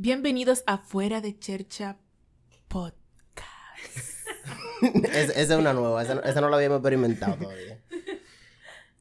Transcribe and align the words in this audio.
Bienvenidos 0.00 0.62
a 0.66 0.78
Fuera 0.78 1.20
de 1.20 1.36
Chercha 1.38 1.96
Podcast. 2.68 2.98
Es- 5.12 5.30
esa 5.30 5.54
es 5.54 5.58
una 5.58 5.72
nueva, 5.72 6.00
esa, 6.02 6.14
no- 6.14 6.22
esa 6.22 6.40
no 6.40 6.48
la 6.48 6.56
habíamos 6.56 6.78
experimentado 6.78 7.36
todavía. 7.36 7.80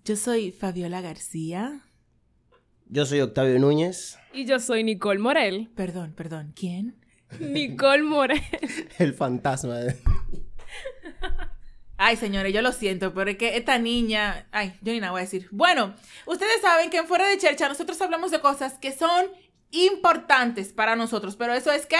Yo 0.03 0.15
soy 0.15 0.51
Fabiola 0.51 1.01
García. 1.01 1.81
Yo 2.87 3.05
soy 3.05 3.19
Octavio 3.21 3.59
Núñez, 3.59 4.17
Y 4.33 4.45
yo 4.45 4.59
soy 4.59 4.83
Nicole 4.83 5.19
Morel. 5.19 5.69
Perdón, 5.75 6.13
perdón, 6.13 6.53
¿quién? 6.55 6.95
Nicole 7.39 8.01
Morel. 8.03 8.41
el 8.97 9.13
fantasma 9.13 9.75
de... 9.75 9.97
Ay, 11.99 12.15
señores, 12.15 12.53
yo 12.53 12.61
lo 12.61 12.71
siento, 12.71 13.13
pero 13.13 13.31
es 13.31 13.37
que 13.37 13.57
esta 13.57 13.77
niña. 13.79 14.47
Ay, 14.51 14.77
yo 14.81 14.93
ni 14.93 14.99
nada 14.99 15.11
voy 15.11 15.19
a 15.19 15.23
decir. 15.23 15.47
Bueno, 15.51 15.95
ustedes 16.27 16.61
saben 16.61 16.89
que 16.91 16.97
en 16.97 17.07
Fuera 17.07 17.27
de 17.27 17.37
Chercha 17.39 17.67
nosotros 17.67 17.99
hablamos 18.01 18.29
de 18.31 18.39
cosas 18.39 18.73
que 18.79 18.91
son 18.91 19.25
importantes 19.71 20.71
para 20.73 20.95
nosotros, 20.95 21.35
pero 21.35 21.53
eso 21.53 21.71
es 21.71 21.85
que 21.85 21.97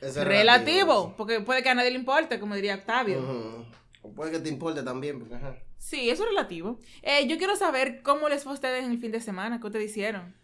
es 0.00 0.16
relativo, 0.16 1.14
porque 1.16 1.40
puede 1.40 1.62
que 1.62 1.68
a 1.68 1.74
nadie 1.74 1.90
le 1.90 1.98
importe, 1.98 2.38
como 2.40 2.54
diría 2.54 2.76
Octavio. 2.76 3.66
O 4.02 4.12
puede 4.12 4.30
que 4.32 4.38
te 4.38 4.48
importe 4.48 4.82
también, 4.82 5.18
porque 5.18 5.34
ajá. 5.34 5.56
Sí, 5.78 6.10
eso 6.10 6.22
es 6.24 6.28
relativo. 6.30 6.78
Eh, 7.02 7.26
yo 7.26 7.38
quiero 7.38 7.56
saber 7.56 8.02
cómo 8.02 8.28
les 8.28 8.42
fue 8.42 8.52
a 8.52 8.54
ustedes 8.54 8.84
en 8.84 8.90
el 8.92 8.98
fin 8.98 9.12
de 9.12 9.20
semana, 9.20 9.60
qué 9.60 9.66
ustedes 9.66 9.90
hicieron. 9.90 10.34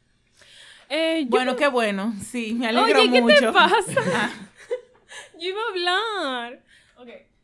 Eh, 0.89 1.23
yo- 1.25 1.31
Bueno, 1.31 1.57
qué 1.57 1.69
bueno, 1.69 2.15
sí, 2.25 2.55
me 2.55 2.69
alegro 2.69 3.01
Oye, 3.01 3.11
¿qué 3.13 3.21
mucho. 3.23 3.35
te 3.47 3.53
pasa? 3.53 4.31
yo 5.39 5.49
iba 5.49 5.61
a 5.61 5.69
hablar. 5.71 6.63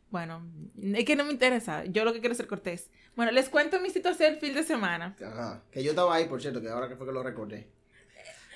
Bueno, 0.09 0.45
es 0.93 1.05
que 1.05 1.15
no 1.15 1.25
me 1.25 1.31
interesa, 1.31 1.85
yo 1.85 2.05
lo 2.05 2.13
que 2.13 2.19
quiero 2.19 2.33
es 2.33 2.37
ser 2.37 2.47
cortés. 2.47 2.91
Bueno, 3.15 3.31
les 3.31 3.49
cuento 3.49 3.79
mi 3.79 3.89
situación 3.89 4.33
el 4.33 4.39
fin 4.39 4.53
de 4.53 4.63
semana. 4.63 5.15
Ajá. 5.23 5.63
Que 5.71 5.83
yo 5.83 5.89
estaba 5.91 6.13
ahí, 6.15 6.25
por 6.25 6.39
cierto, 6.41 6.61
que 6.61 6.69
ahora 6.69 6.87
que 6.87 6.95
fue 6.95 7.05
que 7.07 7.13
lo 7.13 7.23
recordé. 7.23 7.67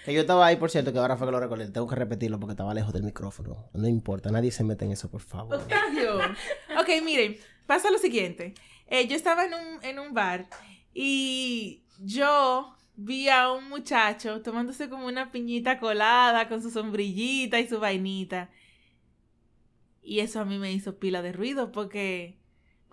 Que 0.07 0.13
yo 0.13 0.21
estaba 0.21 0.47
ahí, 0.47 0.55
por 0.55 0.71
cierto, 0.71 0.93
que 0.93 0.99
ahora 0.99 1.17
fue 1.17 1.27
que 1.27 1.33
lo 1.33 1.39
recordé. 1.41 1.69
Tengo 1.69 1.85
que 1.85 1.95
repetirlo 1.95 2.39
porque 2.39 2.53
estaba 2.53 2.73
lejos 2.73 2.93
del 2.93 3.03
micrófono. 3.03 3.69
No 3.73 3.89
importa, 3.89 4.31
nadie 4.31 4.51
se 4.51 4.63
mete 4.63 4.85
en 4.85 4.93
eso, 4.93 5.11
por 5.11 5.19
favor. 5.19 5.55
Octavio. 5.55 6.19
Ok, 6.79 7.03
miren, 7.03 7.35
pasa 7.65 7.91
lo 7.91 7.97
siguiente. 7.97 8.53
Eh, 8.87 9.05
yo 9.09 9.17
estaba 9.17 9.43
en 9.43 9.53
un, 9.53 9.83
en 9.83 9.99
un 9.99 10.13
bar 10.13 10.47
y 10.93 11.83
yo 11.99 12.73
vi 12.95 13.27
a 13.27 13.51
un 13.51 13.67
muchacho 13.67 14.41
tomándose 14.41 14.87
como 14.87 15.07
una 15.07 15.29
piñita 15.29 15.77
colada 15.77 16.47
con 16.47 16.61
su 16.61 16.71
sombrillita 16.71 17.59
y 17.59 17.67
su 17.67 17.81
vainita. 17.81 18.49
Y 20.01 20.21
eso 20.21 20.39
a 20.39 20.45
mí 20.45 20.57
me 20.57 20.71
hizo 20.71 20.99
pila 20.99 21.21
de 21.21 21.33
ruido 21.33 21.73
porque 21.73 22.39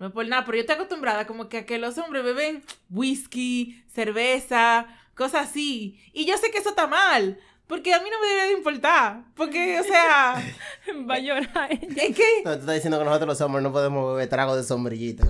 no 0.01 0.07
es 0.07 0.11
por 0.11 0.27
nada, 0.27 0.43
pero 0.43 0.57
yo 0.57 0.61
estoy 0.63 0.75
acostumbrada 0.75 1.25
como 1.25 1.47
que 1.47 1.59
a 1.59 1.65
que 1.65 1.77
los 1.77 1.97
hombres 1.97 2.25
beben 2.25 2.61
whisky, 2.89 3.85
cerveza, 3.87 4.87
cosas 5.15 5.49
así. 5.49 5.99
Y 6.13 6.25
yo 6.25 6.37
sé 6.37 6.51
que 6.51 6.57
eso 6.59 6.69
está 6.69 6.87
mal, 6.87 7.39
porque 7.67 7.93
a 7.93 7.99
mí 8.01 8.09
no 8.11 8.19
me 8.21 8.27
debería 8.27 8.51
de 8.51 8.57
importar. 8.57 9.23
Porque, 9.35 9.79
o 9.79 9.83
sea, 9.83 10.35
Va 11.09 11.15
a 11.15 11.19
llorar 11.19 11.69
ella. 11.71 12.03
es 12.03 12.15
que... 12.15 12.41
Tú 12.43 12.49
estás 12.49 12.73
diciendo 12.75 12.99
que 12.99 13.05
nosotros 13.05 13.27
los 13.27 13.41
hombres 13.41 13.63
no 13.63 13.71
podemos 13.71 14.13
beber 14.13 14.29
trago 14.29 14.55
de 14.55 14.63
sombrillita. 14.63 15.25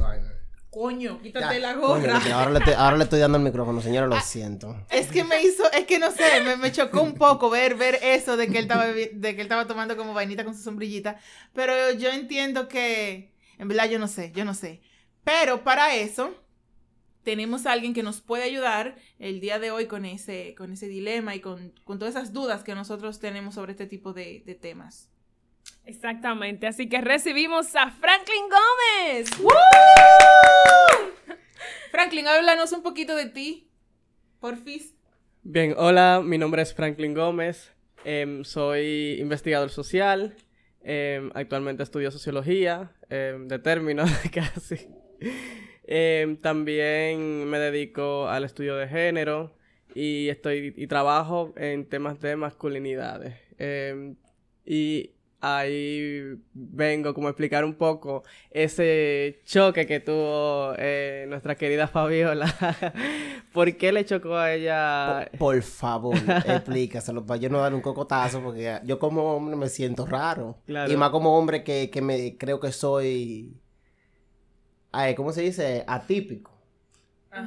Coño, 0.70 1.22
quítate 1.22 1.56
Ya, 1.56 1.60
la 1.62 1.74
gorra. 1.76 2.20
ahora, 2.34 2.52
le 2.52 2.60
estoy, 2.60 2.74
ahora 2.74 2.98
le 2.98 3.06
estoy 3.06 3.20
dando 3.22 3.38
el 3.38 3.46
micrófono, 3.46 3.80
señora, 3.82 4.08
lo 4.08 4.20
siento. 4.20 4.76
Es 4.90 5.08
que 5.08 5.24
me 5.24 5.42
hizo, 5.42 5.64
es 5.72 5.86
que 5.86 6.00
no 6.00 6.12
sé, 6.12 6.42
me, 6.42 6.58
me 6.58 6.70
chocó 6.74 7.02
un 7.02 7.14
poco 7.14 7.50
ver, 7.50 7.76
ver 7.76 7.98
eso 8.04 8.36
de 8.36 8.50
que 8.50 8.58
él 8.58 8.64
estaba 8.66 8.86
de 8.88 9.10
que 9.14 9.30
él 9.30 9.40
estaba 9.40 9.66
tomando 9.68 9.96
como 9.96 10.14
vainita 10.14 10.44
con 10.44 10.54
su 10.54 10.62
sombrillita. 10.62 11.18
Pero 11.54 11.92
yo 11.94 12.10
entiendo 12.10 12.68
que, 12.68 13.32
en 13.58 13.70
verdad 13.70 13.86
yo 13.90 14.00
no 14.00 14.10
sé, 14.10 14.34
yo 14.36 14.44
no 14.44 14.54
sé. 14.54 14.82
Pero 15.24 15.64
para 15.64 15.96
eso 15.96 16.36
tenemos 17.26 17.66
a 17.66 17.74
alguien 17.74 17.94
que 17.94 18.04
nos 18.04 18.22
puede 18.22 18.44
ayudar 18.44 18.96
el 19.20 19.42
día 19.42 19.60
de 19.60 19.72
hoy 19.72 19.88
con 19.88 20.06
ese, 20.06 20.56
con 20.56 20.72
ese 20.72 20.88
dilema 20.88 21.36
y 21.36 21.42
con, 21.42 21.74
con 21.84 22.00
todas 22.00 22.16
esas 22.16 22.32
dudas 22.32 22.64
que 22.64 22.76
nosotros 22.76 23.20
tenemos 23.20 23.56
sobre 23.56 23.72
este 23.72 23.88
tipo 23.88 24.14
de, 24.14 24.44
de 24.46 24.56
temas. 24.56 25.10
Exactamente. 25.86 26.68
Así 26.68 26.88
que 26.88 27.02
recibimos 27.02 27.76
a 27.76 27.90
Franklin 27.92 28.44
Gómez. 28.44 29.30
Franklin, 31.92 32.28
háblanos 32.28 32.72
un 32.72 32.84
poquito 32.84 33.16
de 33.16 33.26
ti, 33.26 33.72
porfis. 34.40 34.94
Bien, 35.42 35.74
hola, 35.78 36.22
mi 36.24 36.38
nombre 36.38 36.62
es 36.62 36.74
Franklin 36.74 37.14
Gómez, 37.14 37.72
em, 38.04 38.44
soy 38.44 39.18
investigador 39.20 39.70
social, 39.70 40.36
em, 40.84 41.32
actualmente 41.34 41.84
estudio 41.84 42.12
sociología, 42.12 42.92
em, 43.10 43.48
de 43.48 43.60
términos 43.60 44.10
casi. 44.34 44.88
Em, 45.88 46.38
también 46.38 47.46
me 47.46 47.60
dedico 47.60 48.28
al 48.28 48.44
estudio 48.44 48.76
de 48.76 48.88
género 48.88 49.56
y 49.94 50.30
estoy 50.30 50.74
y 50.76 50.88
trabajo 50.88 51.54
en 51.58 51.86
temas 51.86 52.20
de 52.20 52.36
masculinidades. 52.36 53.36
Em, 53.58 54.16
y 54.66 55.12
ahí 55.42 56.40
vengo 56.54 57.14
como 57.14 57.28
a 57.28 57.32
explicar 57.32 57.64
un 57.64 57.76
poco 57.76 58.24
ese 58.50 59.42
choque 59.46 59.86
que 59.86 60.00
tuvo 60.00 60.74
eh, 60.78 61.26
nuestra 61.30 61.56
querida 61.56 61.88
Fabiola. 61.88 62.52
¿Por 63.54 63.78
qué 63.78 63.92
le 63.92 64.06
chocó 64.06 64.36
a 64.36 64.54
ella? 64.54 65.30
Por, 65.32 65.38
por 65.38 65.62
favor, 65.62 66.16
explícaselo 66.48 67.26
para 67.26 67.40
yo 67.40 67.50
no 67.50 67.60
dar 67.60 67.76
un 67.76 67.82
cocotazo 67.82 68.42
porque 68.42 68.80
yo 68.86 68.98
como 68.98 69.36
hombre 69.36 69.56
me 69.56 69.70
siento 69.70 70.06
raro. 70.06 70.58
Claro. 70.66 70.92
Y 70.92 70.98
más 70.98 71.12
como 71.12 71.38
hombre 71.38 71.64
que, 71.64 71.92
que 71.92 72.02
me 72.02 72.38
creo 72.38 72.60
que 72.60 72.72
soy, 72.72 73.62
ay, 74.96 75.16
¿cómo 75.16 75.32
se 75.32 75.42
dice? 75.42 75.84
Atípico. 75.88 76.52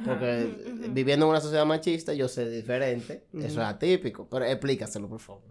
Porque 0.05 0.47
viviendo 0.89 1.25
en 1.25 1.31
una 1.31 1.41
sociedad 1.41 1.65
machista 1.65 2.13
yo 2.13 2.27
sé 2.27 2.47
diferente. 2.49 3.23
Eso 3.33 3.45
es 3.61 3.67
atípico. 3.67 4.27
Pero 4.29 4.45
explícaselo, 4.45 5.07
por 5.09 5.19
favor. 5.19 5.41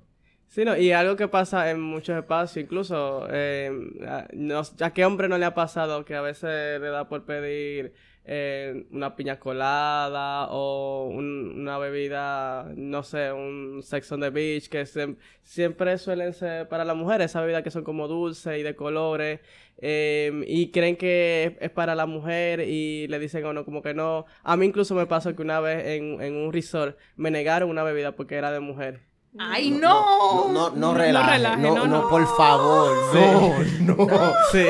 Sí, 0.46 0.64
no, 0.64 0.76
y 0.76 0.92
algo 0.92 1.16
que 1.16 1.28
pasa 1.28 1.70
en 1.70 1.80
muchos 1.80 2.16
espacios, 2.16 2.64
incluso, 2.64 3.26
eh, 3.30 3.70
a, 4.06 4.26
no- 4.32 4.62
¿a 4.80 4.90
qué 4.94 5.04
hombre 5.04 5.28
no 5.28 5.36
le 5.36 5.44
ha 5.44 5.54
pasado 5.54 6.04
que 6.06 6.14
a 6.14 6.22
veces 6.22 6.80
le 6.80 6.88
da 6.88 7.06
por 7.08 7.24
pedir 7.26 7.92
eh, 8.30 8.86
una 8.90 9.16
piña 9.16 9.38
colada 9.38 10.48
o 10.50 11.06
un- 11.10 11.54
una 11.60 11.78
bebida, 11.78 12.70
no 12.76 13.02
sé, 13.02 13.32
un 13.32 13.80
sex 13.82 14.12
on 14.12 14.20
the 14.20 14.28
beach, 14.30 14.68
que 14.68 14.82
siem- 14.82 15.16
siempre 15.42 15.96
suelen 15.98 16.34
ser 16.34 16.68
para 16.68 16.84
las 16.84 16.94
mujeres, 16.94 17.30
esas 17.30 17.42
bebidas 17.42 17.62
que 17.62 17.70
son 17.70 17.84
como 17.84 18.06
dulces 18.06 18.58
y 18.58 18.62
de 18.62 18.76
colores, 18.76 19.40
eh, 19.80 20.44
y 20.46 20.70
creen 20.72 20.96
que 20.96 21.44
es, 21.44 21.52
es 21.62 21.70
para 21.70 21.94
la 21.94 22.04
mujer 22.06 22.60
y 22.60 23.06
le 23.08 23.18
dicen 23.18 23.44
a 23.46 23.50
uno 23.50 23.64
como 23.64 23.80
que 23.80 23.94
no. 23.94 24.26
A 24.42 24.56
mí 24.56 24.66
incluso 24.66 24.94
me 24.94 25.06
pasó 25.06 25.34
que 25.34 25.40
una 25.42 25.60
vez 25.60 25.86
en, 25.86 26.20
en 26.20 26.34
un 26.36 26.52
resort 26.52 26.98
me 27.16 27.30
negaron 27.30 27.70
una 27.70 27.82
bebida 27.82 28.12
porque 28.14 28.34
era 28.34 28.52
de 28.52 28.60
mujer. 28.60 29.00
¡Ay, 29.38 29.70
No, 29.70 29.78
no! 29.78 30.52
no, 30.52 30.52
no, 30.52 30.70
no 30.70 30.76
no 30.92 30.94
relaje. 30.94 31.32
relaje, 31.36 31.62
No, 31.62 31.74
no, 31.76 31.86
no, 31.86 32.02
no. 32.02 32.08
por 32.08 32.26
favor. 32.36 32.96
No, 33.14 33.96
no. 33.96 34.32
Sí. 34.52 34.64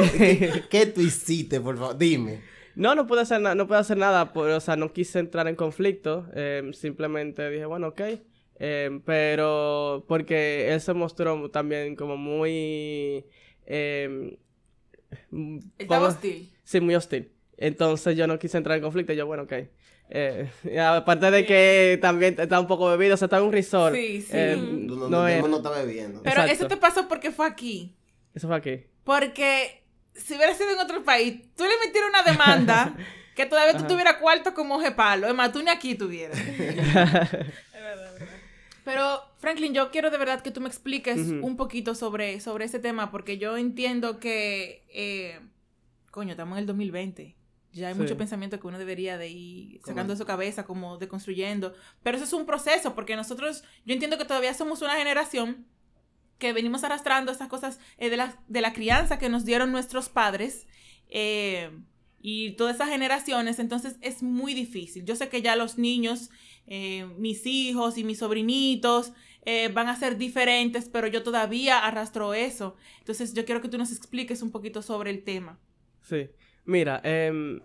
¿Qué 0.68 0.86
tú 0.86 1.00
hiciste, 1.00 1.60
por 1.60 1.78
favor? 1.78 1.96
Dime. 1.96 2.40
No, 2.78 2.94
no 2.94 3.06
pude 3.08 3.22
hacer 3.22 3.40
nada, 3.40 3.54
no 3.56 3.66
pude 3.66 3.78
hacer 3.78 3.96
nada, 3.96 4.32
por- 4.32 4.48
o 4.50 4.60
sea, 4.60 4.76
no 4.76 4.92
quise 4.92 5.18
entrar 5.18 5.48
en 5.48 5.56
conflicto, 5.56 6.26
eh, 6.34 6.70
simplemente 6.72 7.50
dije, 7.50 7.64
bueno, 7.66 7.88
ok, 7.88 8.00
eh, 8.60 9.00
pero 9.04 10.04
porque 10.06 10.72
él 10.72 10.80
se 10.80 10.94
mostró 10.94 11.50
también 11.50 11.96
como 11.96 12.16
muy... 12.16 13.24
eh, 13.66 14.38
Estaba 15.78 16.08
hostil. 16.08 16.50
Sí, 16.64 16.80
muy 16.80 16.94
hostil. 16.94 17.32
Entonces 17.56 18.16
yo 18.16 18.26
no 18.26 18.38
quise 18.38 18.56
entrar 18.58 18.76
en 18.76 18.82
conflicto, 18.84 19.12
y 19.12 19.16
yo, 19.16 19.26
bueno, 19.26 19.42
ok. 19.44 19.52
Eh, 20.10 20.48
y 20.64 20.76
aparte 20.78 21.30
de 21.30 21.44
que 21.44 21.98
también 22.00 22.36
estaba 22.38 22.60
un 22.60 22.66
poco 22.68 22.88
bebido, 22.88 23.14
o 23.14 23.16
sea, 23.16 23.26
estaba 23.26 23.40
en 23.42 23.48
un 23.48 23.52
resort. 23.52 23.94
Sí, 23.94 24.22
sí. 24.22 24.30
eh, 24.32 24.56
no 24.56 25.06
mundo 25.40 25.56
está 25.58 25.70
bebiendo. 25.70 26.22
Pero 26.22 26.42
Exacto. 26.42 26.52
eso 26.52 26.68
te 26.68 26.76
pasó 26.76 27.08
porque 27.08 27.30
fue 27.32 27.46
aquí. 27.46 27.96
Eso 28.34 28.46
fue 28.48 28.56
aquí. 28.56 28.84
Porque 29.04 29.77
si 30.18 30.34
hubiera 30.34 30.54
sido 30.54 30.70
en 30.70 30.78
otro 30.78 31.02
país, 31.04 31.42
tú 31.56 31.64
le 31.64 31.78
metieras 31.86 32.10
una 32.10 32.22
demanda 32.22 32.94
que 33.34 33.46
todavía 33.46 33.76
tú 33.76 33.86
tuvieras 33.86 34.16
cuarto 34.16 34.52
como 34.54 34.80
palo. 34.94 35.28
Es 35.28 35.34
más, 35.34 35.52
tú 35.52 35.62
ni 35.62 35.70
aquí 35.70 35.94
tuvieras. 35.94 36.38
Pero, 38.84 39.20
Franklin, 39.38 39.74
yo 39.74 39.90
quiero 39.90 40.10
de 40.10 40.16
verdad 40.16 40.40
que 40.40 40.50
tú 40.50 40.60
me 40.62 40.68
expliques 40.68 41.18
Ujú. 41.18 41.46
un 41.46 41.56
poquito 41.56 41.94
sobre, 41.94 42.40
sobre 42.40 42.64
ese 42.64 42.78
tema, 42.78 43.10
porque 43.10 43.36
yo 43.36 43.56
entiendo 43.58 44.18
que, 44.18 44.82
eh, 44.88 45.40
coño, 46.10 46.30
estamos 46.30 46.56
en 46.56 46.60
el 46.62 46.66
2020. 46.66 47.36
Ya 47.72 47.88
hay 47.88 47.94
Sí. 47.94 48.00
mucho 48.00 48.16
pensamiento 48.16 48.58
que 48.58 48.66
uno 48.66 48.78
debería 48.78 49.18
de 49.18 49.28
ir 49.28 49.80
sacando 49.84 50.14
de 50.14 50.18
su 50.18 50.24
cabeza, 50.24 50.64
como 50.64 50.96
deconstruyendo. 50.96 51.74
Pero 52.02 52.16
eso 52.16 52.24
es 52.24 52.32
un 52.32 52.46
proceso, 52.46 52.94
porque 52.94 53.14
nosotros, 53.14 53.62
yo 53.84 53.92
entiendo 53.92 54.16
que 54.16 54.24
todavía 54.24 54.54
somos 54.54 54.80
una 54.80 54.94
generación 54.96 55.66
que 56.38 56.52
venimos 56.52 56.84
arrastrando 56.84 57.32
estas 57.32 57.48
cosas 57.48 57.80
eh, 57.98 58.10
de, 58.10 58.16
la, 58.16 58.40
de 58.48 58.60
la 58.60 58.72
crianza 58.72 59.18
que 59.18 59.28
nos 59.28 59.44
dieron 59.44 59.72
nuestros 59.72 60.08
padres 60.08 60.66
eh, 61.08 61.70
y 62.20 62.52
todas 62.52 62.76
esas 62.76 62.88
generaciones, 62.88 63.58
entonces 63.58 63.96
es 64.00 64.22
muy 64.22 64.54
difícil. 64.54 65.04
Yo 65.04 65.16
sé 65.16 65.28
que 65.28 65.42
ya 65.42 65.56
los 65.56 65.78
niños, 65.78 66.30
eh, 66.66 67.06
mis 67.16 67.46
hijos 67.46 67.98
y 67.98 68.04
mis 68.04 68.18
sobrinitos 68.18 69.12
van 69.72 69.88
a 69.88 69.96
ser 69.96 70.18
diferentes, 70.18 70.90
pero 70.90 71.06
yo 71.06 71.22
todavía 71.22 71.78
arrastro 71.78 72.34
eso. 72.34 72.76
Entonces 72.98 73.32
yo 73.32 73.46
quiero 73.46 73.62
que 73.62 73.68
tú 73.68 73.78
nos 73.78 73.90
expliques 73.92 74.42
un 74.42 74.50
poquito 74.50 74.82
sobre 74.82 75.08
el 75.08 75.24
tema. 75.24 75.58
Sí. 76.02 76.28
Mira, 76.66 77.00
em, 77.02 77.62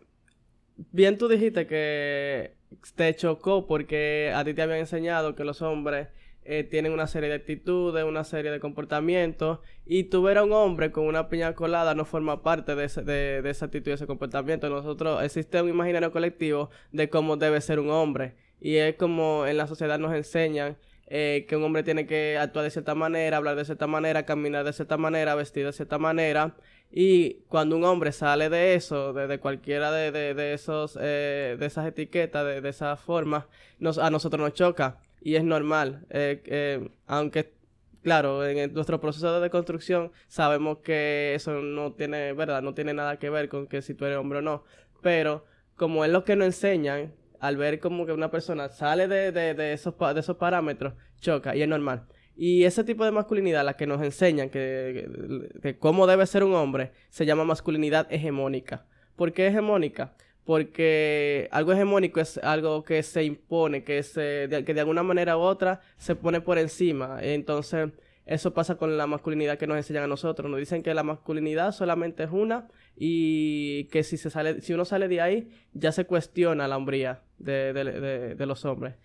bien 0.94 1.18
tú 1.18 1.28
dijiste 1.28 1.68
que 1.68 2.56
te 2.96 3.14
chocó 3.16 3.68
porque 3.68 4.32
a 4.34 4.46
ti 4.46 4.54
te 4.54 4.62
habían 4.62 4.80
enseñado 4.80 5.36
que 5.36 5.44
los 5.44 5.62
hombres 5.62 6.08
eh, 6.46 6.64
tienen 6.64 6.92
una 6.92 7.08
serie 7.08 7.30
de 7.30 7.36
actitudes, 7.36 8.04
una 8.04 8.24
serie 8.24 8.52
de 8.52 8.60
comportamientos, 8.60 9.60
y 9.86 10.06
tú 10.06 10.22
ver 10.24 10.38
a 10.38 10.44
un 10.44 10.54
hombre 10.54 10.92
con 10.92 11.06
una 11.06 11.30
piña 11.30 11.54
colada 11.56 11.96
no 11.96 12.06
forma 12.06 12.42
parte 12.44 12.76
de, 12.76 12.86
ese, 12.86 13.02
de, 13.04 13.42
de 13.42 13.50
esa 13.50 13.66
actitud 13.66 13.92
y 13.92 13.94
ese 13.94 14.08
comportamiento. 14.08 14.70
Nosotros, 14.70 15.24
existe 15.24 15.62
un 15.62 15.70
imaginario 15.70 16.12
colectivo 16.12 16.70
de 16.92 17.10
cómo 17.10 17.38
debe 17.38 17.62
ser 17.62 17.80
un 17.80 17.90
hombre, 17.90 18.36
y 18.60 18.78
es 18.78 18.96
como 18.96 19.46
en 19.46 19.58
la 19.58 19.68
sociedad 19.68 20.00
nos 20.00 20.14
enseñan 20.14 20.78
eh, 21.08 21.46
que 21.48 21.56
un 21.58 21.64
hombre 21.64 21.84
tiene 21.84 22.08
que 22.08 22.38
actuar 22.38 22.64
de 22.64 22.72
cierta 22.72 22.96
manera, 22.96 23.38
hablar 23.38 23.56
de 23.56 23.66
cierta 23.66 23.88
manera, 23.88 24.26
caminar 24.26 24.64
de 24.64 24.74
cierta 24.74 24.98
manera, 24.98 25.36
vestir 25.36 25.66
de 25.66 25.74
cierta 25.74 25.98
manera. 25.98 26.56
Y 26.92 27.42
cuando 27.50 27.76
un 27.76 27.84
hombre 27.84 28.12
sale 28.12 28.50
de 28.50 28.76
eso, 28.76 29.14
de, 29.14 29.40
cualquiera 29.40 29.92
de, 29.92 30.12
de, 30.12 30.54
esos, 30.54 30.98
eh, 31.02 31.58
de 31.60 31.66
esas 31.66 31.88
etiquetas, 31.88 32.46
de, 32.46 32.62
de 32.62 32.70
esa 32.70 32.96
forma, 32.96 33.48
nos, 33.80 33.98
a 33.98 34.10
nosotros 34.10 34.40
nos 34.40 34.54
choca. 34.54 35.00
Y 35.24 35.36
es 35.36 35.44
normal. 35.44 36.06
Eh, 36.10 36.90
aunque, 37.08 37.54
claro, 38.02 38.46
en 38.46 38.74
nuestro 38.74 39.00
proceso 39.00 39.34
de 39.34 39.42
deconstrucción 39.42 40.12
sabemos 40.28 40.80
que 40.80 41.34
eso 41.34 41.62
no 41.62 41.94
tiene, 41.94 42.34
¿verdad? 42.34 42.62
No 42.62 42.74
tiene 42.74 42.94
nada 42.94 43.18
que 43.18 43.30
ver 43.30 43.48
con 43.48 43.68
que 43.68 43.82
si 43.82 43.94
tú 43.94 44.06
eres 44.06 44.18
hombre 44.18 44.40
o 44.40 44.42
no. 44.42 44.66
Pero 45.02 45.46
como 45.76 46.04
es 46.04 46.12
lo 46.12 46.26
que 46.26 46.36
nos 46.36 46.48
enseñan, 46.48 47.14
al 47.40 47.58
ver 47.58 47.80
como 47.80 48.06
que 48.06 48.12
una 48.12 48.32
persona 48.32 48.70
sale 48.70 49.08
de, 49.08 49.32
de, 49.32 49.74
esos, 49.74 49.96
de 49.98 50.20
esos 50.20 50.38
parámetros, 50.38 50.94
choca 51.20 51.56
y 51.56 51.62
es 51.62 51.68
normal. 51.68 52.08
Y 52.36 52.64
ese 52.64 52.84
tipo 52.84 53.06
de 53.06 53.12
masculinidad, 53.12 53.64
la 53.64 53.76
que 53.76 53.88
nos 53.88 54.02
enseñan 54.02 54.50
que, 54.50 55.78
cómo 55.80 56.08
debe 56.08 56.26
ser 56.26 56.44
un 56.44 56.54
hombre, 56.54 56.92
se 57.10 57.26
llama 57.26 57.44
masculinidad 57.44 58.12
hegemónica. 58.12 58.86
¿Por 59.16 59.34
qué 59.34 59.48
hegemónica? 59.48 60.16
Porque 60.46 61.48
algo 61.52 61.72
hegemónico 61.72 62.20
es 62.20 62.38
algo 62.40 62.84
que 62.84 63.02
se 63.04 63.24
impone, 63.24 63.84
que, 63.84 64.04
se, 64.04 64.50
que 64.66 64.74
de 64.74 64.80
alguna 64.80 65.04
manera 65.04 65.38
u 65.38 65.42
otra 65.42 65.82
se 65.98 66.16
pone 66.16 66.42
por 66.42 66.58
encima. 66.58 67.20
Entonces, 67.22 67.92
eso 68.26 68.54
pasa 68.54 68.76
con 68.76 68.98
la 68.98 69.06
masculinidad 69.06 69.58
que 69.58 69.68
nos 69.68 69.78
enseñan 69.78 70.04
a 70.04 70.08
nosotros. 70.08 70.50
Nos 70.50 70.60
dicen 70.60 70.82
que 70.82 70.94
la 70.94 71.04
masculinidad 71.04 71.72
solamente 71.74 72.24
es 72.24 72.32
una 72.32 72.68
y 72.96 73.86
que 73.86 74.04
si, 74.04 74.18
se 74.18 74.30
sale, 74.30 74.62
si 74.62 74.74
uno 74.74 74.86
sale 74.86 75.08
de 75.08 75.22
ahí, 75.22 75.52
ya 75.74 75.92
se 75.92 76.06
cuestiona 76.06 76.68
la 76.68 76.78
hombría 76.78 77.22
de, 77.38 77.74
de, 77.74 78.36
de, 78.36 78.46
los 78.46 78.64
hombres. 78.64 78.96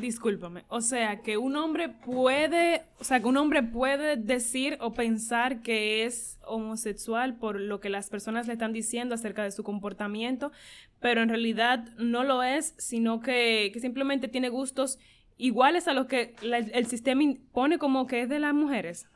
Discúlpame, 0.00 0.64
o 0.68 0.80
sea, 0.80 1.22
que 1.22 1.36
un 1.36 1.56
hombre 1.56 1.88
puede, 1.88 2.82
o 2.98 3.04
sea, 3.04 3.20
que 3.20 3.26
un 3.26 3.36
hombre 3.36 3.62
puede 3.62 4.16
decir 4.16 4.76
o 4.80 4.92
pensar 4.92 5.62
que 5.62 6.04
es 6.04 6.38
homosexual 6.44 7.36
por 7.36 7.60
lo 7.60 7.80
que 7.80 7.88
las 7.88 8.08
personas 8.08 8.46
le 8.46 8.54
están 8.54 8.72
diciendo 8.72 9.14
acerca 9.14 9.42
de 9.42 9.50
su 9.50 9.64
comportamiento, 9.64 10.52
pero 11.00 11.22
en 11.22 11.28
realidad 11.28 11.88
no 11.98 12.24
lo 12.24 12.42
es, 12.42 12.74
sino 12.78 13.20
que, 13.20 13.70
que 13.72 13.80
simplemente 13.80 14.28
tiene 14.28 14.48
gustos 14.48 14.98
iguales 15.36 15.88
a 15.88 15.94
los 15.94 16.06
que 16.06 16.34
el 16.42 16.86
sistema 16.86 17.22
impone 17.22 17.78
como 17.78 18.06
que 18.06 18.22
es 18.22 18.28
de 18.28 18.40
las 18.40 18.52
mujeres. 18.52 19.06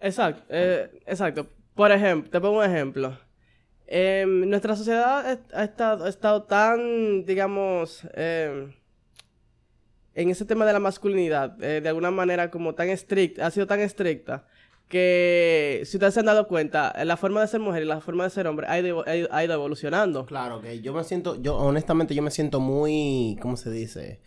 Exacto, 0.00 0.44
eh, 0.48 0.90
exacto. 1.06 1.48
Por 1.74 1.92
ejemplo, 1.92 2.30
te 2.30 2.40
pongo 2.40 2.58
un 2.58 2.64
ejemplo. 2.64 3.18
Em, 3.86 4.48
nuestra 4.48 4.76
sociedad 4.76 5.38
ha 5.52 5.64
estado, 5.64 6.04
ha 6.04 6.08
estado 6.08 6.42
tan, 6.44 7.24
digamos, 7.24 8.06
em, 8.14 8.72
en 10.20 10.30
ese 10.30 10.44
tema 10.44 10.66
de 10.66 10.72
la 10.72 10.80
masculinidad, 10.80 11.62
eh, 11.62 11.80
de 11.80 11.88
alguna 11.88 12.10
manera 12.10 12.50
como 12.50 12.74
tan 12.74 12.88
estricta, 12.88 13.46
ha 13.46 13.50
sido 13.50 13.66
tan 13.66 13.80
estricta, 13.80 14.46
que 14.88 15.82
si 15.84 15.96
ustedes 15.96 16.14
se 16.14 16.20
han 16.20 16.26
dado 16.26 16.48
cuenta, 16.48 16.92
la 17.04 17.16
forma 17.16 17.40
de 17.42 17.48
ser 17.48 17.60
mujer 17.60 17.82
y 17.82 17.86
la 17.86 18.00
forma 18.00 18.24
de 18.24 18.30
ser 18.30 18.46
hombre 18.46 18.66
ha 18.68 18.78
ido, 18.78 19.04
ha 19.06 19.44
ido 19.44 19.54
evolucionando. 19.54 20.24
Claro, 20.26 20.60
que 20.60 20.80
yo 20.80 20.94
me 20.94 21.04
siento, 21.04 21.40
yo 21.40 21.56
honestamente 21.56 22.14
yo 22.14 22.22
me 22.22 22.30
siento 22.30 22.58
muy, 22.58 23.38
¿cómo 23.42 23.56
se 23.56 23.70
dice? 23.70 24.20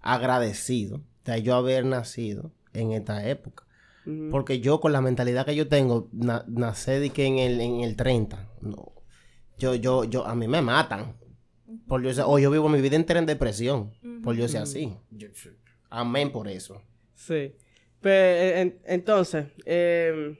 agradecido 0.00 1.02
de 1.24 1.42
yo 1.42 1.54
haber 1.54 1.84
nacido 1.84 2.52
en 2.72 2.92
esta 2.92 3.28
época. 3.28 3.64
Porque 4.30 4.60
yo 4.60 4.80
con 4.80 4.92
la 4.92 5.02
mentalidad 5.02 5.44
que 5.44 5.54
yo 5.54 5.68
tengo, 5.68 6.08
nací 6.12 6.92
de 6.92 7.10
que 7.10 7.26
en 7.26 7.38
el, 7.38 7.60
en 7.60 7.80
el 7.82 7.94
30. 7.94 8.48
No. 8.62 8.94
Yo, 9.58 9.74
yo, 9.74 10.04
yo, 10.04 10.26
a 10.26 10.34
mí 10.34 10.48
me 10.48 10.62
matan. 10.62 11.14
Por 11.86 12.02
yo, 12.02 12.28
o 12.28 12.38
yo 12.38 12.50
vivo 12.50 12.68
mi 12.68 12.80
vida 12.80 12.96
entera 12.96 13.20
en 13.20 13.26
depresión. 13.26 13.92
Por 14.22 14.36
yo 14.36 14.48
ser 14.48 14.62
así. 14.62 14.96
amén 15.90 16.32
por 16.32 16.48
eso. 16.48 16.82
Sí. 17.14 17.54
Pues, 18.00 18.72
entonces, 18.84 19.46
em, 19.64 20.36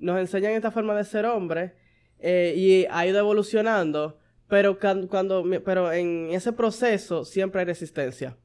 nos 0.00 0.18
enseñan 0.18 0.52
esta 0.52 0.70
forma 0.70 0.94
de 0.94 1.04
ser 1.04 1.26
hombre 1.26 1.74
eh, 2.18 2.54
y 2.56 2.86
ha 2.90 3.06
ido 3.06 3.18
evolucionando, 3.18 4.18
pero 4.48 4.78
cuando, 4.78 5.44
pero 5.64 5.92
en 5.92 6.30
ese 6.32 6.52
proceso 6.52 7.24
siempre 7.24 7.60
hay 7.60 7.66
resistencia. 7.66 8.36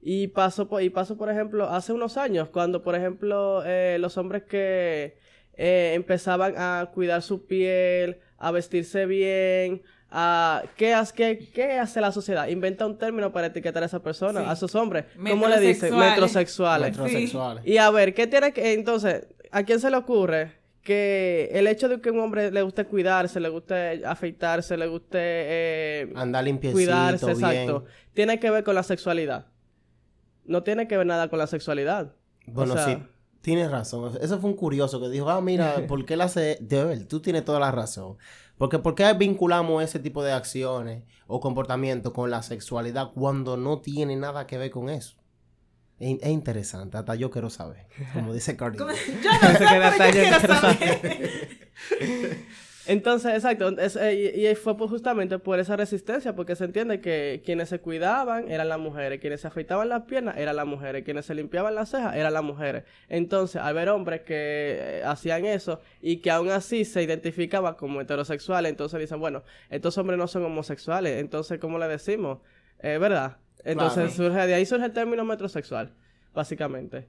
Y 0.00 0.28
pasó, 0.28 0.68
por, 0.68 0.82
y 0.82 0.90
pasó, 0.90 1.16
por 1.16 1.30
ejemplo, 1.30 1.68
hace 1.68 1.92
unos 1.92 2.16
años, 2.16 2.48
cuando, 2.48 2.82
por 2.82 2.96
ejemplo, 2.96 3.62
eh, 3.64 3.98
los 4.00 4.18
hombres 4.18 4.42
que 4.42 5.16
eh, 5.54 5.92
empezaban 5.94 6.54
a 6.56 6.90
cuidar 6.92 7.22
su 7.22 7.46
piel, 7.46 8.18
a 8.36 8.50
vestirse 8.50 9.06
bien, 9.06 9.82
¿qué, 10.76 10.94
hace, 10.94 11.50
qué, 11.52 11.78
hace 11.78 12.00
la 12.00 12.12
sociedad? 12.12 12.48
Inventa 12.48 12.86
un 12.86 12.98
término 12.98 13.32
para 13.32 13.48
etiquetar 13.48 13.82
a 13.82 13.86
esa 13.86 14.02
persona, 14.02 14.50
a 14.50 14.54
esos 14.54 14.74
hombres. 14.74 15.06
¿Cómo 15.16 15.48
le 15.48 15.60
dice? 15.60 15.90
Metrosexuales. 15.90 16.96
Metrosexuales. 16.96 17.66
Y 17.66 17.78
a 17.78 17.90
ver, 17.90 18.14
¿qué 18.14 18.26
tiene 18.26 18.52
que...? 18.52 18.72
Entonces, 18.72 19.26
¿a 19.50 19.62
quién 19.62 19.80
se 19.80 19.90
le 19.90 19.96
ocurre 19.96 20.60
que 20.82 21.48
el 21.52 21.66
hecho 21.66 21.88
de 21.88 22.00
que 22.00 22.10
un 22.10 22.18
hombre 22.20 22.50
le 22.50 22.62
guste 22.62 22.84
cuidarse, 22.84 23.38
le 23.38 23.48
guste 23.48 24.04
afeitarse, 24.04 24.76
le 24.76 24.86
guste... 24.86 25.18
Eh, 25.20 26.12
Andar 26.16 26.44
limpiecito, 26.44 26.76
Cuidarse, 26.76 27.30
exacto. 27.30 27.84
Tiene 28.12 28.40
que 28.40 28.50
ver 28.50 28.64
con 28.64 28.74
la 28.74 28.82
sexualidad 28.82 29.46
no 30.44 30.62
tiene 30.62 30.88
que 30.88 30.96
ver 30.96 31.06
nada 31.06 31.28
con 31.28 31.38
la 31.38 31.46
sexualidad. 31.46 32.14
Bueno, 32.46 32.76
sí, 32.76 32.98
tienes 33.40 33.70
razón. 33.70 34.12
Eso 34.20 34.38
fue 34.40 34.50
un 34.50 34.56
curioso 34.56 35.00
que 35.00 35.08
dijo, 35.08 35.30
ah, 35.30 35.40
mira, 35.40 35.74
¿por 35.88 36.04
qué 36.04 36.16
la 36.16 36.24
hace? 36.24 36.58
De 36.60 36.84
ver, 36.84 37.06
tú 37.06 37.20
tienes 37.20 37.44
toda 37.44 37.60
la 37.60 37.70
razón. 37.70 38.16
Porque 38.62 38.78
¿por 38.78 38.94
qué 38.94 39.12
vinculamos 39.14 39.82
ese 39.82 39.98
tipo 39.98 40.22
de 40.22 40.30
acciones 40.30 41.02
o 41.26 41.40
comportamientos 41.40 42.12
con 42.12 42.30
la 42.30 42.44
sexualidad 42.44 43.10
cuando 43.12 43.56
no 43.56 43.80
tiene 43.80 44.14
nada 44.14 44.46
que 44.46 44.56
ver 44.56 44.70
con 44.70 44.88
eso? 44.88 45.16
Es, 45.98 46.24
interesante, 46.28 46.96
hasta 46.96 47.16
yo 47.16 47.28
quiero 47.28 47.50
saber, 47.50 47.88
como 48.14 48.32
dice 48.32 48.56
Cardi. 48.56 48.78
yo 48.78 48.86
no 48.86 48.94
sé, 48.94 49.02
pero 49.18 50.06
yo 50.06 50.12
quiero 50.12 50.60
saber. 50.60 51.72
Entonces, 52.86 53.34
exacto, 53.34 53.74
eh, 53.78 54.50
y, 54.50 54.54
fue 54.56 54.74
justamente 54.74 55.38
por 55.38 55.60
esa 55.60 55.76
resistencia, 55.76 56.34
porque 56.34 56.56
se 56.56 56.64
entiende 56.64 57.00
que 57.00 57.42
quienes 57.44 57.68
se 57.68 57.80
cuidaban 57.80 58.50
eran 58.50 58.68
las 58.68 58.78
mujeres, 58.78 59.20
quienes 59.20 59.40
se 59.40 59.46
afeitaban 59.46 59.88
las 59.88 60.02
piernas 60.02 60.36
eran 60.36 60.56
las 60.56 60.66
mujeres, 60.66 61.04
quienes 61.04 61.26
se 61.26 61.34
limpiaban 61.34 61.74
las 61.74 61.90
cejas 61.90 62.16
eran 62.16 62.32
las 62.32 62.42
mujeres. 62.42 62.84
Entonces, 63.08 63.62
al 63.62 63.74
ver 63.74 63.88
hombres 63.88 64.22
que 64.22 64.78
eh, 64.80 65.02
hacían 65.04 65.44
eso 65.44 65.80
y 66.00 66.16
que 66.16 66.30
aún 66.30 66.50
así 66.50 66.84
se 66.84 67.02
identificaban 67.02 67.74
como 67.74 68.00
heterosexuales, 68.00 68.70
entonces 68.70 68.98
dicen, 68.98 69.20
bueno, 69.20 69.44
estos 69.70 69.96
hombres 69.98 70.18
no 70.18 70.26
son 70.26 70.44
homosexuales, 70.44 71.20
entonces, 71.20 71.58
¿cómo 71.60 71.78
le 71.78 71.86
decimos? 71.86 72.38
Eh, 72.80 72.98
¿Verdad? 72.98 73.36
Entonces, 73.64 74.12
surge, 74.14 74.46
de 74.46 74.54
ahí 74.54 74.66
surge 74.66 74.86
el 74.86 74.92
término 74.92 75.24
metrosexual, 75.24 75.94
básicamente 76.34 77.06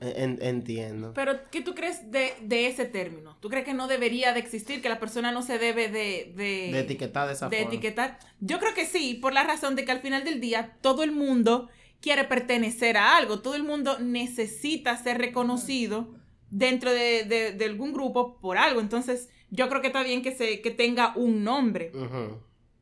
entiendo. 0.00 1.12
Pero, 1.14 1.38
¿qué 1.50 1.60
tú 1.60 1.74
crees 1.74 2.10
de, 2.10 2.32
de, 2.42 2.66
ese 2.66 2.84
término? 2.84 3.36
¿Tú 3.40 3.48
crees 3.48 3.64
que 3.64 3.74
no 3.74 3.88
debería 3.88 4.32
de 4.32 4.40
existir, 4.40 4.80
que 4.80 4.88
la 4.88 4.98
persona 4.98 5.32
no 5.32 5.42
se 5.42 5.58
debe 5.58 5.88
de... 5.88 6.32
De, 6.36 6.70
de 6.72 6.80
etiquetar 6.80 7.26
de 7.26 7.34
esa 7.34 7.48
de 7.48 7.62
etiquetar. 7.62 8.18
Yo 8.40 8.58
creo 8.58 8.74
que 8.74 8.86
sí, 8.86 9.14
por 9.14 9.32
la 9.32 9.44
razón 9.44 9.76
de 9.76 9.84
que 9.84 9.92
al 9.92 10.00
final 10.00 10.24
del 10.24 10.40
día 10.40 10.76
todo 10.80 11.02
el 11.02 11.12
mundo 11.12 11.68
quiere 12.00 12.24
pertenecer 12.24 12.96
a 12.96 13.16
algo, 13.16 13.40
todo 13.40 13.54
el 13.54 13.62
mundo 13.62 13.98
necesita 13.98 14.96
ser 14.96 15.18
reconocido 15.18 16.14
dentro 16.50 16.92
de, 16.92 17.54
de 17.56 17.64
algún 17.64 17.92
grupo 17.92 18.38
por 18.40 18.58
algo. 18.58 18.80
Entonces, 18.80 19.28
yo 19.50 19.68
creo 19.68 19.80
que 19.80 19.88
está 19.88 20.02
bien 20.02 20.22
que, 20.22 20.32
se, 20.32 20.60
que 20.60 20.70
tenga 20.70 21.12
un 21.16 21.44
nombre. 21.44 21.92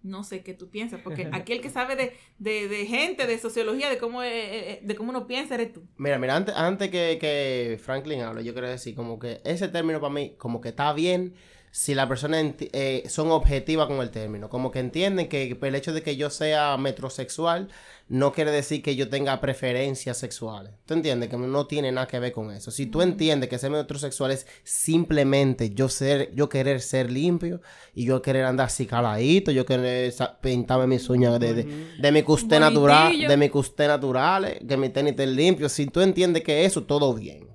No 0.03 0.25
sé 0.25 0.43
qué 0.43 0.55
tú 0.55 0.69
piensas, 0.69 1.01
porque 1.03 1.29
aquí 1.33 1.53
el 1.53 1.61
que 1.61 1.71
sabe 1.71 1.97
de, 1.97 2.13
de, 2.39 2.69
de 2.69 2.87
gente, 2.87 3.27
de 3.27 3.39
sociología, 3.39 3.91
de 3.91 3.99
cómo, 3.99 4.23
eh, 4.23 4.29
eh, 4.29 4.71
eh, 4.71 4.81
de 4.83 4.95
cómo 4.95 5.11
uno 5.11 5.27
piensa, 5.27 5.55
eres 5.55 5.73
tú. 5.73 5.83
Mira, 5.97 6.19
mira, 6.19 6.37
antes, 6.37 6.55
antes 6.55 6.91
que, 6.91 7.19
que 7.21 7.79
Franklin 7.83 8.23
hable, 8.23 8.45
yo 8.45 8.53
quiero 8.53 8.69
decir 8.69 8.95
como 8.95 9.19
que 9.19 9.41
ese 9.45 9.69
término 9.69 10.01
para 10.01 10.13
mí, 10.13 10.35
como 10.39 10.61
que 10.61 10.71
está 10.71 10.93
bien 10.93 11.35
si 11.71 11.95
la 11.95 12.09
persona 12.09 12.41
eh, 12.41 13.05
son 13.09 13.31
objetivas 13.31 13.87
con 13.87 14.01
el 14.01 14.11
término. 14.11 14.49
Como 14.49 14.71
que 14.71 14.81
entienden 14.81 15.29
que 15.29 15.57
el 15.61 15.75
hecho 15.75 15.93
de 15.93 16.03
que 16.03 16.17
yo 16.17 16.31
sea 16.31 16.77
metrosexual 16.77 17.69
no 18.09 18.33
quiere 18.33 18.51
decir 18.51 18.83
que 18.83 18.97
yo 18.97 19.11
tenga 19.11 19.39
preferencias 19.41 20.17
sexuales. 20.17 20.73
¿Tú 20.87 20.95
entiendes? 20.95 21.29
Que 21.29 21.37
no 21.37 21.67
tiene 21.67 21.93
nada 21.93 22.07
que 22.07 22.19
ver 22.19 22.33
con 22.33 22.51
eso. 22.51 22.71
Si 22.71 22.87
tú 22.87 23.03
entiendes 23.03 23.51
que 23.51 23.59
ser 23.59 23.71
metrosexual 23.71 24.31
es 24.31 24.47
simplemente 24.65 25.71
yo 25.71 25.91
ser, 25.91 26.35
yo 26.35 26.49
querer 26.49 26.81
ser 26.81 27.11
limpio 27.11 27.61
y 27.95 28.07
yo 28.07 28.23
querer 28.23 28.47
andar 28.47 28.67
así 28.67 28.87
caladito, 28.87 29.51
yo 29.51 29.67
querer 29.67 30.13
pintarme 30.41 30.87
mis 30.87 31.09
uñas 31.11 31.39
de, 31.39 31.65
de, 32.01 32.13
mi 32.13 32.23
custé 32.23 32.59
natural, 32.59 33.19
de 33.19 33.37
mi 33.37 33.51
custé 33.51 33.87
natural, 33.87 34.59
que 34.67 34.77
mi 34.79 34.89
tenis 34.89 35.11
esté 35.11 35.27
limpio. 35.27 35.69
Si 35.69 35.87
tú 35.87 36.01
entiendes 36.01 36.43
que 36.43 36.65
eso, 36.65 36.85
todo 36.85 37.13
bien. 37.13 37.47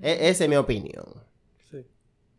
E, 0.00 0.28
esa 0.28 0.44
es 0.44 0.50
mi 0.50 0.56
opinión. 0.56 1.04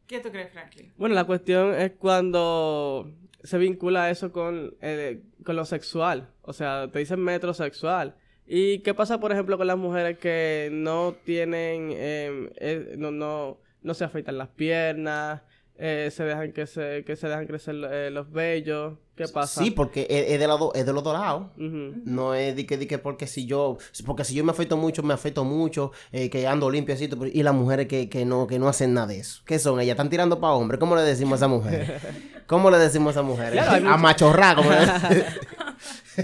¿Qué 0.07 0.19
tú 0.19 0.29
crees, 0.29 0.51
Franklin? 0.51 0.91
Bueno, 0.97 1.15
la 1.15 1.23
cuestión 1.23 1.73
es 1.73 1.93
cuando 1.93 3.13
se 3.43 3.57
vincula 3.57 4.09
eso 4.09 4.31
con, 4.31 4.75
eh, 4.81 5.21
con 5.43 5.55
lo 5.55 5.65
sexual. 5.65 6.29
O 6.41 6.53
sea, 6.53 6.89
te 6.91 6.99
dicen 6.99 7.19
metrosexual. 7.19 8.15
¿Y 8.45 8.79
qué 8.79 8.93
pasa, 8.93 9.19
por 9.19 9.31
ejemplo, 9.31 9.57
con 9.57 9.67
las 9.67 9.77
mujeres 9.77 10.17
que 10.17 10.69
no 10.71 11.15
tienen, 11.23 11.91
em, 11.91 12.49
eh, 12.57 12.95
no, 12.97 13.11
no, 13.11 13.59
no 13.81 13.93
se 13.93 14.03
afeitan 14.03 14.37
las 14.37 14.49
piernas, 14.49 15.41
eh, 15.83 16.11
se 16.11 16.23
dejan 16.23 16.51
que 16.51 16.67
se, 16.67 17.03
que 17.03 17.15
se 17.15 17.27
dejan 17.27 17.47
crecer 17.47 17.73
eh, 17.91 18.11
los 18.11 18.31
vellos? 18.31 18.93
¿Qué 19.15 19.27
pasa? 19.27 19.63
Sí, 19.63 19.71
porque 19.71 20.05
es, 20.09 20.31
es 20.33 20.39
de, 20.39 20.47
lado, 20.47 20.71
es 20.75 20.85
de 20.85 20.93
los 20.93 21.03
dos 21.03 21.13
lados. 21.13 21.47
No 21.57 22.35
es 22.35 22.55
de 22.55 22.65
que, 22.67 22.77
de 22.77 22.85
que 22.87 22.99
porque 22.99 23.25
si 23.25 23.47
yo, 23.47 23.77
porque 24.05 24.23
si 24.23 24.35
yo 24.35 24.43
me 24.43 24.51
afeito 24.51 24.77
mucho, 24.77 25.01
me 25.01 25.13
afeito 25.15 25.43
mucho, 25.43 25.91
eh, 26.11 26.29
que 26.29 26.45
ando 26.47 26.69
limpio 26.69 26.93
así, 26.93 27.09
y 27.33 27.41
las 27.43 27.53
mujeres 27.55 27.87
que, 27.87 28.09
que 28.09 28.25
no, 28.25 28.45
que 28.45 28.59
no 28.59 28.67
hacen 28.69 28.93
nada 28.93 29.07
de 29.07 29.19
eso. 29.19 29.41
¿Qué 29.45 29.57
son? 29.57 29.79
Ellas 29.79 29.93
están 29.93 30.09
tirando 30.09 30.39
para 30.39 30.53
hombres. 30.53 30.79
¿Cómo 30.79 30.95
le 30.95 31.01
decimos 31.01 31.33
a 31.33 31.35
esa 31.37 31.47
mujer? 31.47 31.99
¿Cómo 32.47 32.69
le 32.69 32.77
decimos 32.77 33.09
a 33.09 33.19
esa 33.19 33.21
mujer? 33.23 33.53
Claro, 33.53 33.71
hay 33.71 33.83
a 33.85 33.97
machorra, 33.97 34.55
como 34.55 34.69
le- 34.69 34.77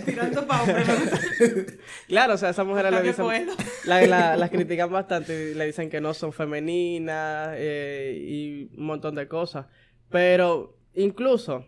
Tirando 0.06 0.46
pa' 0.48 0.62
hombre. 0.64 0.84
Claro, 2.08 2.34
o 2.34 2.38
sea, 2.38 2.50
esas 2.50 2.66
mujeres 2.66 2.92
le 2.92 3.10
Octavio 3.10 3.30
dicen... 3.30 3.56
La- 3.86 4.06
la- 4.06 4.38
las 4.38 4.50
critican 4.50 4.92
bastante 4.92 5.52
y 5.52 5.54
le 5.54 5.66
dicen 5.66 5.90
que 5.90 6.02
no 6.02 6.14
son 6.14 6.34
femeninas 6.34 7.50
eh, 7.56 8.18
y 8.20 8.72
un 8.78 8.86
montón 8.86 9.16
de 9.16 9.28
cosas. 9.28 9.66
Pero 10.10 10.78
incluso, 10.94 11.66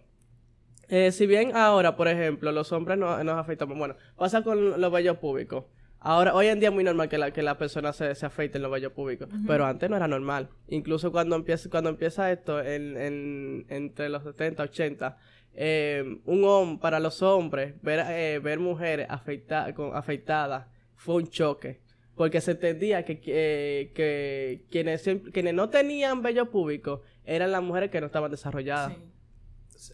eh, 0.87 1.11
si 1.11 1.27
bien 1.27 1.55
ahora, 1.55 1.95
por 1.95 2.07
ejemplo, 2.07 2.51
los 2.51 2.71
hombres 2.71 2.97
no, 2.97 3.23
nos 3.23 3.37
afeitamos, 3.37 3.77
bueno, 3.77 3.95
pasa 4.17 4.41
con 4.43 4.79
los 4.79 4.91
vellos 4.91 5.17
públicos. 5.17 5.65
Ahora, 6.01 6.33
hoy 6.33 6.47
en 6.47 6.61
día 6.61 6.69
es 6.69 6.75
muy 6.75 6.85
normal 6.85 7.09
que 7.09 7.17
la, 7.17 7.31
que 7.31 7.43
la 7.43 7.57
persona 7.57 7.91
se, 7.91 8.15
se 8.15 8.25
afeiten 8.25 8.61
los 8.61 8.71
vellos 8.71 8.93
públicos, 8.93 9.27
pero 9.45 9.65
antes 9.65 9.89
no 9.89 9.97
era 9.97 10.07
normal. 10.07 10.47
Incluso 10.69 11.11
cuando 11.11 11.35
empieza, 11.35 11.69
cuando 11.69 11.89
empieza 11.89 12.31
esto, 12.31 12.61
en, 12.61 12.95
en- 12.95 13.65
entre 13.67 14.07
los 14.07 14.23
70, 14.23 14.63
80, 14.63 15.17
eh, 15.53 16.03
un 16.25 16.43
hombre, 16.45 16.79
para 16.81 16.99
los 16.99 17.21
hombres, 17.21 17.73
ver, 17.81 18.05
eh, 18.09 18.39
ver 18.39 18.59
mujeres 18.59 19.07
afeita- 19.09 19.73
con- 19.73 19.95
afeitadas 19.95 20.65
fue 20.95 21.15
un 21.15 21.27
choque. 21.29 21.79
Porque 22.15 22.41
se 22.41 22.51
entendía 22.51 23.05
que, 23.05 23.19
que, 23.21 23.91
que 23.95 24.65
quienes, 24.69 25.03
quienes 25.31 25.53
no 25.53 25.69
tenían 25.69 26.21
vello 26.21 26.49
público 26.51 27.01
eran 27.23 27.51
las 27.51 27.63
mujeres 27.63 27.89
que 27.91 28.01
no 28.01 28.07
estaban 28.07 28.29
desarrolladas. 28.29 28.93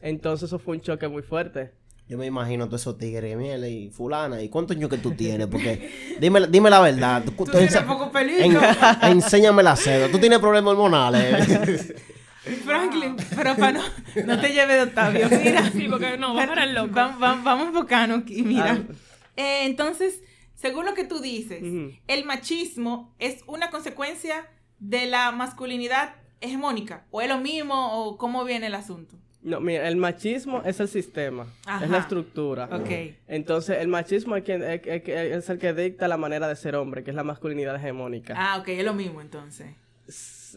Entonces 0.02 0.48
eso 0.50 0.58
fue 0.60 0.76
un 0.78 0.82
choque 0.82 1.08
muy 1.08 1.22
fuerte. 1.22 1.72
Yo 2.08 2.18
me 2.20 2.26
imagino 2.28 2.66
todos 2.68 2.82
esos 2.82 2.98
tigres, 2.98 3.36
miel 3.38 3.66
y 3.66 3.90
fulana. 3.90 4.42
¿Y 4.42 4.50
cuántos 4.50 4.76
años 4.78 4.90
que 4.90 4.98
tú 4.98 5.12
tienes? 5.12 5.48
Porque 5.48 5.90
dime, 6.20 6.48
dime 6.48 6.70
la 6.70 6.80
verdad. 6.82 7.24
Tú, 7.24 7.32
Tú 7.32 7.46
tú 7.46 7.52
tienes 7.52 7.78
poco 7.84 8.12
en- 8.20 8.58
enséñame 9.04 9.62
la 9.64 9.76
seda. 9.76 10.10
Tú 10.12 10.18
tienes 10.20 10.40
problemas 10.40 10.72
hormonales. 10.74 11.94
Franklin, 12.64 13.16
pero 13.36 13.56
para 13.56 13.72
no, 13.74 13.84
no 14.26 14.40
te 14.40 14.50
lleves 14.54 14.76
de 14.78 14.82
Octavio. 14.84 15.28
Mira. 15.44 15.72
Sí, 15.72 15.88
porque 15.90 16.18
no, 16.18 16.34
vamos 16.34 16.48
para 16.48 16.64
el 16.66 16.76
loco. 16.76 16.94
Va- 16.96 17.16
va- 17.18 17.42
vamos 17.44 17.68
enfocando 17.68 18.16
aquí, 18.16 18.44
mira. 18.44 18.80
Ah. 18.90 18.94
Eh, 19.36 19.66
entonces, 19.66 20.22
según 20.56 20.86
lo 20.86 20.94
que 20.94 21.04
tú 21.04 21.20
dices, 21.20 21.62
el 22.08 22.26
machismo 22.26 23.14
es 23.20 23.44
una 23.48 23.70
consecuencia 23.72 24.48
de 24.80 25.06
la 25.08 25.32
masculinidad 25.32 26.16
hegemónica. 26.42 27.06
¿O 27.12 27.22
es 27.22 27.30
lo 27.30 27.38
mismo 27.40 28.04
o 28.06 28.18
cómo 28.18 28.44
viene 28.46 28.68
el 28.68 28.76
asunto? 28.76 29.16
No, 29.42 29.60
mira, 29.60 29.88
el 29.88 29.96
machismo 29.96 30.64
es 30.66 30.80
el 30.80 30.88
sistema, 30.88 31.46
Ajá. 31.68 31.86
es 31.86 31.92
la 31.92 32.00
estructura. 32.00 32.68
Ok. 32.72 32.90
Entonces, 33.28 33.78
el 33.80 33.88
machismo 33.88 34.36
es, 34.36 34.44
quien, 34.44 34.64
es, 34.64 34.82
es- 34.86 35.08
es 35.08 35.50
el 35.50 35.60
que 35.60 35.72
dicta 35.74 36.08
la 36.08 36.18
manera 36.18 36.48
de 36.48 36.56
ser 36.56 36.76
hombre, 36.76 37.04
que 37.04 37.12
es 37.12 37.16
la 37.16 37.24
masculinidad 37.24 37.76
hegemónica. 37.76 38.34
Ah, 38.36 38.58
ok, 38.60 38.70
es 38.70 38.84
lo 38.84 38.94
mismo 38.96 39.22
entonces. 39.22 39.68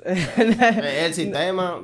El 0.05 1.15
sistema. 1.15 1.81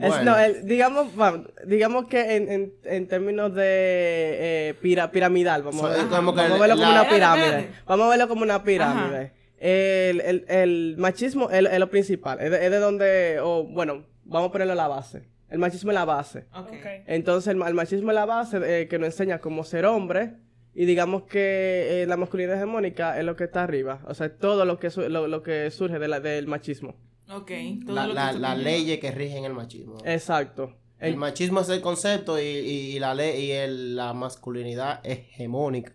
Es- 0.00 0.08
Bueno. 0.08 0.24
no, 0.32 0.38
el- 0.38 0.64
digamos, 0.66 1.14
vamos, 1.16 1.48
digamos 1.66 2.06
que 2.06 2.36
en, 2.36 2.50
en, 2.50 2.72
en 2.84 3.08
términos 3.08 3.54
de 3.54 3.62
eh, 3.66 4.74
pira- 4.80 5.10
piramidal, 5.10 5.62
vamos, 5.62 5.80
So, 5.80 5.86
a, 5.88 5.94
que 5.96 6.04
vamos 6.04 6.38
a 6.38 6.42
verlo 6.42 6.66
la- 6.66 6.74
como 6.76 6.90
una 6.90 7.08
pirámide. 7.08 7.68
Vamos 7.86 8.06
a 8.06 8.10
verlo 8.10 8.28
como 8.28 8.42
una 8.42 8.62
pirámide. 8.62 9.32
El, 9.58 10.20
el, 10.20 10.44
el 10.48 10.94
machismo 10.98 11.50
es, 11.50 11.64
es 11.68 11.78
lo 11.80 11.90
principal, 11.90 12.38
es 12.40 12.50
de, 12.50 12.64
es 12.64 12.70
de 12.70 12.78
donde, 12.78 13.40
o 13.42 13.64
bueno, 13.64 14.04
vamos 14.24 14.50
a 14.50 14.52
ponerlo 14.52 14.74
a 14.74 14.76
la 14.76 14.86
base. 14.88 15.28
El 15.50 15.58
machismo 15.58 15.90
es 15.90 15.94
la 15.94 16.04
base. 16.04 16.44
Entonces, 17.06 17.48
el, 17.48 17.56
ma- 17.56 17.66
el 17.68 17.74
machismo 17.74 18.10
es 18.10 18.14
la 18.14 18.26
base 18.26 18.58
eh, 18.82 18.86
que 18.86 18.98
nos 18.98 19.06
enseña 19.08 19.40
cómo 19.40 19.64
ser 19.64 19.84
hombre. 19.86 20.34
Y 20.74 20.84
digamos 20.84 21.24
que 21.24 22.02
eh, 22.02 22.06
la 22.06 22.16
masculinidad 22.16 22.56
hegemónica 22.58 23.18
es 23.18 23.24
lo 23.24 23.34
que 23.34 23.44
está 23.44 23.64
arriba. 23.64 24.00
O 24.06 24.14
sea, 24.14 24.26
es 24.26 24.38
todo 24.38 24.64
lo 24.64 24.78
que, 24.78 24.90
su- 24.90 25.08
lo, 25.08 25.26
lo 25.26 25.42
que 25.42 25.68
surge 25.72 25.98
de 25.98 26.06
la- 26.06 26.20
del 26.20 26.46
machismo. 26.46 26.94
Ok. 27.30 27.50
todo 27.84 27.94
La- 27.94 28.02
lo 28.06 28.08
que 28.10 28.14
la- 28.14 28.24
las 28.24 28.32
conlleva. 28.32 28.54
leyes 28.56 28.98
que 29.00 29.10
rigen 29.10 29.44
el 29.44 29.52
machismo. 29.54 29.98
Exacto. 30.04 30.74
El 30.98 31.10
El- 31.10 31.16
machismo 31.16 31.60
es 31.60 31.68
el 31.68 31.80
concepto 31.80 32.38
y, 32.40 32.42
y 32.44 32.98
la 32.98 33.14
ley 33.14 33.44
y 33.46 33.50
el- 33.52 33.94
la 33.96 34.12
masculinidad 34.14 35.00
hegemónica 35.04 35.92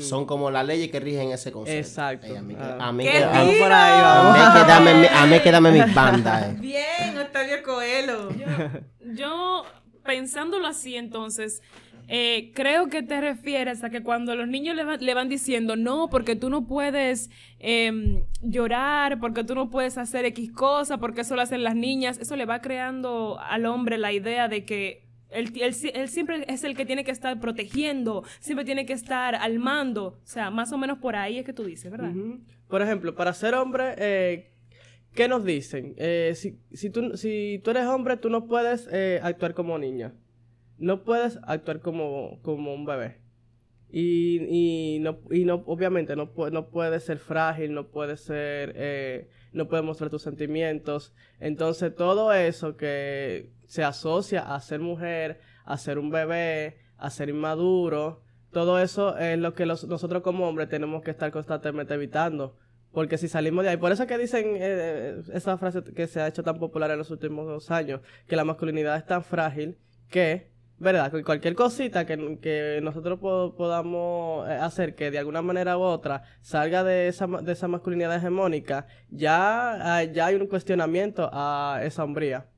son 0.00 0.26
como 0.26 0.50
las 0.50 0.64
leyes 0.66 0.90
que 0.92 1.00
rigen 1.00 1.30
ese 1.32 1.50
concepto. 1.50 1.78
Exacto. 1.78 2.26
Ey, 2.26 2.36
a 2.36 2.42
mí, 2.42 2.54
que- 2.54 2.60
Ah. 2.62 2.76
a 2.80 2.92
mí 2.92 3.04
¡Qué 3.04 3.10
que- 3.10 3.24
a- 3.24 3.28
Vamos 3.30 3.54
por 3.56 3.72
ahí, 3.72 4.00
a 4.04 4.32
mí 4.32 4.60
que 4.60 4.68
dame 4.68 4.94
mi- 4.94 5.06
a 5.08 5.26
mí 5.26 5.40
que 5.40 5.50
dame 5.50 5.72
mis 5.72 5.94
bandas. 5.94 6.44
eh. 6.50 6.56
Bien, 6.60 7.18
Octavio 7.18 7.62
Coelho. 7.64 8.28
Yo, 9.14 9.64
pensándolo 10.04 10.66
así, 10.68 10.94
entonces, 10.96 11.62
eh, 12.14 12.52
creo 12.54 12.88
que 12.88 13.02
te 13.02 13.20
refieres 13.22 13.82
a 13.84 13.88
que 13.88 14.02
cuando 14.02 14.34
los 14.36 14.46
niños 14.46 14.76
le, 14.76 14.84
va- 14.84 14.96
le 14.98 15.14
van 15.14 15.30
diciendo, 15.30 15.76
no, 15.76 16.08
porque 16.10 16.36
tú 16.36 16.50
no 16.50 16.66
puedes 16.66 17.30
em, 17.58 18.22
llorar, 18.42 19.18
porque 19.18 19.44
tú 19.44 19.54
no 19.54 19.70
puedes 19.70 19.96
hacer 19.96 20.26
X 20.26 20.52
cosa, 20.52 20.98
porque 20.98 21.22
eso 21.22 21.36
lo 21.36 21.40
hacen 21.42 21.62
las 21.62 21.74
niñas, 21.74 22.18
eso 22.18 22.36
le 22.36 22.44
va 22.44 22.60
creando 22.60 23.38
al 23.40 23.64
hombre 23.64 23.96
la 23.96 24.12
idea 24.12 24.48
de 24.48 24.64
que 24.66 25.06
él, 25.30 25.50
él 25.62 25.72
si- 25.72 25.90
él 25.94 26.08
siempre 26.08 26.44
es 26.48 26.64
el 26.64 26.76
que 26.76 26.84
tiene 26.84 27.04
que 27.04 27.10
estar 27.12 27.40
protegiendo, 27.40 28.24
siempre 28.40 28.66
tiene 28.66 28.84
que 28.84 28.92
estar 28.92 29.34
al 29.34 29.58
mando. 29.58 30.18
O 30.22 30.26
sea, 30.26 30.50
más 30.50 30.70
o 30.72 30.76
menos 30.76 30.98
por 30.98 31.16
ahí 31.16 31.38
es 31.38 31.46
que 31.46 31.54
tú 31.54 31.64
dices, 31.64 31.90
¿verdad? 31.90 32.12
Por 32.68 32.82
ejemplo, 32.82 33.14
para 33.14 33.32
ser 33.32 33.54
hombre, 33.54 33.94
eh, 33.96 34.50
¿qué 35.14 35.28
nos 35.28 35.44
dicen? 35.44 35.94
Eh, 35.96 36.32
si, 36.34 36.58
si, 36.74 36.90
tú, 36.90 37.16
si 37.16 37.60
tú 37.64 37.70
eres 37.70 37.86
hombre, 37.86 38.18
tú 38.18 38.28
no 38.28 38.44
puedes 38.46 38.86
eh, 38.92 39.18
actuar 39.22 39.54
como 39.54 39.78
niña. 39.78 40.12
No 40.82 41.04
puedes 41.04 41.38
actuar 41.44 41.80
como, 41.80 42.40
como 42.42 42.74
un 42.74 42.84
bebé. 42.84 43.20
Y, 43.88 44.40
y, 44.48 44.98
no, 44.98 45.20
y 45.30 45.44
no, 45.44 45.62
obviamente 45.66 46.16
no, 46.16 46.32
no 46.50 46.70
puedes 46.70 47.04
ser 47.04 47.18
frágil, 47.18 47.72
no 47.72 47.88
puedes 47.88 48.22
ser, 48.22 48.72
eh, 48.74 49.28
no 49.52 49.68
puedes 49.68 49.84
mostrar 49.84 50.10
tus 50.10 50.22
sentimientos. 50.22 51.14
Entonces 51.38 51.94
todo 51.94 52.32
eso 52.32 52.76
que 52.76 53.52
se 53.66 53.84
asocia 53.84 54.54
a 54.54 54.60
ser 54.60 54.80
mujer, 54.80 55.40
a 55.64 55.78
ser 55.78 55.98
un 55.98 56.10
bebé, 56.10 56.78
a 56.96 57.10
ser 57.10 57.28
inmaduro, 57.28 58.22
todo 58.50 58.80
eso 58.80 59.16
es 59.18 59.38
lo 59.38 59.54
que 59.54 59.66
nosotros 59.66 60.22
como 60.22 60.48
hombres 60.48 60.68
tenemos 60.68 61.02
que 61.02 61.12
estar 61.12 61.30
constantemente 61.30 61.94
evitando. 61.94 62.58
Porque 62.92 63.16
si 63.16 63.28
salimos 63.28 63.64
de 63.64 63.70
ahí, 63.70 63.76
por 63.78 63.92
eso 63.92 64.02
es 64.02 64.08
que 64.08 64.18
dicen 64.18 64.56
eh, 64.58 65.22
esa 65.32 65.56
frase 65.56 65.82
que 65.82 66.06
se 66.06 66.20
ha 66.20 66.28
hecho 66.28 66.42
tan 66.42 66.58
popular 66.58 66.90
en 66.90 66.98
los 66.98 67.10
últimos 67.10 67.46
dos 67.46 67.70
años, 67.70 68.00
que 68.26 68.36
la 68.36 68.44
masculinidad 68.44 68.96
es 68.96 69.06
tan 69.06 69.22
frágil 69.24 69.78
que, 70.10 70.51
¿verdad? 70.82 71.10
Que 71.12 71.22
cualquier 71.22 71.54
cosita 71.54 72.04
que, 72.04 72.38
que 72.42 72.80
nosotros 72.82 73.18
po- 73.20 73.54
podamos 73.56 74.48
eh, 74.48 74.52
hacer 74.54 74.94
que 74.94 75.10
de 75.10 75.18
alguna 75.18 75.40
manera 75.40 75.78
u 75.78 75.82
otra 75.82 76.24
salga 76.40 76.82
de 76.84 77.08
esa, 77.08 77.26
de 77.26 77.52
esa 77.52 77.68
masculinidad 77.68 78.16
hegemónica, 78.16 78.86
ya, 79.10 79.96
ah, 79.96 80.04
ya 80.04 80.26
hay 80.26 80.34
un 80.34 80.46
cuestionamiento 80.48 81.30
a 81.32 81.80
esa 81.84 82.04
hombría. 82.04 82.48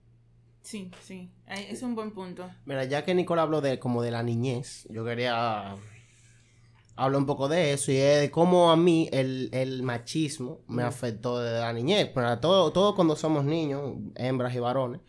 Sí, 0.62 0.90
sí. 1.02 1.31
Es 1.47 1.83
un 1.83 1.95
buen 1.95 2.12
punto. 2.12 2.50
Mira, 2.64 2.85
ya 2.85 3.04
que 3.04 3.14
Nicole 3.14 3.43
habló 3.43 3.61
de 3.61 3.78
como 3.78 4.02
de 4.02 4.11
la 4.11 4.23
niñez, 4.23 4.87
yo 4.88 5.04
quería 5.04 5.76
hablar 6.97 7.21
un 7.21 7.26
poco 7.26 7.49
de 7.49 7.73
eso 7.75 7.93
y 7.93 7.97
es 7.97 8.21
de 8.23 8.31
cómo 8.31 8.71
a 8.71 8.76
mí 8.76 9.09
el, 9.12 9.50
el 9.52 9.83
machismo 9.83 10.61
me 10.69 10.83
afectó 10.83 11.40
desde 11.40 11.61
la 11.61 11.73
niñez. 11.75 12.11
Pero 12.14 12.38
todo, 12.38 12.73
todo 12.73 12.95
cuando 12.95 13.16
somos 13.16 13.45
niños, 13.45 13.97
hembras 14.14 14.54
y 14.54 14.59
varones, 14.61 15.02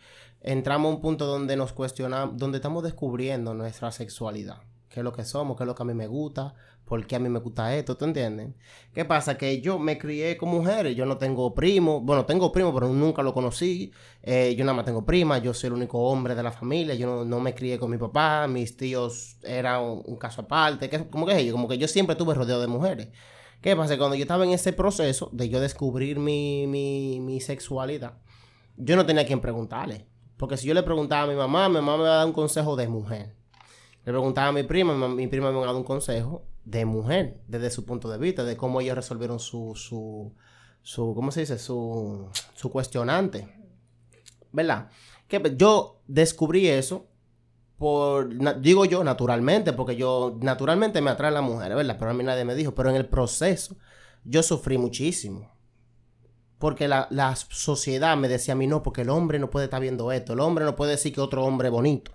entramos 0.46 0.90
a 0.90 0.94
un 0.94 1.00
punto 1.02 1.26
donde 1.26 1.56
nos 1.56 1.72
cuestionamos, 1.72 2.38
donde 2.38 2.58
estamos 2.58 2.82
descubriendo 2.82 3.52
nuestra 3.52 3.92
sexualidad. 3.92 4.62
¿Qué 4.88 5.00
es 5.00 5.04
lo 5.04 5.12
que 5.12 5.24
somos? 5.24 5.56
¿Qué 5.56 5.64
es 5.64 5.66
lo 5.66 5.74
que 5.74 5.82
a 5.82 5.86
mí 5.86 5.92
me 5.92 6.06
gusta? 6.06 6.54
¿Por 6.86 7.04
qué 7.06 7.16
a 7.16 7.18
mí 7.18 7.28
me 7.28 7.40
gusta 7.40 7.74
esto? 7.74 7.96
¿Tú 7.96 8.04
entiendes? 8.04 8.54
¿Qué 8.94 9.04
pasa? 9.04 9.36
Que 9.36 9.60
yo 9.60 9.78
me 9.78 9.98
crié 9.98 10.36
con 10.36 10.48
mujeres. 10.48 10.96
Yo 10.96 11.04
no 11.04 11.18
tengo 11.18 11.52
primo. 11.52 12.00
Bueno, 12.00 12.24
tengo 12.24 12.52
primo, 12.52 12.72
pero 12.72 12.88
nunca 12.88 13.22
lo 13.22 13.34
conocí. 13.34 13.92
Eh, 14.22 14.54
yo 14.56 14.64
nada 14.64 14.76
más 14.76 14.84
tengo 14.84 15.04
prima. 15.04 15.38
Yo 15.38 15.52
soy 15.52 15.66
el 15.66 15.74
único 15.74 15.98
hombre 15.98 16.36
de 16.36 16.44
la 16.44 16.52
familia. 16.52 16.94
Yo 16.94 17.24
no, 17.24 17.40
me 17.40 17.54
crié 17.54 17.78
con 17.78 17.90
mi 17.90 17.98
papá. 17.98 18.46
Mis 18.46 18.76
tíos 18.76 19.36
eran 19.42 19.82
un, 19.82 20.16
caso 20.16 20.42
aparte. 20.42 20.88
¿Qué, 20.88 21.08
¿Cómo 21.10 21.26
que 21.26 21.32
es 21.32 21.38
ello? 21.38 21.52
Como 21.52 21.66
que 21.68 21.76
yo 21.76 21.88
siempre 21.88 22.12
estuve 22.12 22.34
rodeado 22.34 22.60
de 22.60 22.68
mujeres. 22.68 23.08
¿Qué 23.60 23.74
pasa? 23.74 23.98
Cuando 23.98 24.14
yo 24.14 24.22
estaba 24.22 24.44
en 24.44 24.52
ese 24.52 24.72
proceso 24.72 25.28
de 25.32 25.48
yo 25.48 25.60
descubrir 25.60 26.20
mi, 26.20 26.68
mi, 26.68 27.18
mi 27.20 27.40
sexualidad, 27.40 28.14
yo 28.76 28.94
no 28.94 29.04
tenía 29.04 29.22
a 29.22 29.26
quien 29.26 29.40
preguntarle. 29.40 30.06
Porque 30.36 30.56
si 30.56 30.66
yo 30.66 30.74
le 30.74 30.82
preguntaba 30.82 31.22
a 31.22 31.26
mi 31.26 31.34
mamá, 31.34 31.68
mi 31.68 31.76
mamá 31.76 31.96
me 31.96 32.02
iba 32.02 32.12
a 32.12 32.16
dar 32.18 32.26
un 32.26 32.32
consejo 32.32 32.76
de 32.76 32.88
mujer. 32.88 33.34
Le 34.04 34.12
preguntaba 34.12 34.48
a 34.48 34.52
mi 34.52 34.62
prima, 34.62 34.94
mi, 35.08 35.26
prima 35.26 35.50
me 35.50 35.56
iba 35.56 35.64
a 35.64 35.66
dar 35.66 35.76
un 35.76 35.84
consejo 35.84 36.44
de 36.64 36.84
mujer, 36.84 37.40
desde 37.48 37.70
su 37.70 37.84
punto 37.84 38.10
de 38.10 38.18
vista, 38.18 38.44
de 38.44 38.56
cómo 38.56 38.80
ellos 38.80 38.96
resolvieron 38.96 39.38
su, 39.38 39.74
su, 39.74 40.34
su 40.82 41.14
¿cómo 41.14 41.30
se 41.30 41.40
dice? 41.40 41.58
Su, 41.58 42.28
su 42.54 42.70
cuestionante. 42.70 43.48
¿Verdad? 44.52 44.90
Que 45.26 45.40
pues, 45.40 45.56
yo 45.56 46.02
descubrí 46.06 46.68
eso 46.68 47.06
por, 47.78 48.28
digo 48.60 48.84
yo, 48.84 49.04
naturalmente, 49.04 49.72
porque 49.72 49.96
yo, 49.96 50.38
naturalmente 50.40 51.00
me 51.00 51.10
atraen 51.10 51.34
las 51.34 51.42
mujeres, 51.42 51.76
¿verdad? 51.76 51.96
Pero 51.98 52.10
a 52.10 52.14
mí 52.14 52.24
nadie 52.24 52.44
me 52.44 52.54
dijo, 52.54 52.74
pero 52.74 52.90
en 52.90 52.96
el 52.96 53.08
proceso 53.08 53.76
yo 54.24 54.42
sufrí 54.42 54.78
muchísimo. 54.78 55.55
Porque 56.58 56.88
la, 56.88 57.06
la 57.10 57.36
sociedad 57.36 58.16
me 58.16 58.28
decía 58.28 58.52
a 58.52 58.56
mí, 58.56 58.66
no, 58.66 58.82
porque 58.82 59.02
el 59.02 59.10
hombre 59.10 59.38
no 59.38 59.50
puede 59.50 59.66
estar 59.66 59.80
viendo 59.80 60.10
esto, 60.12 60.32
el 60.32 60.40
hombre 60.40 60.64
no 60.64 60.74
puede 60.74 60.92
decir 60.92 61.12
que 61.14 61.20
otro 61.20 61.44
hombre 61.44 61.68
es 61.68 61.72
bonito. 61.72 62.12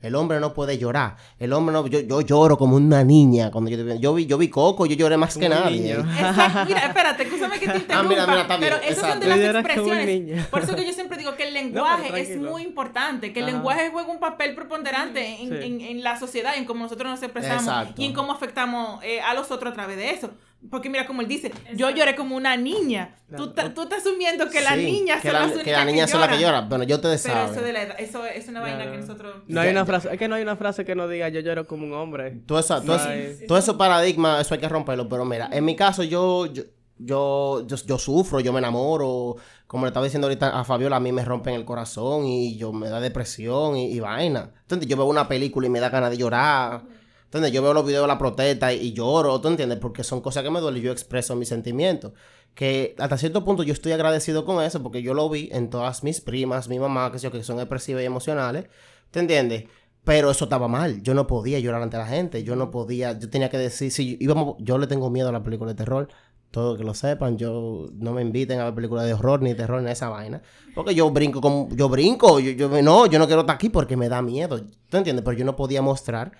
El 0.00 0.16
hombre 0.16 0.40
no 0.40 0.52
puede 0.52 0.78
llorar. 0.78 1.14
El 1.38 1.52
hombre 1.52 1.72
no. 1.72 1.86
Yo, 1.86 2.00
yo 2.00 2.22
lloro 2.22 2.58
como 2.58 2.74
una 2.74 3.04
niña. 3.04 3.52
Cuando 3.52 3.70
yo, 3.70 3.94
yo 3.94 4.14
vi, 4.14 4.26
yo 4.26 4.36
vi 4.36 4.48
Coco, 4.48 4.84
yo 4.84 4.96
lloré 4.96 5.16
más 5.16 5.36
que 5.38 5.48
nadie. 5.48 5.92
Exacto, 5.92 6.64
mira, 6.66 6.80
espérate, 6.86 7.22
escúchame 7.22 7.60
que 7.60 7.68
te 7.68 7.76
interrumpa. 7.78 7.98
Ah, 8.00 8.02
mira, 8.08 8.26
mira, 8.26 8.40
está 8.40 8.56
bien, 8.56 8.72
pero 8.72 8.82
esas 8.82 8.98
son 8.98 9.22
exacto. 9.22 9.28
de 9.38 9.52
las 9.52 9.64
expresiones. 9.64 10.46
Por 10.48 10.62
eso 10.62 10.74
que 10.74 10.84
yo 10.86 10.92
siempre 10.92 11.18
digo 11.18 11.36
que 11.36 11.46
el 11.46 11.54
lenguaje 11.62 12.20
es 12.20 12.36
muy 12.36 12.62
importante, 12.64 13.32
que 13.32 13.38
el 13.38 13.46
Ajá. 13.46 13.54
lenguaje 13.54 13.90
juega 13.92 14.10
un 14.10 14.18
papel 14.18 14.56
preponderante 14.56 15.40
en, 15.40 15.50
Sí. 15.50 15.54
en- 15.66 15.80
en 15.82 16.02
la 16.02 16.18
sociedad, 16.18 16.56
en 16.56 16.64
cómo 16.64 16.80
nosotros 16.82 17.08
nos 17.08 17.22
expresamos 17.22 17.62
Exacto. 17.62 18.02
y 18.02 18.06
en 18.06 18.12
cómo 18.12 18.32
afectamos 18.32 19.04
eh, 19.04 19.20
a 19.20 19.34
los 19.34 19.52
otros 19.52 19.70
a 19.70 19.74
través 19.74 19.98
de 19.98 20.10
eso. 20.10 20.30
Porque 20.70 20.88
mira, 20.88 21.06
como 21.06 21.22
él 21.22 21.28
dice, 21.28 21.52
yo 21.74 21.90
lloré 21.90 22.14
como 22.14 22.36
una 22.36 22.56
niña. 22.56 23.16
Tú, 23.36 23.52
tú 23.52 23.82
estás 23.82 23.98
asumiendo 24.06 24.48
que 24.48 24.60
las 24.60 24.74
Sí, 24.76 24.84
niñas 24.84 25.20
que 25.20 25.28
son 25.28 25.32
la- 25.34 25.40
las 25.40 25.48
únicas 25.48 25.64
Que 25.64 25.72
las 25.72 25.86
niñas 25.86 26.10
son 26.10 26.20
las 26.20 26.28
que 26.30 26.38
lloran. 26.40 26.68
Bueno, 26.68 26.84
yo 26.84 26.96
te 26.98 27.08
Pero 27.08 27.18
saben. 27.18 27.52
eso, 27.52 27.60
de 27.62 27.72
la 27.72 27.82
edad, 27.82 27.96
eso 27.98 28.24
es 28.26 28.46
una 28.48 28.60
vaina 28.60 28.76
Claro. 28.76 28.92
que 28.92 28.98
nosotros... 28.98 29.34
No 29.48 29.60
hay 29.60 29.66
Ya, 29.66 29.72
una 29.72 29.80
ya. 29.80 29.86
frase, 29.86 30.08
es 30.12 30.18
que 30.18 30.28
no 30.28 30.34
hay 30.36 30.42
una 30.42 30.56
frase 30.56 30.84
que 30.84 30.94
no 30.94 31.08
diga 31.08 31.28
yo 31.30 31.40
lloro 31.40 31.66
como 31.66 31.84
un 31.84 31.92
hombre. 31.94 32.30
Todo 32.46 32.58
eso, 32.60 32.80
todo, 32.82 32.98
Sí, 32.98 33.08
eso- 33.12 33.38
sí, 33.40 33.46
todo 33.46 33.58
esos 33.58 33.76
paradigmas, 33.76 34.40
eso 34.40 34.54
hay 34.54 34.60
que 34.60 34.68
romperlo. 34.68 35.08
Pero 35.08 35.24
mira, 35.24 35.48
en 35.52 35.64
mi 35.64 35.74
caso, 35.76 36.04
yo, 36.04 36.46
yo, 36.46 36.62
yo, 36.98 37.66
yo, 37.66 37.76
yo 37.76 37.98
sufro, 37.98 38.38
yo 38.40 38.52
me 38.52 38.60
enamoro. 38.60 39.36
Como 39.66 39.84
le 39.86 39.88
estaba 39.88 40.04
diciendo 40.04 40.26
ahorita 40.28 40.58
a 40.60 40.64
Fabiola, 40.64 40.96
a 40.96 41.00
mí 41.00 41.10
me 41.12 41.24
rompen 41.24 41.54
el 41.54 41.64
corazón 41.64 42.26
y 42.26 42.56
yo 42.56 42.72
me 42.72 42.88
da 42.88 43.00
depresión 43.00 43.76
y, 43.76 43.86
y 43.90 44.00
vaina. 44.00 44.50
Entonces, 44.62 44.86
yo 44.86 44.96
veo 44.96 45.06
una 45.06 45.26
película 45.26 45.66
y 45.66 45.70
me 45.70 45.80
da 45.80 45.88
ganas 45.88 46.10
de 46.10 46.18
llorar. 46.18 46.82
Entonces, 47.32 47.50
yo 47.50 47.62
veo 47.62 47.72
los 47.72 47.86
videos 47.86 48.02
de 48.02 48.08
la 48.08 48.18
protesta 48.18 48.74
y, 48.74 48.92
lloro, 48.92 49.40
¿tú 49.40 49.48
entiendes? 49.48 49.78
Porque 49.78 50.04
son 50.04 50.20
cosas 50.20 50.42
que 50.42 50.50
me 50.50 50.60
duelen 50.60 50.82
y 50.82 50.84
yo 50.84 50.92
expreso 50.92 51.34
mis 51.34 51.48
sentimientos. 51.48 52.12
Que 52.54 52.94
hasta 52.98 53.16
cierto 53.16 53.42
punto 53.42 53.62
yo 53.62 53.72
estoy 53.72 53.92
agradecido 53.92 54.44
con 54.44 54.62
eso 54.62 54.82
porque 54.82 55.00
yo 55.00 55.14
lo 55.14 55.30
vi 55.30 55.48
en 55.50 55.70
todas 55.70 56.04
mis 56.04 56.20
primas, 56.20 56.68
mi 56.68 56.78
mamá, 56.78 57.10
que, 57.10 57.18
son 57.18 57.58
expresivas 57.58 58.02
y 58.02 58.04
emocionales. 58.04 58.66
¿Te 59.10 59.20
entiendes? 59.20 59.64
Pero 60.04 60.30
eso 60.30 60.44
estaba 60.44 60.68
mal. 60.68 61.02
Yo 61.02 61.14
no 61.14 61.26
podía 61.26 61.58
llorar 61.58 61.80
ante 61.80 61.96
la 61.96 62.06
gente. 62.06 62.44
Yo 62.44 62.54
no 62.54 62.70
podía. 62.70 63.18
Yo 63.18 63.30
tenía 63.30 63.48
que 63.48 63.56
decir. 63.56 63.90
Si 63.90 64.18
íbamos, 64.20 64.56
yo 64.58 64.76
le 64.76 64.86
tengo 64.86 65.08
miedo 65.08 65.30
a 65.30 65.32
la 65.32 65.42
película 65.42 65.70
de 65.70 65.76
terror. 65.76 66.08
Todo 66.50 66.76
que 66.76 66.84
lo 66.84 66.92
sepan. 66.92 67.38
Yo 67.38 67.86
no 67.94 68.12
me 68.12 68.20
inviten 68.20 68.60
a 68.60 68.64
ver 68.64 68.74
películas 68.74 69.06
de 69.06 69.14
horror 69.14 69.40
ni 69.40 69.54
terror 69.54 69.80
ni 69.80 69.90
esa 69.90 70.10
vaina. 70.10 70.42
Porque 70.74 70.94
yo 70.94 71.10
brinco 71.10 71.40
como. 71.40 71.70
Yo 71.74 71.88
brinco. 71.88 72.40
Yo- 72.40 72.68
no, 72.82 73.06
yo 73.06 73.18
no 73.18 73.26
quiero 73.26 73.40
estar 73.40 73.54
aquí 73.54 73.70
porque 73.70 73.96
me 73.96 74.10
da 74.10 74.20
miedo. 74.20 74.60
¿Tú 74.90 74.98
entiendes? 74.98 75.24
Pero 75.24 75.38
yo 75.38 75.46
no 75.46 75.56
podía 75.56 75.80
mostrar 75.80 76.32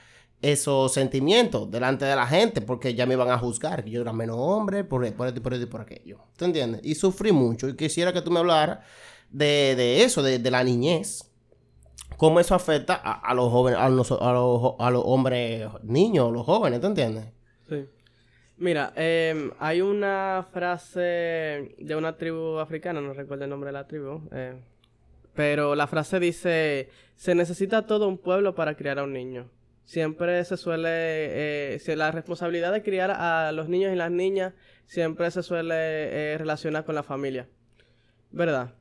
esos 0.43 0.93
sentimientos 0.93 1.71
delante 1.71 2.05
de 2.05 2.17
la 2.17 2.27
gente 2.27 2.61
porque 2.61 2.95
ya 2.95 3.07
me 3.07 3.15
iban 3.15 3.31
a 3.31 3.39
juzgar. 3.39 3.85
Yo 3.85 4.03
era 4.03 4.13
menos 4.13 4.37
hombre 4.39 4.85
por, 4.85 5.01
por 5.15 5.29
esto 5.29 5.43
por 5.43 5.55
esto 5.55 5.67
y 5.67 5.69
por 5.69 5.81
aquello. 5.81 6.19
¿Tú 6.37 6.45
entiendes? 6.45 6.81
Y 6.85 6.97
sufrí 6.97 7.33
mucho. 7.33 7.69
Y 7.69 7.77
quisiera 7.77 8.13
que 8.13 8.21
tú 8.21 8.31
me 8.31 8.41
hablaras 8.41 8.81
de, 9.31 9.75
de 9.77 10.03
eso, 10.05 10.23
de, 10.23 10.39
la 10.51 10.63
niñez 10.63 11.31
cómo 12.17 12.39
eso 12.39 12.55
afecta 12.55 12.95
a, 12.95 13.35
los 13.35 13.51
jóvenes, 13.51 13.81
a 13.81 13.89
los, 13.89 14.13
a 14.13 14.33
los, 14.33 14.75
a 14.79 14.91
los 14.91 15.03
hombres 15.05 15.67
niños, 15.83 16.33
los 16.33 16.45
jóvenes, 16.45 16.81
¿tú 16.81 16.87
entiendes? 16.89 17.25
Sí. 17.69 17.87
Mira, 18.59 18.93
em, 18.95 19.51
hay 19.59 19.81
una 19.81 20.47
frase 20.53 21.75
de 21.79 21.97
una 21.97 22.17
tribu 22.17 22.59
africana, 22.59 23.01
no 23.01 23.13
recuerdo 23.13 23.43
el 23.43 23.51
nombre 23.51 23.69
de 23.69 23.73
la 23.73 23.89
tribu, 23.89 24.29
eh, 24.31 24.55
pero 25.35 25.75
la 25.75 25.89
frase 25.89 26.21
dice, 26.21 26.89
se 27.17 27.35
necesita 27.35 27.87
todo 27.87 28.07
un 28.07 28.19
pueblo 28.19 28.55
para 28.55 28.77
criar 28.77 29.01
a 29.01 29.03
un 29.03 29.15
niño. 29.15 29.51
Siempre 29.93 30.43
se 30.47 30.57
suele, 30.57 30.89
eh, 31.75 31.79
si 31.79 31.95
la 31.95 32.11
responsabilidad 32.11 32.73
de 32.73 32.83
criar 32.83 33.11
a 33.11 33.53
los 33.53 33.69
niños 33.69 33.93
y 33.93 33.97
las 33.97 34.11
niñas 34.11 34.55
siempre 34.87 35.31
se 35.31 35.43
suele 35.43 35.75
eh, 35.77 36.39
relacionar 36.39 36.87
con 36.87 36.95
la 36.95 37.03
familia, 37.03 37.47
¿verdad? 38.31 38.73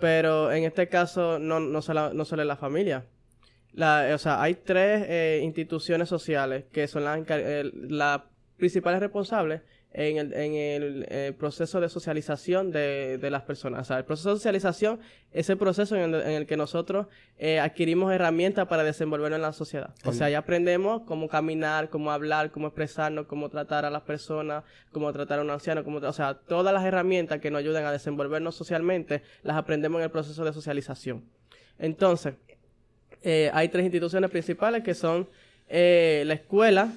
Pero 0.00 0.50
en 0.50 0.64
este 0.64 0.88
caso 0.88 1.38
no, 1.38 1.60
no, 1.60 1.82
solo, 1.82 2.12
no 2.12 2.24
solo 2.24 2.42
la 2.42 2.56
familia. 2.56 3.04
La, 3.74 4.10
o 4.12 4.18
sea, 4.18 4.42
hay 4.42 4.56
tres 4.56 5.06
eh, 5.08 5.40
instituciones 5.44 6.08
sociales 6.08 6.64
que 6.72 6.88
son 6.88 7.04
eh, 7.28 7.70
las 7.88 8.22
principales 8.56 8.98
responsables 8.98 9.62
en 9.96 10.18
el, 10.18 10.34
en 10.34 10.54
el, 10.54 11.06
eh, 11.08 11.32
proceso 11.38 11.80
de 11.80 11.88
socialización 11.88 12.70
de, 12.70 13.16
de 13.16 13.30
las 13.30 13.42
personas. 13.42 13.80
O 13.80 13.84
sea, 13.84 13.96
el 13.96 14.04
proceso 14.04 14.28
de 14.28 14.36
socialización 14.36 15.00
es 15.32 15.48
el 15.48 15.56
proceso 15.56 15.96
en 15.96 16.14
el, 16.14 16.20
en 16.20 16.32
el 16.32 16.46
que 16.46 16.58
nosotros 16.58 17.06
eh, 17.38 17.60
adquirimos 17.60 18.12
herramientas 18.12 18.68
para 18.68 18.84
desenvolvernos 18.84 19.38
en 19.38 19.42
la 19.42 19.54
sociedad. 19.54 19.94
O 20.04 20.12
sea, 20.12 20.28
ya 20.28 20.38
aprendemos 20.38 21.02
cómo 21.06 21.28
caminar, 21.28 21.88
cómo 21.88 22.12
hablar, 22.12 22.50
cómo 22.50 22.66
expresarnos, 22.66 23.24
cómo 23.26 23.48
tratar 23.48 23.86
a 23.86 23.90
las 23.90 24.02
personas, 24.02 24.64
cómo 24.92 25.10
tratar 25.14 25.38
a 25.38 25.42
un 25.42 25.50
anciano, 25.50 25.82
cómo 25.82 25.96
o 25.96 26.12
sea, 26.12 26.34
todas 26.34 26.74
las 26.74 26.84
herramientas 26.84 27.40
que 27.40 27.50
nos 27.50 27.60
ayuden 27.60 27.86
a 27.86 27.90
desenvolvernos 27.90 28.54
socialmente, 28.54 29.22
las 29.44 29.56
aprendemos 29.56 29.98
en 30.00 30.04
el 30.04 30.10
proceso 30.10 30.44
de 30.44 30.52
socialización. 30.52 31.24
Entonces, 31.78 32.34
eh, 33.22 33.50
hay 33.54 33.70
tres 33.70 33.84
instituciones 33.84 34.30
principales 34.30 34.82
que 34.82 34.92
son 34.92 35.26
eh, 35.70 36.22
la 36.26 36.34
escuela, 36.34 36.92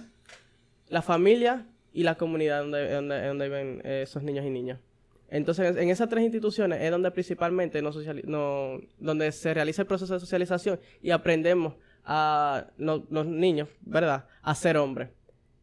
la 0.89 1.01
familia 1.01 1.65
y 1.93 2.03
la 2.03 2.15
comunidad 2.15 2.61
donde, 2.61 2.91
donde, 2.93 3.27
donde 3.27 3.45
viven 3.47 3.81
eh, 3.83 4.01
esos 4.03 4.23
niños 4.23 4.45
y 4.45 4.49
niñas. 4.49 4.79
Entonces, 5.31 5.77
en 5.77 5.89
esas 5.89 6.09
tres 6.09 6.23
instituciones 6.23 6.81
es 6.81 6.89
donde 6.91 7.11
principalmente 7.11 7.81
sociali- 7.83 8.23
no- 8.25 8.79
donde 8.99 9.31
se 9.31 9.53
realiza 9.53 9.83
el 9.83 9.87
proceso 9.87 10.13
de 10.15 10.19
socialización 10.19 10.79
y 11.03 11.11
aprendemos 11.11 11.75
a 12.03 12.65
lo- 12.77 13.05
los 13.11 13.25
niños, 13.27 13.69
¿verdad?, 13.81 14.25
a 14.41 14.55
ser 14.55 14.77
hombres. 14.77 15.09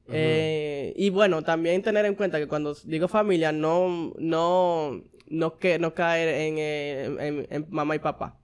Eh, 0.08 0.94
y 0.96 1.10
bueno, 1.10 1.42
también 1.42 1.82
tener 1.82 2.04
en 2.06 2.14
cuenta 2.14 2.38
que 2.38 2.46
cuando 2.46 2.74
digo 2.84 3.08
familia, 3.08 3.50
no, 3.50 4.12
no, 4.18 5.02
no, 5.28 5.56
que, 5.58 5.80
no 5.80 5.94
caer 5.94 6.28
en, 6.28 6.54
eh, 6.58 7.04
en- 7.26 7.46
en 7.50 7.66
mamá 7.70 7.96
y 7.96 7.98
papá. 7.98 8.38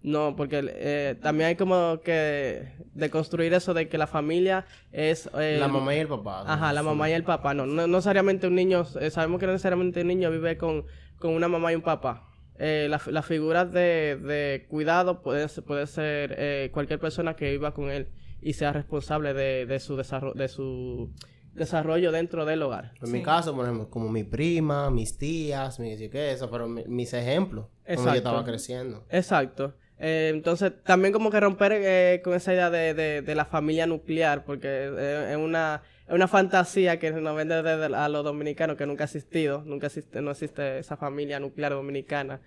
No, 0.00 0.36
porque 0.36 0.60
eh, 0.64 1.16
también 1.20 1.48
hay 1.48 1.56
como 1.56 2.00
que 2.04 2.68
deconstruir 2.94 3.52
eso 3.52 3.74
de 3.74 3.88
que 3.88 3.98
la 3.98 4.06
familia 4.06 4.64
es... 4.92 5.28
eh, 5.38 5.56
la 5.58 5.66
mamá 5.68 5.94
y 5.94 5.98
el 5.98 6.08
papá. 6.08 6.44
Ajá, 6.46 6.72
la 6.72 6.82
mamá 6.84 7.10
y 7.10 7.14
el 7.14 7.24
papá. 7.24 7.52
No, 7.52 7.66
no, 7.66 7.74
no 7.86 7.86
necesariamente 7.88 8.46
un 8.46 8.54
niño, 8.54 8.86
eh, 9.00 9.10
sabemos 9.10 9.40
que 9.40 9.46
no 9.46 9.52
necesariamente 9.52 10.02
un 10.02 10.06
niño 10.08 10.30
vive 10.30 10.56
con, 10.56 10.84
con 11.18 11.32
una 11.34 11.48
mamá 11.48 11.72
y 11.72 11.74
un 11.76 11.82
papá. 11.82 12.28
Eh, 12.60 12.86
la- 12.88 13.00
las 13.10 13.26
figuras 13.26 13.72
de, 13.72 14.16
de 14.22 14.66
cuidado 14.68 15.20
puede, 15.20 15.48
ser- 15.48 15.64
puede 15.64 15.86
ser 15.88 16.34
eh, 16.38 16.70
cualquier 16.72 17.00
persona 17.00 17.34
que 17.34 17.50
viva 17.50 17.74
con 17.74 17.90
él 17.90 18.08
y 18.40 18.52
sea 18.52 18.72
responsable 18.72 19.34
de, 19.34 19.66
de 19.66 19.80
su 19.80 19.96
desarrollo, 19.96 20.34
de 20.34 20.46
su 20.48 21.10
desarrollo 21.54 22.12
dentro 22.12 22.44
del 22.44 22.62
hogar. 22.62 22.92
En 23.02 23.10
mi 23.10 23.22
caso, 23.22 23.52
por 23.54 23.64
ejemplo, 23.64 23.90
como 23.90 24.08
mi 24.08 24.22
prima, 24.22 24.90
mis 24.90 25.18
tías, 25.18 25.80
mis 25.80 25.98
que 26.08 26.30
eso, 26.32 26.48
pero 26.50 26.68
mi- 26.68 26.84
mis 26.86 27.12
ejemplos, 27.14 27.66
cuando 27.84 27.86
yo 27.86 28.08
Exacto. 28.10 28.16
estaba 28.18 28.44
creciendo. 28.44 29.04
Exacto. 29.10 29.74
Eh, 30.00 30.30
entonces, 30.32 30.72
también 30.84 31.12
como 31.12 31.30
que 31.30 31.40
romper 31.40 31.72
eh, 31.72 32.20
con 32.22 32.34
esa 32.34 32.52
idea 32.52 32.70
de, 32.70 32.94
de, 32.94 33.22
de 33.22 33.34
la 33.34 33.44
familia 33.44 33.86
nuclear, 33.86 34.44
porque 34.44 34.68
eh, 34.68 35.28
es 35.30 35.36
una, 35.36 35.82
es 36.06 36.14
una 36.14 36.28
fantasía 36.28 36.98
que 36.98 37.10
nos 37.10 37.36
vende 37.36 37.62
desde 37.62 37.94
a 37.94 38.08
los 38.08 38.24
dominicanos 38.24 38.76
que 38.76 38.86
nunca 38.86 39.04
ha 39.04 39.06
existido, 39.06 39.62
nunca 39.66 39.86
existe, 39.88 40.20
no 40.22 40.30
existe 40.30 40.78
esa 40.78 40.96
familia 40.96 41.40
nuclear 41.40 41.72
dominicana. 41.72 42.40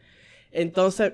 Entonces, 0.52 1.14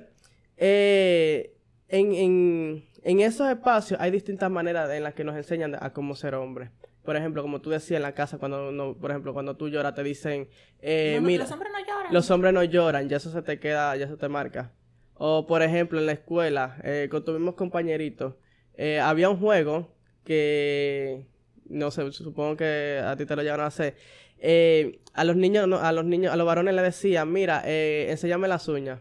eh, 0.58 1.56
en, 1.88 2.14
en, 2.14 2.86
en 3.04 3.20
esos 3.20 3.50
espacios 3.50 4.00
hay 4.00 4.12
distintas 4.12 4.52
maneras 4.52 4.92
en 4.92 5.04
las 5.04 5.14
que 5.14 5.24
nos 5.24 5.36
enseñan 5.36 5.76
a 5.80 5.92
cómo 5.92 6.16
ser 6.16 6.36
hombres. 6.36 6.70
Por 7.04 7.16
ejemplo, 7.16 7.42
como 7.42 7.62
tú 7.62 7.70
decías 7.70 7.98
en 7.98 8.04
la 8.04 8.12
casa, 8.12 8.38
cuando 8.38 8.72
no, 8.72 8.94
por 8.94 9.12
ejemplo, 9.12 9.34
cuando 9.34 9.56
tú 9.56 9.70
lloras, 9.70 9.96
te 9.96 10.04
dicen, 10.04 10.50
eh, 10.82 11.18
no, 11.22 11.26
mira, 11.26 11.46
los 11.46 11.52
hombres 11.54 11.72
no 11.72 11.80
lloran. 11.80 12.14
los 12.14 12.32
hombres 12.32 12.54
no 12.54 12.64
lloran, 12.64 13.08
ya 13.08 13.18
eso 13.18 13.32
se 13.32 13.42
te 13.42 13.60
queda, 13.60 13.96
ya 13.96 14.06
eso 14.06 14.18
te 14.18 14.28
marca. 14.28 14.74
O 15.20 15.46
por 15.48 15.62
ejemplo, 15.64 16.00
en 16.00 16.06
la 16.06 16.12
escuela, 16.14 16.78
eh, 16.84 17.08
con 17.10 17.24
tus 17.26 17.34
mismos 17.36 17.56
compañeritos, 17.56 18.36
eh, 18.76 19.00
había 19.00 19.30
un 19.30 19.40
juego 19.40 19.90
que, 20.24 21.26
no 21.70 21.90
sé, 21.92 22.12
supongo 22.12 22.56
que 22.58 23.02
a 23.04 23.16
ti 23.16 23.26
te 23.26 23.36
lo 23.36 23.42
llevan 23.44 23.62
a 23.62 23.66
hacer. 23.68 23.96
Eh, 24.40 25.00
a 25.14 25.24
los 25.24 25.36
niños, 25.36 25.68
no, 25.68 25.78
a 25.80 25.92
los 25.92 26.06
niños, 26.06 26.32
a 26.32 26.36
los 26.36 26.46
varones 26.46 26.76
le 26.76 26.82
decían, 26.84 27.32
mira, 27.32 27.64
eh, 27.66 28.08
enséñame 28.12 28.48
las 28.48 28.68
uñas. 28.68 29.00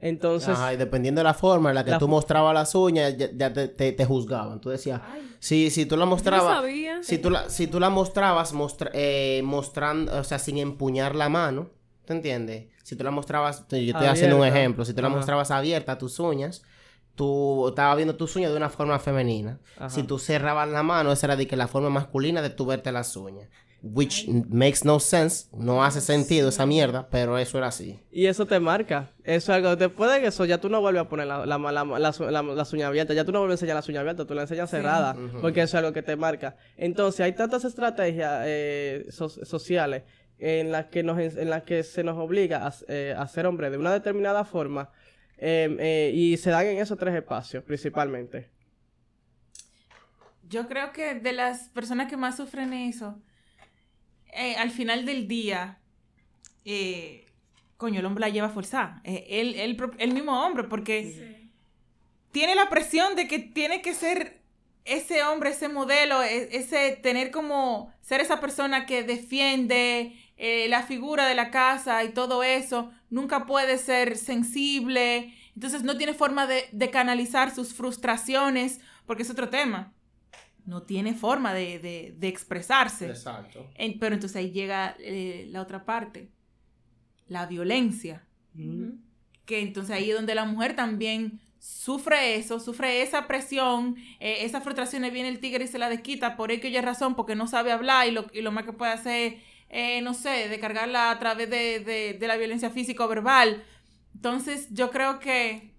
Entonces, 0.00 0.48
Ajá, 0.48 0.74
y 0.74 0.76
dependiendo 0.76 1.20
de 1.20 1.24
la 1.24 1.34
forma 1.34 1.68
en 1.68 1.76
la 1.76 1.84
que 1.84 1.92
La 1.92 1.98
tú 1.98 2.08
mostrabas 2.08 2.52
las 2.52 2.74
uñas, 2.74 3.16
ya, 3.16 3.28
ya 3.32 3.52
te, 3.52 3.68
te- 3.68 3.92
te 3.92 4.04
juzgaban. 4.04 4.60
Tú 4.60 4.70
decías, 4.70 5.00
si, 5.38 5.70
si 5.70 5.86
tú 5.86 5.96
la 5.96 6.04
mostrabas, 6.06 6.56
sabía. 6.56 7.00
si 7.04 7.18
tú 7.18 7.30
la, 7.30 7.48
si 7.48 7.68
tú 7.68 7.78
la 7.78 7.88
mostrabas 7.90 8.52
mostra- 8.52 8.90
eh, 8.94 9.42
mostrando, 9.44 10.18
o 10.18 10.24
sea, 10.24 10.40
sin 10.40 10.58
empuñar 10.58 11.14
la 11.14 11.28
mano, 11.28 11.70
¿te 12.12 12.16
entiendes? 12.32 12.66
Si 12.82 12.96
tú 12.96 13.04
la 13.04 13.10
mostrabas, 13.10 13.66
yo 13.70 13.76
estoy 13.78 14.06
haciendo 14.06 14.36
un 14.36 14.42
Abierta. 14.42 14.58
ejemplo, 14.60 14.84
si 14.84 14.92
tú 14.92 15.00
la 15.02 15.08
Ajá. 15.08 15.16
mostrabas 15.16 15.50
abierta 15.50 15.96
tus 15.98 16.18
uñas, 16.18 16.62
tú 17.14 17.68
estabas 17.68 17.96
viendo 17.96 18.16
tus 18.16 18.34
uñas 18.36 18.50
de 18.50 18.56
una 18.56 18.68
forma 18.70 18.98
femenina. 18.98 19.60
Ajá. 19.76 19.90
Si 19.90 20.02
tú 20.02 20.18
cerrabas 20.18 20.68
la 20.68 20.82
mano, 20.82 21.12
esa 21.12 21.26
era 21.26 21.36
de 21.36 21.46
que 21.46 21.56
la 21.56 21.68
forma 21.68 21.90
masculina 21.90 22.42
de 22.42 22.50
tú 22.50 22.66
verte 22.66 22.90
las 22.92 23.16
uñas. 23.16 23.48
which 23.84 24.28
makes 24.48 24.84
no 24.84 25.00
sense, 25.00 25.48
no 25.52 25.82
hace 25.82 26.00
sentido 26.00 26.50
esa 26.50 26.64
mierda, 26.66 27.08
pero 27.10 27.36
eso 27.36 27.58
era 27.58 27.66
así. 27.66 27.98
Y 28.12 28.26
eso 28.26 28.46
te 28.46 28.60
marca. 28.60 29.10
Eso 29.24 29.50
es 29.52 29.56
algo, 29.56 29.74
después 29.74 30.08
de 30.08 30.24
eso 30.24 30.44
ya 30.44 30.58
tú 30.58 30.68
no 30.68 30.80
vuelves 30.80 31.02
a 31.02 31.08
poner 31.08 31.26
la, 31.26 31.44
la, 31.44 31.58
la, 31.58 31.84
la, 31.84 32.42
las 32.42 32.72
uñas 32.72 32.86
abiertas, 32.86 33.16
ya 33.16 33.24
tú 33.24 33.32
no 33.32 33.40
vuelves 33.40 33.54
a 33.54 33.64
enseñar 33.64 33.74
las 33.74 33.88
uñas 33.88 34.00
abiertas, 34.02 34.26
tú 34.28 34.34
las 34.34 34.42
enseñas 34.44 34.70
cerradas, 34.70 35.16
porque 35.40 35.62
eso 35.62 35.76
es 35.76 35.80
algo 35.82 35.92
que 35.92 36.02
te 36.02 36.14
marca. 36.14 36.54
Entonces 36.76 37.22
hay 37.22 37.32
tantas 37.32 37.64
estrategias 37.64 38.42
eh, 38.46 39.06
sociales 39.10 40.04
en 40.42 40.72
las 40.72 40.86
que 40.86 41.02
nos 41.02 41.18
en 41.18 41.50
las 41.50 41.62
que 41.62 41.82
se 41.82 42.02
nos 42.02 42.18
obliga 42.18 42.66
a, 42.66 42.74
eh, 42.88 43.14
a 43.16 43.26
ser 43.28 43.46
hombre 43.46 43.70
de 43.70 43.78
una 43.78 43.92
determinada 43.92 44.44
forma 44.44 44.90
em, 45.38 45.76
eh, 45.78 46.10
y 46.14 46.36
se 46.36 46.50
dan 46.50 46.66
en 46.66 46.78
esos 46.78 46.98
tres 46.98 47.14
espacios 47.14 47.62
principalmente. 47.64 48.50
Yo 50.48 50.68
creo 50.68 50.92
que 50.92 51.14
de 51.14 51.32
las 51.32 51.68
personas 51.70 52.08
que 52.08 52.16
más 52.16 52.36
sufren 52.36 52.72
eso 52.72 53.22
eh, 54.32 54.56
al 54.56 54.70
final 54.70 55.04
del 55.04 55.28
día, 55.28 55.78
eh, 56.64 57.26
coño, 57.76 58.00
el 58.00 58.06
hombre 58.06 58.22
la 58.22 58.30
lleva 58.30 58.48
forzada. 58.48 59.02
Eh, 59.04 59.26
él, 59.28 59.76
el 59.98 60.14
mismo 60.14 60.44
hombre, 60.44 60.64
porque 60.64 61.50
tiene 62.30 62.54
la 62.54 62.70
presión 62.70 63.14
de 63.14 63.28
que 63.28 63.38
tiene 63.38 63.82
que 63.82 63.92
ser 63.92 64.40
ese 64.86 65.22
hombre, 65.22 65.50
ese 65.50 65.68
modelo, 65.68 66.22
e, 66.22 66.56
ese 66.56 66.98
tener 67.02 67.30
como 67.30 67.92
ser 68.00 68.22
esa 68.22 68.40
persona 68.40 68.86
que 68.86 69.02
defiende 69.02 70.16
la 70.68 70.82
figura 70.82 71.26
de 71.26 71.34
la 71.34 71.50
casa 71.50 72.02
y 72.04 72.10
todo 72.10 72.42
eso. 72.42 72.90
Nunca 73.10 73.46
puede 73.46 73.78
ser 73.78 74.16
sensible. 74.16 75.34
Entonces 75.54 75.82
no 75.82 75.96
tiene 75.96 76.14
forma 76.14 76.46
de, 76.46 76.68
de 76.72 76.90
canalizar 76.90 77.54
sus 77.54 77.74
frustraciones, 77.74 78.80
porque 79.06 79.22
es 79.22 79.30
otro 79.30 79.48
tema 79.48 79.92
no 80.64 80.82
tiene 80.82 81.14
forma 81.14 81.52
de, 81.52 82.16
expresarse. 82.22 83.08
Exacto. 83.08 83.68
pero 83.98 84.14
entonces 84.14 84.36
ahí 84.36 84.50
llega 84.50 84.96
eh, 84.98 85.46
la 85.50 85.62
otra 85.62 85.84
parte, 85.84 86.30
la 87.28 87.46
violencia. 87.46 88.26
Que 89.44 89.60
entonces 89.60 89.96
ahí 89.96 90.10
es 90.10 90.16
donde 90.16 90.34
la 90.34 90.44
mujer 90.44 90.76
también 90.76 91.40
sufre 91.58 92.36
eso, 92.36 92.60
sufre 92.60 93.02
esa 93.02 93.26
presión, 93.26 93.96
eh, 94.20 94.38
esa 94.40 94.60
frustración, 94.60 95.02
viene 95.12 95.28
el 95.28 95.40
tigre 95.40 95.64
y 95.64 95.68
se 95.68 95.78
la 95.78 95.88
desquita 95.88 96.36
por 96.36 96.50
ello 96.50 96.68
y 96.68 96.80
razón, 96.80 97.14
porque 97.14 97.34
no 97.34 97.46
sabe 97.46 97.72
hablar 97.72 98.08
y 98.08 98.10
lo, 98.10 98.26
y 98.32 98.42
lo 98.42 98.52
más 98.52 98.64
que 98.64 98.72
puede 98.72 98.92
hacer, 98.92 99.38
eh, 99.72 100.00
no 100.02 100.14
sé, 100.14 100.48
de 100.48 100.60
cargarla 100.60 101.10
a 101.10 101.18
través 101.18 101.50
de, 101.50 102.16
de 102.18 102.26
la 102.28 102.36
violencia 102.36 102.70
física 102.70 103.04
o 103.04 103.08
verbal. 103.08 103.64
Entonces 104.14 104.68
yo 104.70 104.90
creo 104.90 105.18
que 105.18 105.72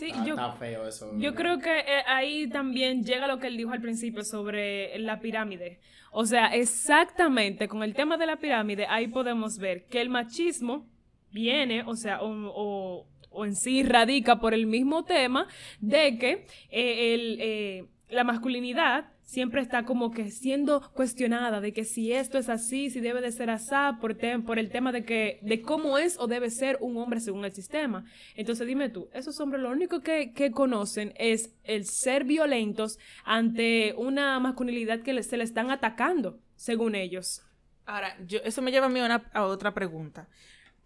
Sí, 0.00 0.12
yo, 0.24 0.36
feo 0.54 0.88
eso. 0.88 1.10
Yo 1.18 1.34
creo 1.34 1.58
que 1.58 1.80
eh, 1.80 2.02
ahí 2.06 2.48
también 2.48 3.04
llega 3.04 3.26
lo 3.26 3.38
que 3.38 3.48
él 3.48 3.58
dijo 3.58 3.72
al 3.72 3.82
principio 3.82 4.24
sobre 4.24 4.98
la 4.98 5.20
pirámide. 5.20 5.78
O 6.10 6.24
sea, 6.24 6.54
exactamente 6.54 7.68
con 7.68 7.82
el 7.82 7.92
tema 7.92 8.16
de 8.16 8.26
la 8.26 8.36
pirámide, 8.36 8.86
ahí 8.88 9.08
podemos 9.08 9.58
ver 9.58 9.84
que 9.88 10.00
el 10.00 10.08
machismo 10.08 10.88
viene, 11.32 11.82
o 11.82 11.96
sea, 11.96 12.20
o, 12.22 13.06
en 13.44 13.54
sí 13.54 13.82
radica 13.82 14.40
por 14.40 14.54
el 14.54 14.66
mismo 14.66 15.04
tema 15.04 15.46
de 15.80 16.16
que 16.18 16.46
eh, 16.70 17.14
el, 17.14 17.38
eh, 17.40 17.84
la 18.08 18.24
masculinidad 18.24 19.12
siempre 19.30 19.60
está 19.62 19.84
como 19.84 20.10
que 20.10 20.28
siendo 20.32 20.90
cuestionada 20.92 21.60
de 21.60 21.72
que 21.72 21.84
si 21.84 22.12
esto 22.12 22.36
es 22.36 22.48
así, 22.48 22.90
si 22.90 22.98
debe 22.98 23.20
de 23.20 23.30
ser 23.30 23.48
así, 23.48 23.70
por, 24.00 24.16
por 24.44 24.58
el 24.58 24.70
tema 24.70 24.90
de 24.90 25.04
que 25.04 25.38
de 25.42 25.62
cómo 25.62 25.98
es 25.98 26.18
o 26.18 26.26
debe 26.26 26.50
ser 26.50 26.78
un 26.80 26.96
hombre 26.96 27.20
según 27.20 27.44
el 27.44 27.52
sistema. 27.52 28.04
Entonces 28.34 28.66
dime 28.66 28.88
tú, 28.88 29.08
esos 29.12 29.38
hombres 29.38 29.62
lo 29.62 29.70
único 29.70 30.00
que, 30.00 30.32
conocen 30.52 31.14
es 31.16 31.54
el 31.62 31.84
ser 31.84 32.24
violentos 32.24 32.98
ante 33.24 33.94
una 33.96 34.40
masculinidad 34.40 35.02
que 35.02 35.22
se 35.22 35.36
le 35.36 35.44
están 35.44 35.70
atacando, 35.70 36.40
según 36.56 36.96
ellos. 36.96 37.42
Ahora, 37.86 38.16
yo, 38.26 38.40
eso 38.42 38.62
me 38.62 38.72
lleva 38.72 38.86
a 38.86 38.88
mí 38.88 38.98
a 38.98 39.44
otra 39.44 39.74
pregunta, 39.74 40.28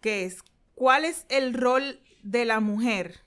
que 0.01 0.25
es, 0.25 0.43
¿cuál 0.75 1.03
es 1.03 1.25
el 1.29 1.55
rol 1.55 1.99
de 2.21 2.45
la 2.45 2.59
mujer 2.59 3.21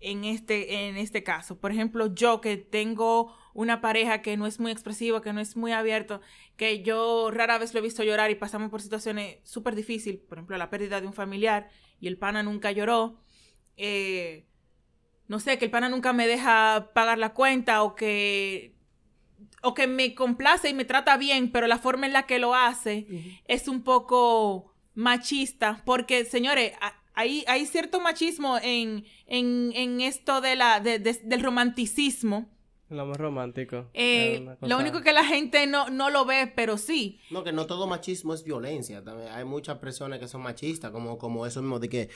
en 0.00 0.24
este, 0.24 0.88
en 0.88 0.96
este 0.96 1.22
caso? 1.22 1.60
Por 1.60 1.70
ejemplo, 1.70 2.12
yo 2.12 2.40
que 2.40 2.56
tengo 2.56 3.32
una 3.56 3.80
pareja 3.80 4.20
que 4.20 4.36
no 4.36 4.46
es 4.46 4.60
muy 4.60 4.70
expresiva, 4.70 5.22
que 5.22 5.32
no 5.32 5.40
es 5.40 5.56
muy 5.56 5.72
abierto, 5.72 6.20
que 6.56 6.82
yo 6.82 7.30
rara 7.30 7.56
vez 7.56 7.72
lo 7.72 7.80
he 7.80 7.82
visto 7.82 8.04
llorar 8.04 8.30
y 8.30 8.34
pasamos 8.34 8.70
por 8.70 8.82
situaciones 8.82 9.38
súper 9.44 9.74
difíciles, 9.74 10.20
por 10.20 10.38
ejemplo, 10.38 10.58
la 10.58 10.68
pérdida 10.68 11.00
de 11.00 11.06
un 11.06 11.14
familiar 11.14 11.70
y 11.98 12.06
el 12.06 12.18
pana 12.18 12.42
nunca 12.42 12.70
lloró, 12.70 13.18
eh, 13.78 14.46
no 15.26 15.40
sé, 15.40 15.56
que 15.56 15.64
el 15.64 15.70
pana 15.70 15.88
nunca 15.88 16.12
me 16.12 16.26
deja 16.26 16.90
pagar 16.94 17.18
la 17.18 17.32
cuenta 17.32 17.82
o 17.82 17.94
que 17.94 18.74
o 19.62 19.74
que 19.74 19.86
me 19.86 20.14
complace 20.14 20.68
y 20.68 20.74
me 20.74 20.84
trata 20.84 21.16
bien, 21.16 21.50
pero 21.50 21.66
la 21.66 21.78
forma 21.78 22.06
en 22.06 22.12
la 22.12 22.26
que 22.26 22.38
lo 22.38 22.54
hace 22.54 23.06
es 23.48 23.68
un 23.68 23.82
poco 23.82 24.74
machista, 24.94 25.82
porque 25.84 26.24
señores, 26.24 26.72
hay, 27.14 27.42
hay 27.48 27.66
cierto 27.66 28.00
machismo 28.00 28.58
en, 28.62 29.04
en, 29.26 30.00
esto 30.02 30.40
de 30.40 30.56
la, 30.56 30.80
del 30.80 31.42
romanticismo 31.42 32.55
lo 32.88 33.06
más 33.06 33.16
romántico. 33.16 33.86
Eh, 33.94 34.46
lo 34.60 34.78
único 34.78 35.02
que 35.02 35.12
la 35.12 35.24
gente 35.24 35.66
no, 35.66 35.90
no 35.90 36.10
lo 36.10 36.24
ve, 36.24 36.52
pero 36.54 36.78
sí. 36.78 37.20
No, 37.30 37.42
que 37.42 37.52
no 37.52 37.66
todo 37.66 37.86
machismo 37.86 38.32
es 38.32 38.44
violencia. 38.44 39.02
También 39.02 39.28
hay 39.30 39.44
muchas 39.44 39.78
personas 39.78 40.18
que 40.18 40.28
son 40.28 40.42
machistas, 40.42 40.90
como, 40.92 41.18
como 41.18 41.46
eso 41.46 41.60
mismo 41.62 41.78
de 41.78 41.88
que 41.88 42.08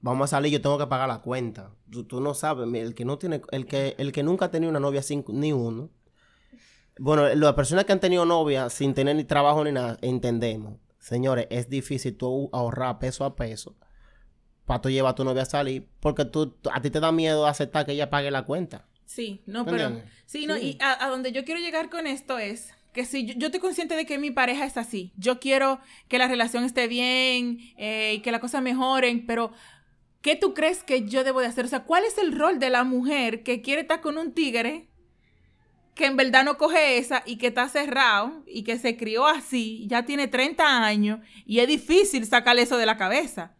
vamos 0.00 0.24
a 0.24 0.36
salir, 0.36 0.52
yo 0.52 0.60
tengo 0.60 0.78
que 0.78 0.86
pagar 0.86 1.08
la 1.08 1.20
cuenta. 1.20 1.72
Tú, 2.08 2.20
no 2.20 2.34
sabes, 2.34 2.68
el 2.72 2.94
que 2.94 3.04
no 3.04 3.18
tiene, 3.18 3.42
el 3.50 3.66
que, 3.66 3.94
el 3.98 4.12
que 4.12 4.22
nunca 4.22 4.46
ha 4.46 4.50
tenido 4.50 4.70
una 4.70 4.80
novia 4.80 5.02
sin 5.02 5.24
ni 5.28 5.52
uno. 5.52 5.90
Bueno, 6.98 7.26
las 7.34 7.54
personas 7.54 7.84
que 7.84 7.92
han 7.92 8.00
tenido 8.00 8.24
novia 8.24 8.70
sin 8.70 8.94
tener 8.94 9.16
ni 9.16 9.24
trabajo 9.24 9.64
ni 9.64 9.72
nada, 9.72 9.98
entendemos. 10.02 10.78
Señores, 10.98 11.46
es 11.50 11.68
difícil 11.68 12.16
tú 12.16 12.48
ahorrar 12.52 12.98
peso 12.98 13.24
a 13.24 13.34
peso 13.34 13.76
para 14.64 14.80
tú 14.80 14.90
llevar 14.90 15.12
a 15.12 15.14
tu 15.14 15.24
novia 15.24 15.42
a 15.42 15.46
salir, 15.46 15.88
porque 16.00 16.24
tú, 16.24 16.56
a 16.72 16.80
ti 16.80 16.90
te 16.90 17.00
da 17.00 17.12
miedo 17.12 17.46
aceptar 17.46 17.84
que 17.84 17.92
ella 17.92 18.10
pague 18.10 18.30
la 18.30 18.44
cuenta. 18.44 18.86
Sí, 19.06 19.42
no, 19.46 19.64
pero... 19.64 20.02
Sí, 20.26 20.46
no, 20.46 20.56
y 20.56 20.76
a, 20.80 21.08
donde 21.08 21.32
yo 21.32 21.44
quiero 21.44 21.60
llegar 21.60 21.90
con 21.90 22.06
esto 22.06 22.38
es 22.38 22.72
que 22.92 23.04
si 23.04 23.26
yo, 23.26 23.46
estoy 23.46 23.60
consciente 23.60 23.96
de 23.96 24.06
que 24.06 24.18
mi 24.18 24.30
pareja 24.30 24.64
es 24.64 24.76
así, 24.76 25.12
yo 25.16 25.40
quiero 25.40 25.80
que 26.08 26.18
la 26.18 26.28
relación 26.28 26.64
esté 26.64 26.86
bien 26.86 27.58
eh, 27.76 28.14
y 28.16 28.20
que 28.20 28.30
las 28.30 28.40
cosas 28.40 28.62
mejoren, 28.62 29.26
pero 29.26 29.52
¿qué 30.22 30.36
tú 30.36 30.54
crees 30.54 30.82
que 30.82 31.06
yo 31.06 31.24
debo 31.24 31.40
de 31.40 31.46
hacer? 31.46 31.64
O 31.64 31.68
sea, 31.68 31.84
¿cuál 31.84 32.04
es 32.04 32.18
el 32.18 32.32
rol 32.32 32.58
de 32.58 32.70
la 32.70 32.84
mujer 32.84 33.42
que 33.42 33.62
quiere 33.62 33.82
estar 33.82 34.00
con 34.00 34.16
un 34.16 34.32
tigre 34.32 34.88
que 35.94 36.06
en 36.06 36.16
verdad 36.16 36.44
no 36.44 36.56
coge 36.56 36.98
esa 36.98 37.22
y 37.26 37.36
que 37.36 37.48
está 37.48 37.68
cerrado 37.68 38.42
y 38.46 38.62
que 38.64 38.78
se 38.78 38.96
crió 38.96 39.26
así, 39.26 39.86
ya 39.88 40.04
tiene 40.04 40.28
30 40.28 40.84
años 40.84 41.20
y 41.46 41.58
es 41.60 41.68
difícil 41.68 42.24
sacarle 42.26 42.62
eso 42.62 42.76
de 42.76 42.86
la 42.86 42.96
cabeza? 42.96 43.54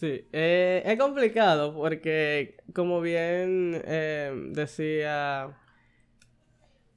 Sí, 0.00 0.26
eh, 0.32 0.82
es 0.86 0.98
complicado 0.98 1.74
porque, 1.74 2.56
como 2.72 3.02
bien 3.02 3.82
eh, 3.84 4.32
decía 4.52 5.54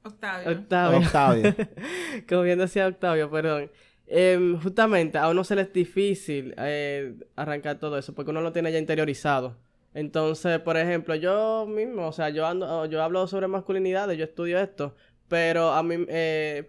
Octavio. 0.02 0.98
Octavio. 1.00 1.54
como 2.26 2.40
bien 2.40 2.60
decía 2.60 2.86
Octavio, 2.86 3.30
perdón. 3.30 3.70
Em, 4.06 4.58
justamente 4.58 5.18
a 5.18 5.28
uno 5.28 5.44
se 5.44 5.54
le 5.54 5.62
es 5.62 5.72
difícil 5.74 6.54
eh, 6.56 7.14
arrancar 7.36 7.78
todo 7.78 7.98
eso 7.98 8.14
porque 8.14 8.30
uno 8.30 8.40
lo 8.40 8.52
tiene 8.52 8.72
ya 8.72 8.78
interiorizado. 8.78 9.58
Entonces, 9.92 10.58
por 10.60 10.78
ejemplo, 10.78 11.14
yo 11.14 11.66
mismo, 11.66 12.08
o 12.08 12.12
sea, 12.12 12.30
yo 12.30 12.46
ando, 12.46 12.86
yo 12.86 13.02
hablo 13.02 13.26
sobre 13.26 13.48
masculinidades, 13.48 14.16
yo 14.16 14.24
estudio 14.24 14.58
esto, 14.58 14.96
pero 15.28 15.72
a 15.72 15.82
mí, 15.82 16.06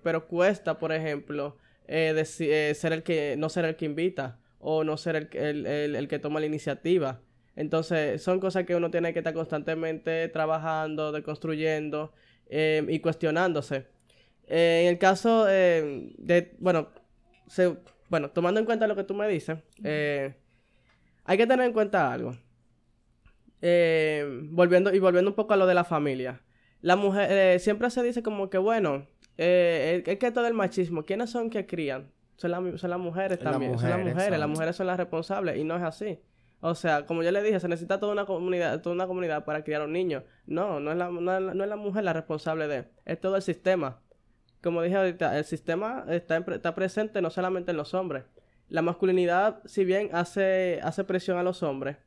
pero 0.04 0.28
cuesta, 0.28 0.80
por 0.80 0.91
ejemplo, 0.91 1.56
ser 1.88 2.91
el 2.91 3.04
que, 3.04 3.36
no 3.38 3.48
ser 3.48 3.63
el 3.63 3.78
que 3.78 3.86
invita 3.86 4.38
o 4.67 4.84
no 4.84 4.97
ser 4.97 5.15
el, 5.15 5.67
el, 5.67 5.95
el, 5.95 6.08
que 6.08 6.17
toma 6.17 6.39
la 6.39 6.47
iniciativa. 6.47 7.21
Entonces, 7.56 8.23
son 8.23 8.39
cosas 8.39 8.65
que 8.65 8.75
uno 8.75 8.89
tiene 8.89 9.13
que 9.13 9.19
estar 9.19 9.34
constantemente 9.36 10.28
trabajando, 10.30 11.12
deconstruyendo 11.12 12.12
eh, 12.47 12.84
y 12.89 12.99
cuestionándose. 12.99 13.86
Eh, 14.47 14.82
en 14.84 14.88
el 14.88 14.97
caso 14.97 15.45
eh, 15.47 16.12
de, 16.17 16.56
bueno, 16.58 16.89
bueno, 18.10 18.32
tomando 18.32 18.60
en 18.60 18.65
cuenta 18.65 18.88
lo 18.88 18.95
que 18.95 19.04
tú 19.04 19.13
me 19.13 19.28
dices, 19.28 19.60
hay 19.84 21.38
que 21.38 21.45
tener 21.45 21.67
en 21.67 21.73
cuenta 21.73 22.12
algo. 22.12 22.36
volviendo, 24.49 24.95
y 24.95 24.97
volviendo 24.97 25.30
un 25.30 25.36
poco 25.36 25.54
a 25.54 25.58
lo 25.58 25.67
de 25.67 25.75
la 25.75 25.84
familia. 25.84 26.41
La 26.82 26.95
mujer, 26.95 27.60
siempre 27.60 27.91
se 27.91 28.01
dice 28.01 28.23
como 28.23 28.49
que, 28.49 28.58
bueno, 28.58 29.06
es 29.38 30.17
que 30.17 30.32
todo 30.32 30.47
el 30.47 30.56
machismo, 30.56 31.06
¿quiénes 31.06 31.30
son 31.30 31.51
que 31.51 31.67
crían? 31.67 32.14
Son, 32.38 32.52
las 32.52 33.00
mujeres 33.00 33.39
también. 33.39 33.78
son 33.78 33.89
las 33.89 34.00
mujeres. 34.00 34.39
Las 34.39 34.50
mujeres 34.50 34.76
son 34.76 34.88
las 34.88 34.98
responsables 34.98 35.58
y 35.58 35.63
no 35.63 35.76
es 35.76 35.84
así. 35.84 36.19
O 36.62 36.74
sea, 36.74 37.06
como 37.06 37.21
yo 37.21 37.32
le 37.32 37.43
dije, 37.43 37.60
se 37.60 37.67
necesita 37.67 38.00
toda 38.00 38.13
una 38.13 38.26
comunidad, 38.26 38.82
toda 38.82 38.95
una 38.95 39.08
comunidad 39.08 39.45
para 39.45 39.63
criar 39.63 39.82
a 39.82 39.86
un 39.86 39.93
niño. 39.93 40.24
No, 40.45 40.80
no 40.80 40.91
es 40.91 40.98
la, 40.98 41.10
no 41.10 41.63
es 41.63 41.69
la, 41.69 41.76
mujer 41.76 42.04
la 42.04 42.13
responsable 42.13 42.67
de, 42.67 42.86
es 43.06 43.19
todo 43.19 43.36
el 43.36 43.41
sistema. 43.41 44.02
Como 44.63 44.82
dije 44.82 44.95
ahorita, 44.95 45.38
el 45.38 45.45
sistema 45.45 46.06
está, 46.10 46.38
está 46.38 46.74
presente 46.74 47.21
no 47.21 47.30
solamente 47.30 47.71
en 47.71 47.78
los 47.78 47.93
hombres. 47.93 48.24
La 48.67 48.82
masculinidad, 48.82 49.62
si 49.65 49.86
bien 49.86 50.10
hace, 50.12 50.80
hace 50.82 51.04
presión 51.04 51.38
a 51.38 51.43
los 51.43 51.62
hombres, 51.62 51.98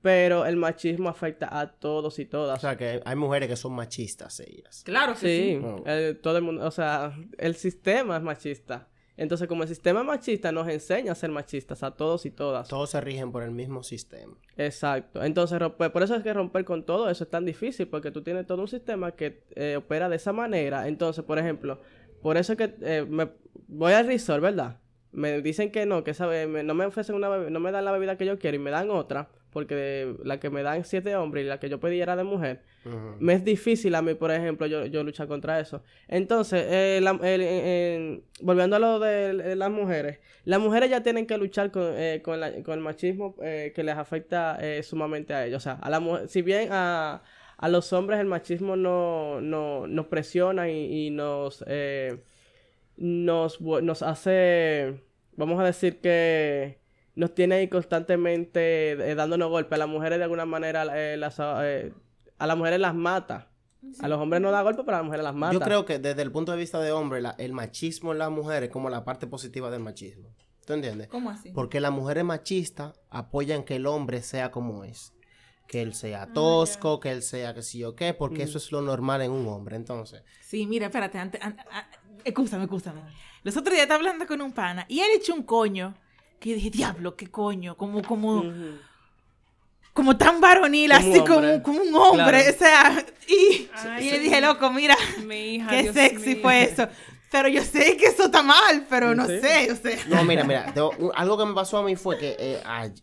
pero 0.00 0.46
el 0.46 0.56
machismo 0.56 1.10
afecta 1.10 1.60
a 1.60 1.72
todos 1.72 2.18
y 2.18 2.22
O 2.22 2.28
todas. 2.28 2.60
sea, 2.62 2.76
que 2.76 3.02
hay 3.04 3.16
mujeres 3.16 3.50
que 3.50 3.56
son 3.56 3.74
machistas 3.74 4.40
ellas. 4.40 4.82
Claro 4.84 5.12
que 5.12 5.18
sí, 5.18 5.58
sí. 5.58 5.62
Oh. 5.62 5.82
eh, 5.84 6.14
todo 6.14 6.38
el 6.38 6.44
mundo, 6.44 6.64
o 6.66 6.70
sea, 6.70 7.14
el 7.36 7.54
sistema 7.54 8.16
es 8.16 8.22
machista. 8.22 8.88
Entonces, 9.20 9.46
como 9.48 9.64
el 9.64 9.68
sistema 9.68 10.02
machista, 10.02 10.50
nos 10.50 10.66
enseña 10.66 11.12
a 11.12 11.14
ser 11.14 11.30
machistas 11.30 11.82
a 11.82 11.90
todos 11.90 12.24
y 12.24 12.30
todas. 12.30 12.68
Todos 12.68 12.88
se 12.88 13.00
rigen 13.02 13.30
por 13.32 13.42
el 13.42 13.50
mismo 13.50 13.82
sistema. 13.82 14.32
Exacto. 14.56 15.22
Entonces, 15.22 15.58
romper, 15.58 15.92
por 15.92 16.02
eso 16.02 16.14
es 16.14 16.22
que 16.22 16.32
romper 16.32 16.64
con 16.64 16.84
todo 16.86 17.10
eso 17.10 17.24
es 17.24 17.30
tan 17.30 17.44
difícil, 17.44 17.86
porque 17.86 18.10
tú 18.10 18.22
tienes 18.22 18.46
todo 18.46 18.62
un 18.62 18.68
sistema 18.68 19.12
que 19.12 19.44
eh, 19.56 19.76
opera 19.76 20.08
de 20.08 20.16
esa 20.16 20.32
manera. 20.32 20.88
Entonces, 20.88 21.22
por 21.22 21.38
ejemplo, 21.38 21.80
por 22.22 22.38
eso 22.38 22.54
es 22.54 22.56
que 22.56 22.74
eh, 22.80 23.04
me 23.06 23.28
voy 23.68 23.92
al 23.92 24.06
resort, 24.06 24.42
¿verdad? 24.42 24.78
Me 25.12 25.42
dicen 25.42 25.70
que 25.70 25.84
no, 25.84 26.02
que 26.02 26.12
esa 26.12 26.26
me- 26.26 26.62
no 26.62 26.72
me 26.74 26.86
ofrecen 26.86 27.14
una 27.16 27.28
no 27.36 27.60
me 27.60 27.72
dan 27.72 27.84
la 27.84 27.92
bebida 27.92 28.16
que 28.16 28.24
yo 28.24 28.38
quiero 28.38 28.56
y 28.56 28.60
me 28.60 28.70
dan 28.70 28.90
otra, 28.90 29.28
porque 29.52 30.14
la 30.24 30.38
que 30.40 30.48
me 30.50 30.62
dan 30.62 30.84
siete 30.84 31.14
hombres 31.16 31.44
y 31.44 31.48
la 31.48 31.58
que 31.60 31.68
yo 31.68 31.80
pedí 31.80 32.00
era 32.00 32.16
de 32.16 32.24
mujer. 32.24 32.62
Me 33.20 33.34
es 33.34 33.44
difícil 33.44 33.94
a 33.94 34.02
mí, 34.02 34.14
por 34.14 34.30
ejemplo, 34.30 34.66
yo, 34.66 34.86
yo 34.86 35.04
luchar 35.04 35.26
contra 35.28 35.60
eso. 35.60 35.82
Entonces, 36.08 36.64
eh, 36.68 37.00
la- 37.02 37.18
el- 37.22 37.40
en- 37.42 38.24
volviendo 38.40 38.76
a 38.76 38.78
lo 38.78 38.98
de 38.98 39.54
las 39.56 39.70
mujeres, 39.70 40.18
las 40.44 40.60
mujeres 40.60 40.88
ya 40.90 41.02
tienen 41.02 41.26
que 41.26 41.36
luchar 41.36 41.70
con, 41.70 41.92
eh, 41.96 42.22
con, 42.24 42.40
la- 42.40 42.62
con 42.62 42.74
el 42.78 42.80
machismo 42.80 43.34
eh, 43.42 43.72
que 43.74 43.82
les 43.82 43.96
afecta 43.96 44.56
eh, 44.60 44.82
sumamente 44.82 45.34
a 45.34 45.44
ellos. 45.46 45.58
O 45.58 45.64
sea, 45.64 45.74
a 45.74 45.90
la 45.90 46.00
si 46.28 46.40
bien 46.42 46.68
a, 46.72 47.22
a 47.58 47.68
los 47.68 47.92
hombres 47.92 48.18
el 48.20 48.26
machismo 48.26 48.76
no, 48.76 49.40
no, 49.42 49.86
nos 49.86 50.06
presiona 50.06 50.70
y, 50.70 51.06
y 51.06 51.10
nos, 51.10 51.62
eh, 51.66 52.16
nos, 52.96 53.60
nos 53.60 54.02
hace, 54.02 55.00
vamos 55.36 55.60
a 55.60 55.64
decir 55.64 56.00
que 56.00 56.79
nos 57.20 57.34
tiene 57.34 57.56
ahí 57.56 57.68
constantemente 57.68 58.92
eh, 58.92 59.14
dándonos 59.14 59.50
golpes. 59.50 59.72
A 59.74 59.78
las 59.78 59.88
mujeres 59.88 60.18
de 60.18 60.24
alguna 60.24 60.46
manera 60.46 60.84
eh, 60.94 61.16
las, 61.16 61.36
eh, 61.38 61.92
a 62.38 62.46
las 62.46 62.56
mujeres 62.56 62.80
las 62.80 62.94
mata. 62.94 63.48
A 64.00 64.08
los 64.08 64.18
hombres 64.20 64.42
no 64.42 64.50
da 64.50 64.60
golpe, 64.62 64.82
pero 64.84 64.96
a 64.96 65.00
las 65.00 65.06
mujeres 65.06 65.24
las 65.24 65.34
mata. 65.34 65.52
Yo 65.54 65.60
creo 65.60 65.84
que 65.86 65.98
desde 65.98 66.20
el 66.22 66.30
punto 66.32 66.52
de 66.52 66.58
vista 66.58 66.80
de 66.80 66.92
hombre, 66.92 67.22
la- 67.22 67.34
el 67.38 67.52
machismo 67.54 68.12
en 68.12 68.18
las 68.18 68.30
mujeres 68.30 68.68
es 68.68 68.72
como 68.72 68.90
la 68.90 69.04
parte 69.04 69.26
positiva 69.26 69.70
del 69.70 69.80
machismo. 69.80 70.28
¿Tú 70.66 70.74
entiendes? 70.74 71.08
¿Cómo 71.08 71.30
así? 71.30 71.50
Porque 71.52 71.80
las 71.80 71.90
mujeres 71.90 72.24
machistas 72.24 73.00
apoyan 73.08 73.64
que 73.64 73.76
el 73.76 73.86
hombre 73.86 74.22
sea 74.22 74.50
como 74.50 74.84
es. 74.84 75.14
Que 75.66 75.82
él 75.82 75.90
Ah, 75.92 75.94
sea 75.94 76.26
tosco, 76.32 77.00
que 77.00 77.10
él 77.12 77.22
sea 77.22 77.54
que 77.54 77.62
sí 77.62 77.78
yo 77.78 77.94
qué, 77.94 78.12
porque 78.12 78.42
eso 78.42 78.58
es 78.58 78.70
lo 78.72 78.82
normal 78.82 79.22
en 79.22 79.30
un 79.30 79.46
hombre. 79.46 79.76
Entonces, 79.76 80.22
Sí, 80.42 80.66
mira, 80.66 80.86
espérate, 80.86 81.16
antes, 81.18 81.40
an- 81.40 81.56
a- 81.72 81.88
escúchame, 82.24 82.64
escúchame. 82.64 83.00
Los 83.44 83.56
otros 83.56 83.72
días 83.72 83.82
estaba 83.84 83.98
hablando 83.98 84.26
con 84.26 84.42
un 84.42 84.52
pana 84.52 84.84
y 84.88 84.98
él 85.00 85.08
echó 85.16 85.32
un 85.34 85.44
coño 85.44 85.94
que 86.40 86.54
dije, 86.54 86.70
diablo, 86.70 87.14
qué 87.16 87.26
coño, 87.28 87.76
como, 87.76 88.02
como, 88.02 88.42
como 89.92 90.16
tan 90.16 90.40
varonil, 90.40 90.90
Como 90.90 91.00
así 91.10 91.18
hombre. 91.20 91.62
como, 91.62 91.62
como 91.62 91.82
un 91.82 91.94
hombre, 91.94 92.42
Claro. 92.42 92.54
o 92.54 92.58
sea, 92.58 93.06
y, 93.28 93.68
Ay, 93.74 94.08
y 94.08 94.10
le 94.10 94.18
dije, 94.20 94.40
loco, 94.40 94.70
mira, 94.70 94.96
Mi 95.26 95.56
hija, 95.56 95.68
qué 95.68 95.82
Dios 95.82 95.94
sexy 95.94 96.34
mío. 96.34 96.38
fue 96.42 96.62
eso. 96.64 96.88
Pero 97.30 97.46
yo 97.48 97.62
sé 97.62 97.96
que 97.96 98.06
eso 98.06 98.24
está 98.24 98.42
mal, 98.42 98.86
pero 98.90 99.14
no 99.14 99.24
Sí. 99.26 99.38
sé, 99.40 99.70
o 99.70 99.76
sea. 99.76 99.96
no, 100.08 100.24
mira, 100.24 100.42
mira, 100.42 100.72
algo 101.14 101.38
que 101.38 101.44
me 101.44 101.54
pasó 101.54 101.78
a 101.78 101.82
mí 101.84 101.94
fue 101.94 102.18
que 102.18 102.34
eh, 102.38 102.60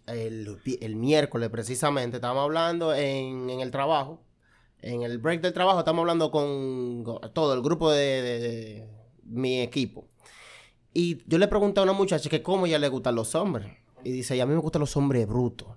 el, 0.08 0.58
el 0.82 0.96
miércoles 0.98 1.50
precisamente 1.50 2.18
estábamos 2.18 2.44
hablando 2.44 2.94
en, 2.94 3.50
en 3.50 3.62
el 3.62 3.72
trabajo, 3.72 4.22
en 4.82 5.04
el 5.04 5.18
break 5.20 5.40
del 5.42 5.54
trabajo, 5.54 5.80
estamos 5.80 6.02
hablando 6.02 6.30
con, 6.30 7.04
con 7.06 7.34
todo 7.34 7.54
el 7.54 7.62
grupo 7.62 7.90
de, 7.92 8.22
de- 8.22 8.40
de 8.40 8.88
mi 9.24 9.62
equipo. 9.62 10.08
Y 11.00 11.22
yo 11.28 11.38
le 11.38 11.48
pregunté 11.48 11.80
a 11.80 11.84
una 11.84 11.94
muchacha 11.94 12.28
que 12.28 12.42
cómo 12.42 12.66
ella 12.66 12.80
le 12.80 12.88
gustan 12.90 13.14
los 13.14 13.36
hombres. 13.36 13.68
Y 14.04 14.12
dice, 14.12 14.36
y 14.36 14.40
a 14.40 14.48
mí 14.48 14.56
me 14.56 14.60
gustan 14.62 14.80
los 14.80 14.98
hombres 14.98 15.28
brutos. 15.28 15.68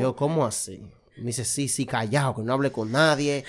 Yo, 0.00 0.16
¿cómo 0.16 0.44
así? 0.44 0.82
Me 1.16 1.26
dice, 1.26 1.44
sí, 1.44 1.68
sí, 1.68 1.86
callado, 1.86 2.34
que 2.34 2.42
no 2.42 2.52
hable 2.52 2.72
con 2.72 2.90
nadie, 2.90 3.44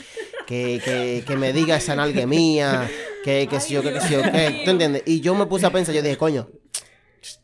que, 0.45 0.79
que, 0.85 1.23
que 1.25 1.35
me 1.35 1.51
diga 1.51 1.77
esa 1.77 1.95
nalga 1.95 2.27
mía, 2.27 2.87
que, 3.23 3.47
que 3.49 3.59
si 3.59 3.73
yo, 3.73 3.81
que, 3.81 3.91
que 3.91 4.01
si 4.01 4.13
yo, 4.13 4.21
que, 4.21 4.61
¿tú 4.65 4.69
entiendes? 4.69 5.01
Y 5.07 5.19
yo 5.19 5.33
me 5.33 5.47
puse 5.47 5.65
a 5.65 5.71
pensar, 5.71 5.95
yo 5.95 6.03
dije, 6.03 6.15
coño, 6.15 6.47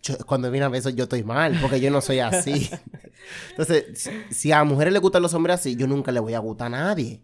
yo- 0.04 0.18
cuando 0.28 0.52
viene 0.52 0.66
a 0.66 0.70
ver 0.70 0.80
eso 0.80 0.92
yo 0.92 1.06
estoy 1.06 1.24
mal, 1.24 1.58
porque 1.60 1.80
yo 1.82 1.90
no 1.90 2.02
soy 2.02 2.20
así. 2.20 2.70
Entonces, 3.50 3.86
si, 3.96 4.12
si 4.34 4.52
a 4.52 4.64
mujeres 4.64 4.94
les 4.94 5.02
gustan 5.02 5.24
los 5.24 5.34
hombres 5.34 5.56
así, 5.60 5.76
yo 5.76 5.88
nunca 5.88 6.12
le 6.12 6.20
voy 6.20 6.36
a 6.36 6.40
gustar 6.40 6.68
a 6.68 6.70
nadie. 6.70 7.22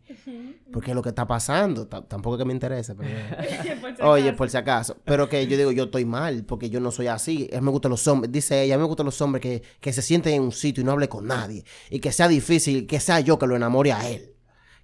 Porque 0.72 0.92
es 0.92 0.96
lo 0.96 1.02
que 1.02 1.10
está 1.10 1.26
pasando. 1.26 1.88
Ta- 1.88 2.06
Tampoco 2.08 2.36
es 2.36 2.40
que 2.40 2.46
me 2.46 2.54
interese, 2.54 2.94
pero... 2.96 3.10
Por 3.82 3.96
si 3.96 4.02
Oye, 4.04 4.34
por 4.34 4.50
si 4.50 4.58
acaso. 4.58 4.98
Pero 5.04 5.28
que 5.28 5.46
yo 5.48 5.58
digo, 5.58 5.72
yo 5.72 5.86
estoy 5.86 6.06
mal, 6.06 6.44
porque 6.46 6.70
yo 6.70 6.80
no 6.80 6.92
soy 6.92 7.08
así. 7.08 7.50
A 7.54 7.60
mí 7.60 7.66
me 7.66 7.72
gustan 7.72 7.90
los 7.92 8.08
hombres, 8.08 8.32
dice 8.32 8.62
ella, 8.64 8.76
a 8.76 8.78
mí 8.78 8.82
me 8.84 8.88
gustan 8.88 9.06
los 9.08 9.20
hombres 9.22 9.42
que, 9.42 9.64
que 9.80 9.92
se 9.94 10.02
sienten 10.02 10.34
en 10.36 10.42
un 10.44 10.52
sitio 10.52 10.82
y 10.82 10.86
no 10.86 10.92
hable 10.92 11.10
con 11.10 11.26
nadie. 11.26 11.64
Y 11.90 12.00
que 12.00 12.12
sea 12.12 12.28
difícil, 12.28 12.86
que 12.86 13.00
sea 13.00 13.20
yo 13.20 13.40
que 13.40 13.48
lo 13.48 13.56
enamore 13.56 13.92
a 13.94 14.08
él. 14.10 14.34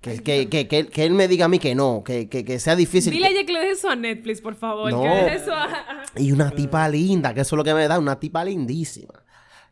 Que, 0.02 0.20
que, 0.22 0.50
que, 0.50 0.68
que, 0.68 0.80
él- 0.80 0.90
que 0.90 1.04
él 1.06 1.14
me 1.14 1.28
diga 1.28 1.46
a 1.46 1.48
mí 1.48 1.58
que 1.60 1.74
no, 1.76 2.04
que, 2.04 2.30
que, 2.30 2.44
que 2.46 2.60
sea 2.60 2.76
difícil. 2.76 3.12
Dile 3.14 3.26
a 3.26 3.30
que- 3.30 3.36
ella 3.38 3.46
que 3.46 3.54
le 3.54 3.60
deje 3.60 3.72
eso 3.72 3.90
a 3.90 3.96
Netflix, 3.96 4.40
por 4.42 4.56
favor. 4.56 4.92
No. 4.92 5.02
Que 5.02 5.08
le 5.08 5.16
deje 5.16 5.36
eso 5.36 5.52
a- 5.54 6.04
Y 6.18 6.32
una 6.32 6.52
tipa 6.52 6.88
linda, 6.90 7.34
que 7.34 7.42
eso 7.42 7.56
es 7.56 7.58
lo 7.58 7.64
que 7.64 7.74
me 7.74 7.88
da, 7.88 7.98
una 8.00 8.20
tipa 8.20 8.44
lindísima. 8.46 9.14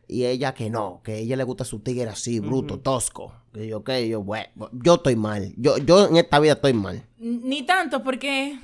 Y 0.08 0.24
ella 0.24 0.54
que 0.54 0.70
no, 0.70 1.00
que 1.02 1.12
a 1.12 1.16
ella 1.16 1.36
le 1.36 1.44
gusta 1.44 1.64
su 1.64 1.80
tigre 1.80 2.08
así, 2.08 2.40
bruto, 2.40 2.80
tosco. 2.80 3.32
Y 3.54 3.68
yo, 3.68 3.82
que 3.84 4.08
yo, 4.08 4.22
bueno, 4.22 4.48
yo 4.72 4.94
estoy 4.94 5.16
mal. 5.16 5.52
Yo, 5.56 5.78
yo 5.78 6.08
en 6.08 6.16
esta 6.16 6.40
vida 6.40 6.54
estoy 6.54 6.72
mal. 6.74 7.06
Ni 7.18 7.62
tanto, 7.62 8.02
porque 8.02 8.58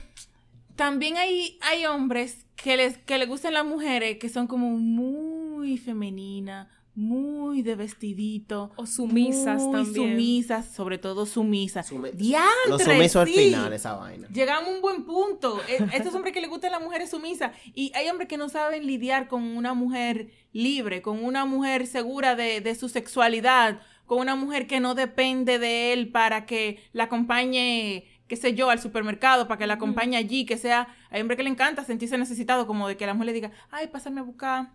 también 0.77 1.17
hay, 1.17 1.59
hay 1.63 1.87
hombres 1.87 2.47
que 2.57 2.77
les, 2.77 2.99
que 2.99 3.19
les 3.19 3.29
gustan 3.29 3.55
las 3.55 3.65
mujeres 3.65 4.19
que 4.19 4.29
son 4.29 4.47
como 4.47 4.71
muy 4.71 5.79
femeninas, 5.79 6.69
muy 7.01 7.63
de 7.63 7.75
vestidito. 7.75 8.71
O 8.77 8.87
sumisas 8.87 9.63
muy 9.63 9.73
también. 9.85 9.95
sumisas, 10.11 10.67
sobre 10.67 10.99
todo 10.99 11.25
sumisas. 11.27 11.89
Sumi- 11.91 12.11
¡Diantre, 12.13 12.51
Los 12.69 12.83
sumisos 12.83 13.17
al 13.23 13.29
final, 13.29 13.73
esa 13.73 13.95
vaina. 13.95 14.29
Llegamos 14.33 14.69
a 14.69 14.73
un 14.75 14.81
buen 14.83 15.05
punto. 15.05 15.61
E- 15.69 15.97
Estos 15.97 16.15
hombres 16.15 16.33
que 16.35 16.41
les 16.41 16.51
gustan 16.51 16.73
las 16.73 16.83
mujeres 16.83 17.11
sumisas. 17.11 17.53
Y 17.75 17.91
hay 17.95 18.09
hombres 18.09 18.29
que 18.29 18.37
no 18.37 18.49
saben 18.49 18.87
lidiar 18.87 19.29
con 19.29 19.43
una 19.43 19.73
mujer 19.75 20.31
libre, 20.53 21.01
con 21.03 21.25
una 21.25 21.45
mujer 21.47 21.87
segura 21.87 22.37
de, 22.37 22.61
de 22.61 22.75
su 22.75 22.89
sexualidad, 22.89 23.81
con 24.07 24.19
una 24.19 24.37
mujer 24.37 24.67
que 24.67 24.81
no 24.81 24.95
depende 24.95 25.59
de 25.59 25.93
él 25.93 26.11
para 26.11 26.45
que 26.45 26.83
la 26.93 27.05
acompañe, 27.05 28.05
qué 28.27 28.37
sé 28.37 28.55
yo, 28.55 28.69
al 28.71 28.81
supermercado, 28.81 29.49
para 29.49 29.59
que 29.59 29.67
la 29.67 29.75
acompañe 29.75 30.17
allí, 30.17 30.45
que 30.45 30.59
sea... 30.59 30.89
Hay 31.11 31.21
hombres 31.21 31.37
que 31.37 31.45
le 31.45 31.51
encanta 31.51 31.85
sentirse 31.85 32.19
necesitado, 32.19 32.67
como 32.67 32.87
de 32.89 32.97
que 32.97 33.07
la 33.07 33.15
mujer 33.15 33.27
le 33.27 33.33
diga, 33.33 33.51
ay, 33.71 33.87
pásame 33.89 34.21
a 34.21 34.25
buscar. 34.25 34.73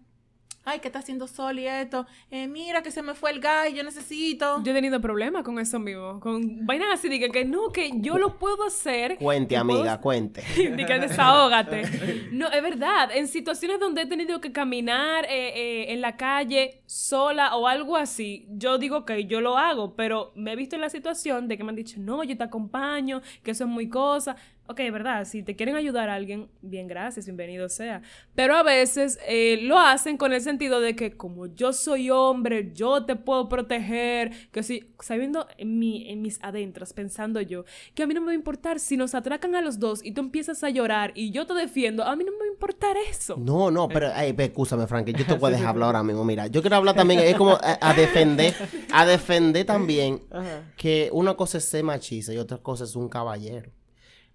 Ay, 0.67 0.79
que 0.79 0.87
está 0.87 0.99
haciendo 0.99 1.27
sol 1.27 1.59
y 1.59 1.67
esto. 1.67 2.07
Eh, 2.31 2.47
mira 2.47 2.81
que 2.81 2.89
se 2.89 3.03
me 3.03 3.13
fue 3.13 3.29
el 3.29 3.39
gallo, 3.39 3.75
yo 3.75 3.83
necesito. 3.83 4.63
Yo 4.63 4.71
he 4.71 4.75
tenido 4.75 4.99
problemas 4.99 5.43
con 5.43 5.59
eso 5.59 5.79
mismo. 5.79 6.19
Con 6.19 6.65
vainas 6.65 6.87
así 6.91 7.07
de 7.07 7.19
que, 7.19 7.29
que 7.29 7.45
no, 7.45 7.71
que 7.71 7.91
yo 7.95 8.17
lo 8.17 8.39
puedo 8.39 8.65
hacer. 8.65 9.17
Cuente, 9.17 9.55
puedo 9.61 9.79
amiga, 9.79 10.01
cuente. 10.01 10.43
de 10.55 10.85
que 10.85 10.99
desahógate. 10.99 12.29
No, 12.31 12.49
es 12.49 12.63
verdad. 12.63 13.11
En 13.13 13.27
situaciones 13.27 13.79
donde 13.79 14.01
he 14.01 14.05
tenido 14.07 14.41
que 14.41 14.51
caminar 14.51 15.25
eh, 15.25 15.53
eh, 15.55 15.93
en 15.93 16.01
la 16.01 16.17
calle 16.17 16.81
sola 16.87 17.55
o 17.55 17.67
algo 17.67 17.95
así, 17.95 18.47
yo 18.49 18.79
digo 18.79 19.05
que 19.05 19.25
yo 19.25 19.41
lo 19.41 19.59
hago, 19.59 19.95
pero 19.95 20.31
me 20.35 20.53
he 20.53 20.55
visto 20.55 20.75
en 20.75 20.81
la 20.81 20.89
situación 20.89 21.47
de 21.47 21.57
que 21.57 21.63
me 21.63 21.69
han 21.69 21.75
dicho, 21.75 21.97
no, 21.99 22.23
yo 22.23 22.35
te 22.35 22.43
acompaño, 22.43 23.21
que 23.43 23.51
eso 23.51 23.65
es 23.65 23.69
muy 23.69 23.87
cosa. 23.87 24.35
Ok, 24.67 24.77
verdad, 24.91 25.25
si 25.25 25.43
te 25.43 25.55
quieren 25.55 25.75
ayudar 25.75 26.09
a 26.09 26.15
alguien, 26.15 26.49
bien, 26.63 26.87
gracias, 26.87 27.27
bienvenido 27.27 27.69
sea. 27.69 28.01
Pero 28.33 28.55
a 28.55 28.63
veces 28.63 29.19
eh, 29.27 29.59
lo 29.61 29.77
hacen 29.77 30.17
con 30.17 30.33
el 30.33 30.41
sentido 30.41 30.81
de 30.81 30.95
que 30.95 31.15
como 31.15 31.45
yo 31.45 31.71
soy 31.71 32.09
hombre, 32.09 32.71
yo 32.73 33.05
te 33.05 33.15
puedo 33.15 33.47
proteger, 33.47 34.31
que 34.51 34.63
si, 34.63 34.91
sabiendo 34.99 35.45
en, 35.59 35.77
mi, 35.77 36.09
en 36.09 36.23
mis 36.23 36.43
adentros, 36.43 36.93
pensando 36.93 37.41
yo, 37.41 37.65
que 37.93 38.01
a 38.01 38.07
mí 38.07 38.15
no 38.15 38.21
me 38.21 38.27
va 38.27 38.31
a 38.31 38.35
importar 38.35 38.79
si 38.79 38.97
nos 38.97 39.13
atracan 39.13 39.53
a 39.53 39.61
los 39.61 39.77
dos 39.79 40.03
y 40.03 40.13
tú 40.13 40.21
empiezas 40.21 40.63
a 40.63 40.71
llorar 40.71 41.11
y 41.13 41.29
yo 41.29 41.45
te 41.45 41.53
defiendo, 41.53 42.03
a 42.03 42.15
mí 42.15 42.23
no 42.23 42.31
me 42.31 42.39
va 42.39 42.45
a 42.45 42.47
importar 42.47 42.97
eso. 43.07 43.35
No, 43.37 43.69
no, 43.69 43.87
pero, 43.87 44.09
ay, 44.15 44.31
ve, 44.31 44.45
escúchame, 44.45 44.87
Frank, 44.87 45.07
yo 45.09 45.27
te 45.27 45.35
voy 45.35 45.49
a 45.49 45.57
dejar 45.57 45.69
hablar 45.69 45.87
ahora 45.89 46.01
mismo. 46.03 46.25
Mira, 46.25 46.47
yo 46.47 46.61
quiero 46.61 46.77
hablar 46.77 46.95
también, 46.95 47.19
es 47.19 47.35
como 47.35 47.51
a, 47.51 47.77
a 47.79 47.93
defender, 47.93 48.55
a 48.91 49.05
defender 49.05 49.63
también 49.63 50.23
Ajá. 50.31 50.73
que 50.75 51.09
una 51.13 51.35
cosa 51.35 51.59
es 51.59 51.65
ser 51.65 51.83
machista 51.83 52.33
y 52.33 52.37
otra 52.39 52.57
cosa 52.57 52.85
es 52.85 52.95
un 52.95 53.09
caballero. 53.09 53.69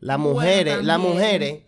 Las 0.00 0.18
Bueno, 0.18 0.34
mujeres, 0.34 0.84
las 0.84 0.98
mujeres 0.98 1.62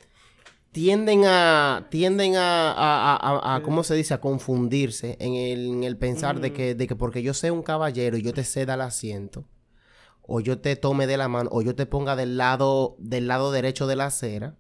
tienden 0.72 1.24
a, 1.26 1.86
tienden 1.90 2.36
a, 2.36 2.72
a, 2.72 3.54
a- 3.56 3.62
¿cómo 3.62 3.84
se 3.84 3.94
dice? 3.94 4.14
A 4.14 4.20
confundirse 4.20 5.16
en 5.20 5.34
el, 5.34 5.66
en 5.66 5.84
el 5.84 5.96
pensar 5.98 6.40
de, 6.40 6.52
que, 6.52 6.74
de 6.74 6.86
que 6.86 6.96
porque 6.96 7.22
yo 7.22 7.34
sea 7.34 7.52
un 7.52 7.62
caballero 7.62 8.16
y 8.16 8.22
yo 8.22 8.32
te 8.32 8.42
ceda 8.44 8.74
el 8.74 8.80
asiento, 8.80 9.44
o 10.22 10.40
yo 10.40 10.58
te 10.58 10.76
tome 10.76 11.06
de 11.06 11.16
la 11.18 11.28
mano, 11.28 11.50
o 11.52 11.62
yo 11.62 11.74
te 11.74 11.84
ponga 11.84 12.16
del 12.16 12.36
lado, 12.38 12.96
del 12.98 13.26
lado 13.28 13.52
derecho 13.52 13.86
de 13.86 13.96
la 13.96 14.06
acera, 14.06 14.54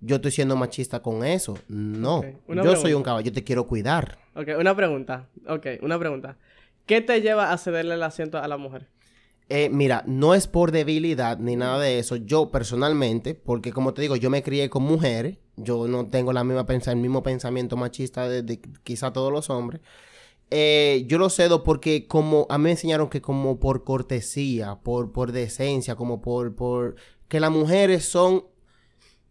yo 0.00 0.16
estoy 0.16 0.32
siendo 0.32 0.56
machista 0.56 1.00
con 1.00 1.24
eso. 1.24 1.58
No, 1.68 2.22
yo 2.48 2.76
soy 2.76 2.92
un 2.94 3.02
caballero, 3.02 3.30
yo 3.30 3.34
te 3.34 3.44
quiero 3.44 3.66
cuidar. 3.66 4.18
Ok, 4.34 4.48
una 4.58 4.74
pregunta. 4.74 5.28
Ok, 5.48 5.66
una 5.80 5.98
pregunta. 5.98 6.36
¿Qué 6.86 7.00
te 7.00 7.20
lleva 7.20 7.52
a 7.52 7.58
cederle 7.58 7.94
el 7.94 8.02
asiento 8.02 8.38
a 8.38 8.46
la 8.48 8.56
mujer? 8.56 8.88
Eh, 9.48 9.68
mira, 9.70 10.02
no 10.08 10.34
es 10.34 10.48
por 10.48 10.72
debilidad 10.72 11.38
ni 11.38 11.54
nada 11.54 11.78
de 11.80 11.98
eso. 12.00 12.16
Yo 12.16 12.50
personalmente, 12.50 13.34
porque 13.34 13.72
como 13.72 13.94
te 13.94 14.02
digo, 14.02 14.16
yo 14.16 14.28
me 14.28 14.42
crié 14.42 14.68
con 14.70 14.82
mujeres. 14.82 15.38
Yo 15.56 15.86
no 15.88 16.08
tengo 16.08 16.32
la 16.32 16.42
misma 16.44 16.66
pensa- 16.66 16.90
el 16.92 16.98
mismo 16.98 17.22
pensamiento 17.22 17.76
machista 17.76 18.28
de, 18.28 18.42
de 18.42 18.60
quizá 18.82 19.12
todos 19.12 19.32
los 19.32 19.48
hombres. 19.50 19.80
eh, 20.50 21.04
yo 21.08 21.18
lo 21.18 21.30
cedo 21.30 21.64
porque 21.64 22.06
como 22.08 22.46
a 22.50 22.58
mí 22.58 22.64
me 22.64 22.70
enseñaron 22.72 23.08
que 23.10 23.20
como 23.22 23.60
por 23.60 23.84
cortesía, 23.84 24.76
por, 24.82 25.12
por 25.12 25.32
decencia, 25.32 25.96
como 25.96 26.22
por, 26.22 26.54
por 26.56 26.96
que 27.28 27.40
las 27.40 27.50
mujeres 27.52 28.04
son 28.06 28.44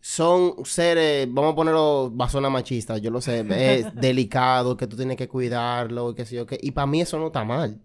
son 0.02 0.66
seres, 0.66 1.28
vamos 1.34 1.54
a 1.54 1.56
ponerlo 1.56 2.12
basona 2.14 2.50
machista, 2.50 2.98
yo 3.00 3.10
lo 3.12 3.22
sé, 3.22 3.46
es 3.50 3.96
delicado, 4.00 4.78
que 4.78 4.88
tú 4.88 4.96
tienes 4.98 5.18
que 5.18 5.28
cuidarlo, 5.28 6.12
y 6.12 6.16
qué 6.16 6.26
sé 6.26 6.36
yo 6.36 6.46
qué. 6.46 6.60
Y 6.62 6.72
para 6.72 6.88
mí 6.88 7.02
eso 7.02 7.18
no 7.20 7.28
está 7.28 7.44
mal. 7.44 7.82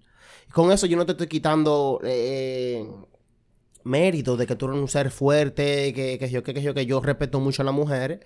Con 0.53 0.73
eso 0.73 0.87
yo 0.87 0.97
no 0.97 1.07
te 1.07 1.13
estoy 1.13 1.29
quitando 1.29 2.01
eh, 2.03 2.85
mérito 3.85 4.37
de 4.37 4.47
que 4.47 4.57
tú 4.57 4.67
eres 4.67 4.79
un 4.79 4.89
ser 4.89 5.11
fuerte, 5.11 5.93
que, 5.93 6.29
yo 6.31 6.43
que, 6.43 6.61
yo 6.61 6.75
que 6.75 6.87
yo 6.87 7.01
respeto 7.01 7.41
mucho 7.41 7.63
a 7.63 7.65
las 7.65 7.75
mujeres 7.75 8.21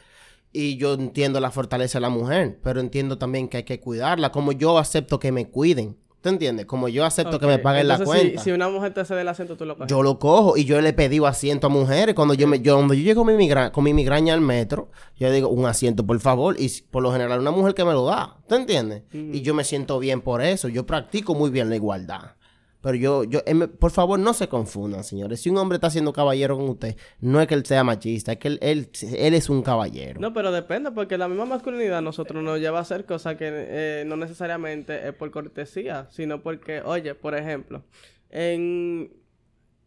y 0.53 0.77
yo 0.77 0.95
entiendo 0.95 1.41
la 1.41 1.51
fortaleza 1.51 1.99
de 1.99 2.03
la 2.03 2.09
mujer, 2.11 2.61
pero 2.63 2.81
entiendo 2.81 3.19
también 3.19 3.49
que 3.49 3.59
hay 3.59 3.63
que 3.65 3.81
cuidarla, 3.81 4.31
como 4.33 4.53
yo 4.53 4.79
acepto 4.79 5.19
que 5.19 5.33
me 5.33 5.51
cuiden. 5.51 5.97
¿Tú 6.25 6.31
entiendes? 6.31 6.65
Como 6.65 6.89
yo 6.89 7.05
acepto 7.05 7.39
que 7.39 7.47
me 7.47 7.59
paguen 7.59 7.87
la 7.87 8.03
cuenta. 8.03 8.41
Si, 8.41 8.45
si, 8.45 8.51
una 8.51 8.71
mujer 8.71 8.95
te 8.95 9.05
cede 9.05 9.21
el 9.21 9.29
asiento, 9.29 9.59
tú 9.59 9.67
lo 9.67 9.77
coges. 9.77 9.91
Yo 9.91 10.03
lo 10.03 10.19
cojo 10.19 10.57
y 10.57 10.65
yo 10.65 10.81
le 10.81 10.89
he 10.89 10.93
pedido 10.95 11.27
asiento 11.27 11.67
a 11.67 11.71
mujeres. 11.71 12.15
Cuando 12.15 12.33
yo 12.33 12.49
me, 12.49 12.61
yo, 12.61 12.77
cuando 12.77 12.95
yo 12.95 13.03
llego 13.03 13.27
con 13.27 13.35
mi, 13.35 13.37
migra, 13.37 13.71
con 13.73 13.85
mi 13.85 13.93
migraña 13.93 14.33
al 14.33 14.41
metro, 14.41 14.89
yo 15.19 15.31
digo, 15.31 15.51
un 15.51 15.67
asiento, 15.67 16.07
por 16.07 16.19
favor. 16.21 16.57
Y 16.59 16.71
por 16.91 17.03
lo 17.03 17.13
general, 17.13 17.41
una 17.41 17.51
mujer 17.51 17.75
que 17.75 17.85
me 17.85 17.93
lo 17.93 18.07
da. 18.07 18.39
¿Tú 18.49 18.55
entiendes? 18.55 19.03
Y 19.13 19.43
yo 19.43 19.53
me 19.53 19.65
siento 19.65 19.99
bien 19.99 20.23
por 20.23 20.41
eso. 20.41 20.69
Yo 20.69 20.87
practico 20.87 21.35
muy 21.35 21.51
bien 21.51 21.69
la 21.69 21.77
igualdad. 21.77 22.37
Pero 22.85 22.97
yo, 22.97 23.25
yo, 23.25 23.41
em, 23.47 23.67
por 23.67 23.93
favor, 23.93 24.19
no 24.19 24.35
se 24.35 24.47
confundan, 24.47 25.05
señores. 25.05 25.41
Si 25.41 25.49
un 25.49 25.57
hombre 25.57 25.77
está 25.77 25.89
siendo 25.89 26.13
caballero 26.13 26.55
con 26.59 26.69
usted, 26.69 26.97
no 27.19 27.41
es 27.41 27.47
que 27.47 27.55
él 27.55 27.65
sea 27.65 27.83
machista, 27.83 28.33
es 28.33 28.39
que 28.39 28.49
él, 28.49 28.59
él, 28.61 28.91
él 29.17 29.33
es 29.33 29.49
un 29.49 29.63
caballero. 29.63 30.21
No, 30.21 30.35
pero 30.35 30.53
depende, 30.53 30.93
porque 30.93 31.17
la 31.17 31.27
misma 31.27 31.47
masculinidad 31.47 32.03
nosotros 32.03 32.45
nos 32.45 32.61
lleva 32.61 32.81
a 32.81 32.83
hacer 32.83 33.07
cosas 33.07 33.37
que 33.37 33.49
eh, 33.51 34.05
no 34.07 34.19
necesariamente 34.19 35.09
es 35.09 35.15
por 35.15 35.31
cortesía, 35.31 36.09
sino 36.11 36.43
porque, 36.43 36.83
oye, 36.83 37.15
por 37.15 37.35
ejemplo, 37.35 37.83
en, 38.29 39.11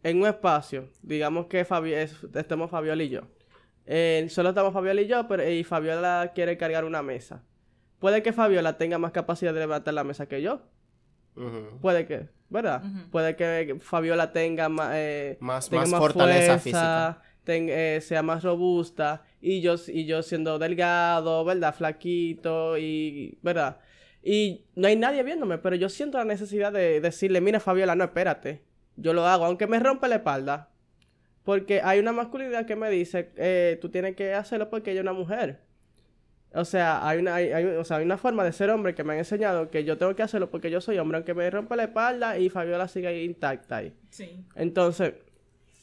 en 0.02 0.20
un 0.20 0.26
espacio, 0.26 0.88
digamos 1.00 1.46
que 1.46 1.64
Fabi 1.64 1.92
estemos 1.92 2.68
Fabiola 2.68 3.04
y 3.04 3.10
yo. 3.10 3.20
Eh, 3.86 4.26
solo 4.28 4.48
estamos 4.48 4.72
Fabiola 4.72 5.02
y 5.02 5.06
yo, 5.06 5.28
pero 5.28 5.48
y 5.48 5.62
Fabiola 5.62 6.32
quiere 6.34 6.58
cargar 6.58 6.84
una 6.84 7.04
mesa. 7.04 7.44
Puede 8.00 8.24
que 8.24 8.32
Fabiola 8.32 8.76
tenga 8.76 8.98
más 8.98 9.12
capacidad 9.12 9.54
de 9.54 9.60
levantar 9.60 9.94
la 9.94 10.02
mesa 10.02 10.26
que 10.26 10.42
yo. 10.42 10.62
Puede 11.80 12.04
que, 12.04 12.26
¿verdad? 12.48 12.82
Puede 13.10 13.36
que 13.36 13.76
Fabiola 13.80 14.32
tenga 14.32 14.68
eh, 14.92 15.36
más, 15.40 15.70
más, 15.70 15.90
fortaleza 15.90 16.58
física. 16.58 17.22
Eh, 17.50 18.00
sea 18.02 18.22
más 18.22 18.44
robusta 18.44 19.22
y 19.40 19.62
yo, 19.62 19.76
y 19.86 20.04
yo 20.04 20.22
siendo 20.22 20.58
delgado, 20.58 21.46
¿verdad? 21.46 21.74
Flaquito 21.74 22.76
y, 22.76 23.38
¿verdad? 23.40 23.78
Y 24.22 24.66
no 24.74 24.86
hay 24.86 24.96
nadie 24.96 25.22
viéndome, 25.22 25.56
pero 25.56 25.74
yo 25.74 25.88
siento 25.88 26.18
la 26.18 26.26
necesidad 26.26 26.72
de 26.72 27.00
decirle, 27.00 27.40
mira 27.40 27.58
Fabiola, 27.58 27.94
no, 27.94 28.04
espérate, 28.04 28.62
yo 28.96 29.14
lo 29.14 29.26
hago, 29.26 29.46
aunque 29.46 29.66
me 29.66 29.78
rompe 29.78 30.08
la 30.08 30.16
espalda. 30.16 30.68
Porque 31.42 31.80
hay 31.82 31.98
una 31.98 32.12
masculinidad 32.12 32.66
que 32.66 32.76
me 32.76 32.90
dice, 32.90 33.32
eh, 33.36 33.78
tú 33.80 33.88
tienes 33.88 34.14
que 34.14 34.34
hacerlo 34.34 34.68
porque 34.68 34.90
ella 34.90 35.00
es 35.00 35.04
una 35.04 35.14
mujer. 35.14 35.62
O 36.54 36.64
sea, 36.64 37.06
hay 37.06 37.18
una, 37.18 37.34
hay, 37.34 37.52
o 37.52 37.84
sea, 37.84 37.98
hay 37.98 38.04
una 38.04 38.16
forma 38.16 38.42
de 38.42 38.52
ser 38.52 38.70
hombre 38.70 38.94
que 38.94 39.04
me 39.04 39.12
han 39.12 39.18
enseñado 39.18 39.70
que 39.70 39.84
yo 39.84 39.98
tengo 39.98 40.14
que 40.16 40.22
hacerlo 40.22 40.50
porque 40.50 40.70
yo 40.70 40.80
soy 40.80 40.98
hombre, 40.98 41.16
aunque 41.18 41.34
me 41.34 41.48
rompa 41.50 41.76
la 41.76 41.84
espalda 41.84 42.38
y 42.38 42.48
Fabiola 42.48 42.88
sigue 42.88 43.22
intacta 43.22 43.76
ahí. 43.76 43.92
Sí. 44.10 44.44
Entonces, 44.54 45.14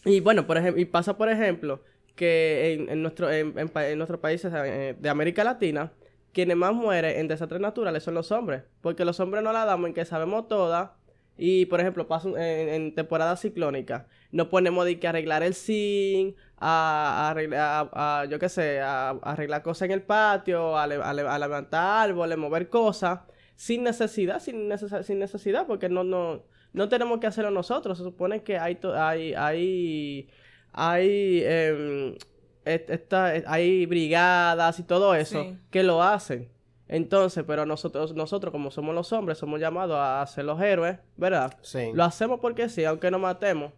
y 0.06 0.19
bueno, 0.21 0.47
por 0.47 0.58
ejemplo, 0.58 0.82
y 0.82 0.86
pasa 0.86 1.17
por 1.17 1.30
ejemplo 1.30 1.82
que 2.15 2.73
en, 2.73 2.89
en 2.89 3.01
nuestro, 3.01 3.32
en, 3.32 3.54
en, 3.58 3.97
nuestros 3.97 4.19
países 4.19 4.51
eh, 4.56 4.95
de 4.97 5.10
América 5.10 5.43
Latina, 5.43 5.91
quienes 6.34 6.58
más 6.58 6.73
mueren 6.73 7.19
en 7.19 7.28
desastres 7.28 7.62
naturales 7.62 8.04
son 8.04 8.15
los 8.15 8.32
hombres, 8.32 8.63
porque 8.82 9.06
los 9.06 9.19
hombres 9.19 9.43
no 9.43 9.54
la 9.54 9.65
damos 9.65 9.88
en 9.88 9.93
que 9.93 10.06
sabemos 10.06 10.47
todas 10.47 10.91
y, 11.38 11.65
por 11.65 11.82
ejemplo, 11.82 12.08
pasa 12.08 12.30
en, 12.30 12.69
en 12.69 12.95
temporada 12.95 13.36
ciclónica, 13.36 14.08
no 14.32 14.50
ponemos 14.50 14.86
de 14.86 15.00
que 15.00 15.08
arreglar 15.08 15.43
el 15.43 15.54
zinc, 15.54 16.36
a, 16.58 17.30
arreglar, 17.30 17.89
a, 17.93 18.26
yo 18.30 18.39
qué 18.39 18.50
sé, 18.50 18.80
a, 18.80 19.10
arreglar 19.10 19.62
cosas 19.62 19.88
en 19.88 19.91
el 19.91 20.02
patio, 20.02 20.78
a, 20.78 20.88
levantar 20.88 22.10
árboles, 22.10 22.38
mover 22.38 22.69
cosas, 22.69 23.19
sin 23.56 23.84
necesidad, 23.84 24.39
sin, 24.39 24.69
sin 25.04 25.19
necesidad, 25.19 25.67
porque 25.67 25.89
no, 25.89 26.04
no, 26.04 26.43
no 26.74 26.89
tenemos 26.89 27.19
que 27.19 27.28
hacerlo 27.28 27.52
nosotros. 27.52 27.98
Se 27.98 28.04
supone 28.04 28.43
que 28.43 28.58
hay, 28.58 28.78
hay, 28.84 29.34
hay, 29.34 30.30
hay, 30.71 31.41
eh, 31.43 32.17
esta, 32.65 33.26
hay 33.26 33.86
brigadas 33.86 34.80
y 34.80 34.84
todo 34.84 35.15
eso 35.15 35.56
que 35.69 35.84
lo 35.84 36.02
hacen. 36.02 36.50
Entonces, 36.88 37.43
pero 37.48 37.65
nosotros, 37.65 38.13
nosotros 38.13 38.52
como 38.52 38.69
somos 38.71 38.93
los 38.93 39.12
hombres, 39.12 39.38
somos 39.38 39.60
llamados 39.60 39.98
a 40.00 40.26
ser 40.28 40.45
los 40.45 40.62
héroes, 40.62 41.00
¿verdad? 41.17 41.58
Sí. 41.62 41.91
Lo 41.93 42.04
hacemos 42.04 42.39
porque 42.39 42.69
sí, 42.69 42.86
aunque 42.86 43.10
nos 43.10 43.21
matemos. 43.21 43.74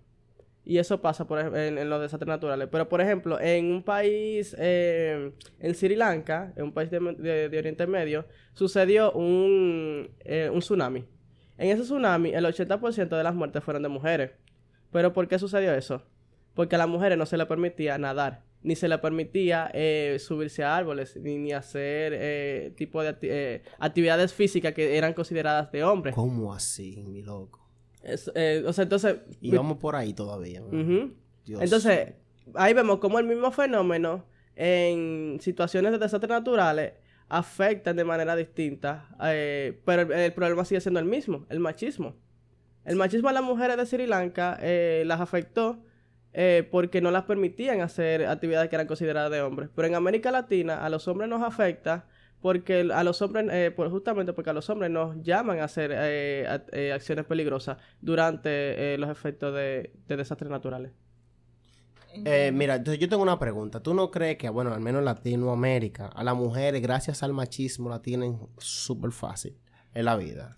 Y 0.66 0.80
eso 0.80 1.00
pasa 1.00 1.26
por, 1.26 1.40
en, 1.56 1.90
los 1.90 2.02
desastres 2.02 2.28
naturales. 2.28 2.68
Pero, 2.70 2.90
por 2.90 3.00
ejemplo, 3.00 3.40
en 3.40 3.72
un 3.72 3.84
país, 3.84 4.54
eh, 4.60 5.32
en 5.60 5.76
Sri 5.76 5.96
Lanka, 5.96 6.52
en 6.58 6.66
un 6.66 6.74
país 6.74 6.92
de, 6.92 7.58
Oriente 7.58 7.88
Medio, 7.88 8.26
sucedió 8.54 9.14
un, 9.14 10.10
eh, 10.26 10.50
un 10.52 10.60
tsunami. 10.60 11.06
En 11.58 11.70
ese 11.70 11.84
tsunami, 11.84 12.34
el 12.34 12.44
80% 12.44 13.16
de 13.16 13.24
las 13.24 13.34
muertes 13.34 13.64
fueron 13.64 13.82
de 13.82 13.88
mujeres. 13.88 14.32
¿Pero 14.92 15.14
por 15.14 15.30
qué 15.30 15.40
sucedió 15.40 15.74
eso? 15.74 16.04
Porque 16.54 16.76
a 16.76 16.80
las 16.80 16.90
mujeres 16.90 17.18
no 17.18 17.26
se 17.26 17.38
les 17.38 17.48
permitía 17.48 17.98
nadar, 17.98 18.44
ni 18.64 18.76
se 18.76 18.88
les 18.88 19.00
permitía 19.00 19.70
eh, 19.74 20.18
subirse 20.20 20.64
a 20.64 20.76
árboles, 20.76 21.16
ni, 21.16 21.38
ni 21.38 21.54
hacer 21.54 22.74
tipo 22.76 23.02
de 23.02 23.62
actividades 23.80 24.34
físicas 24.34 24.74
que 24.74 24.98
eran 24.98 25.14
consideradas 25.14 25.72
de 25.72 25.84
hombres. 25.84 26.16
¿Cómo 26.16 26.54
así, 26.54 27.04
mi 27.08 27.22
loco? 27.22 27.68
Eh, 28.36 28.64
o 28.66 28.74
sea, 28.74 28.84
entonces... 28.84 29.18
Y 29.42 29.52
vamos 29.52 29.78
por 29.78 29.96
ahí 29.96 30.14
todavía. 30.14 30.62
Entonces, 31.48 32.14
ahí 32.56 32.74
vemos 32.74 33.00
cómo 33.00 33.20
el 33.20 33.26
mismo 33.26 33.52
fenómeno 33.52 34.26
en 34.56 35.38
situaciones 35.42 35.92
de 35.92 35.98
desastres 36.00 36.30
naturales 36.30 36.94
afectan 37.30 37.98
de 37.98 38.06
manera 38.06 38.36
distinta, 38.36 39.10
eh, 39.24 39.80
pero 39.86 40.14
el, 40.14 40.34
problema 40.34 40.64
sigue 40.64 40.80
siendo 40.80 41.00
el 41.00 41.06
mismo, 41.06 41.46
el 41.50 41.60
machismo. 41.60 42.16
El 42.86 42.96
machismo 42.96 43.28
a 43.28 43.34
las 43.34 43.44
mujeres 43.44 43.76
de 43.76 43.86
Sri 43.86 44.08
Lanka 44.08 44.58
eh, 44.62 45.04
las 45.06 45.20
afectó 45.20 45.84
porque 46.72 47.02
no 47.02 47.10
las 47.10 47.24
permitían 47.24 47.82
hacer 47.82 48.26
actividades 48.28 48.70
que 48.70 48.76
eran 48.76 48.88
consideradas 48.88 49.32
de 49.32 49.42
hombres. 49.42 49.70
Pero 49.76 49.88
en 49.88 49.96
América 49.96 50.32
Latina 50.32 50.86
a 50.86 50.90
los 50.90 51.08
hombres 51.08 51.30
nos 51.30 51.42
afecta 51.42 52.06
porque 52.42 52.88
a 52.94 53.04
los 53.04 53.22
hombres, 53.22 53.48
eh, 53.52 53.72
pues 53.76 53.92
justamente 53.92 54.34
porque 54.34 54.52
a 54.52 54.54
los 54.54 54.70
hombres 54.70 54.92
nos 54.92 55.22
llaman 55.24 55.60
a 55.60 55.64
hacer 55.66 55.92
eh, 55.94 56.60
eh, 56.72 56.92
acciones 56.94 57.26
peligrosas 57.26 57.78
durante 58.00 58.98
los 58.98 59.10
efectos 59.10 59.56
de, 59.56 59.92
desastres 60.08 60.50
naturales. 60.50 60.92
mira, 62.54 62.76
entonces 62.76 63.00
yo 63.00 63.10
tengo 63.10 63.24
una 63.24 63.40
pregunta. 63.40 63.82
¿Tú 63.82 63.94
no 63.94 64.12
crees 64.12 64.38
que, 64.38 64.50
bueno, 64.50 64.74
al 64.74 64.82
menos 64.82 65.00
en 65.00 65.06
Latinoamérica, 65.06 66.08
a 66.08 66.24
las 66.24 66.36
mujeres, 66.36 66.82
gracias 66.82 67.24
al 67.24 67.34
machismo, 67.34 67.90
la 67.90 68.02
tienen 68.02 68.40
súper 68.60 69.12
fácil 69.12 69.58
en 69.94 70.06
la 70.06 70.16
vida? 70.16 70.56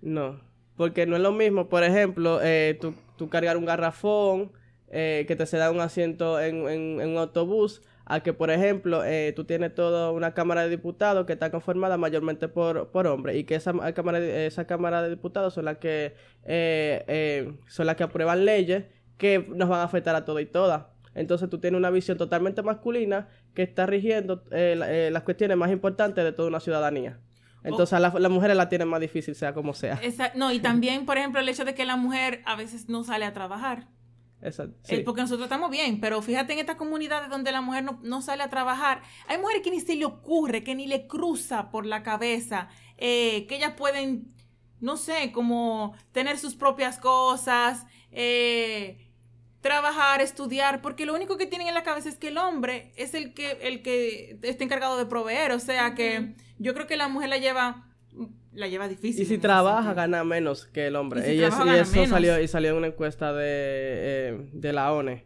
No, 0.00 0.40
porque 0.76 1.06
no 1.06 1.16
es 1.16 1.22
lo 1.22 1.32
mismo, 1.32 1.68
por 1.68 1.82
ejemplo, 1.82 2.38
tú, 2.80 2.94
tú, 3.16 3.28
cargar 3.28 3.56
un 3.56 3.64
garrafón, 3.64 4.52
que 4.94 5.34
te 5.36 5.46
se 5.46 5.56
da 5.56 5.70
un 5.72 5.80
asiento 5.80 6.40
en, 6.40 6.68
en 6.68 7.10
un 7.10 7.18
autobús, 7.18 7.82
a 8.06 8.20
que, 8.20 8.32
por 8.32 8.50
ejemplo, 8.50 9.02
eh, 9.04 9.32
tú 9.34 9.44
tienes 9.44 9.74
toda 9.74 10.10
una 10.10 10.34
Cámara 10.34 10.62
de 10.62 10.70
Diputados 10.70 11.26
que 11.26 11.32
está 11.32 11.50
conformada 11.50 11.96
mayormente 11.96 12.48
por, 12.48 12.90
por 12.90 13.06
hombres 13.06 13.36
y 13.36 13.44
que 13.44 13.54
esa 13.54 13.72
cámara, 13.94 14.20
de, 14.20 14.46
esa 14.46 14.66
cámara 14.66 15.02
de 15.02 15.10
Diputados 15.10 15.54
son 15.54 15.64
las 15.64 15.78
que 15.78 16.14
eh, 16.44 17.04
eh, 17.08 17.54
son 17.66 17.86
las 17.86 17.96
que 17.96 18.02
aprueban 18.02 18.44
leyes 18.44 18.84
que 19.16 19.46
nos 19.48 19.68
van 19.68 19.80
a 19.80 19.84
afectar 19.84 20.14
a 20.14 20.24
todo 20.24 20.40
y 20.40 20.46
todas. 20.46 20.84
Entonces 21.14 21.48
tú 21.48 21.58
tienes 21.58 21.78
una 21.78 21.90
visión 21.90 22.18
totalmente 22.18 22.62
masculina 22.62 23.28
que 23.54 23.62
está 23.62 23.86
rigiendo 23.86 24.42
las 24.50 25.22
cuestiones 25.22 25.56
más 25.56 25.70
importantes 25.70 26.24
de 26.24 26.32
toda 26.32 26.48
una 26.48 26.58
ciudadanía. 26.58 27.20
Entonces, 27.62 27.98
las 27.98 28.30
mujeres 28.30 28.56
la 28.56 28.68
tienen 28.68 28.88
más 28.88 29.00
difícil, 29.00 29.34
sea 29.36 29.54
como 29.54 29.72
sea. 29.72 29.98
no, 30.34 30.52
y 30.52 30.58
también, 30.58 31.06
por 31.06 31.16
ejemplo, 31.16 31.40
el 31.40 31.48
hecho 31.48 31.64
de 31.64 31.74
que 31.74 31.84
la 31.84 31.96
mujer 31.96 32.42
a 32.44 32.56
veces 32.56 32.88
no 32.88 33.04
sale 33.04 33.24
a 33.24 33.32
trabajar. 33.32 33.86
Exacto. 34.44 34.76
Eh, 34.88 35.00
porque 35.00 35.22
nosotros 35.22 35.46
estamos 35.46 35.70
bien, 35.70 36.00
pero 36.00 36.20
fíjate 36.20 36.52
en 36.52 36.58
estas 36.58 36.76
comunidades 36.76 37.30
donde 37.30 37.50
la 37.50 37.62
mujer 37.62 37.84
no, 38.02 38.22
sale 38.22 38.42
a 38.42 38.50
trabajar, 38.50 39.02
hay 39.26 39.38
mujeres 39.38 39.62
que 39.62 39.70
ni 39.70 39.80
se 39.80 39.96
le 39.96 40.04
ocurre, 40.04 40.62
que 40.62 40.74
ni 40.74 40.86
le 40.86 41.06
cruza 41.06 41.70
por 41.70 41.86
la 41.86 42.02
cabeza, 42.02 42.68
eh, 42.98 43.46
que 43.46 43.56
ellas 43.56 43.72
pueden, 43.74 44.34
no 44.80 44.98
sé, 44.98 45.32
como 45.32 45.94
tener 46.12 46.38
sus 46.38 46.56
propias 46.56 46.98
cosas, 46.98 47.86
eh, 48.12 49.10
trabajar, 49.62 50.20
estudiar, 50.20 50.82
porque 50.82 51.06
lo 51.06 51.14
único 51.14 51.38
que 51.38 51.46
tienen 51.46 51.68
en 51.68 51.74
la 51.74 51.82
cabeza 51.82 52.10
es 52.10 52.18
que 52.18 52.28
el 52.28 52.36
hombre 52.36 52.92
es 52.96 53.14
el 53.14 53.32
que, 53.32 53.52
el 53.62 53.82
que 53.82 54.38
está 54.42 54.62
encargado 54.62 54.98
de 54.98 55.06
proveer, 55.06 55.52
o 55.52 55.58
sea 55.58 55.94
que 55.94 56.34
yo 56.58 56.74
creo 56.74 56.86
que 56.86 56.98
la 56.98 57.08
mujer 57.08 57.30
la 57.30 57.38
lleva 57.38 57.88
la 58.54 58.68
lleva 58.68 58.88
difícil. 58.88 59.22
Y 59.22 59.26
si 59.26 59.38
trabaja, 59.38 59.94
gana 59.94 60.24
menos 60.24 60.66
que 60.66 60.86
el 60.86 60.96
hombre. 60.96 61.34
Y, 61.34 61.42
eso 61.42 61.56
salió, 62.06 62.40
y 62.40 62.48
salió 62.48 62.70
en 62.70 62.76
una 62.76 62.86
encuesta 62.88 63.32
de, 63.32 63.44
eh, 63.46 64.48
de 64.52 64.72
la 64.72 64.92
ONE. 64.92 65.24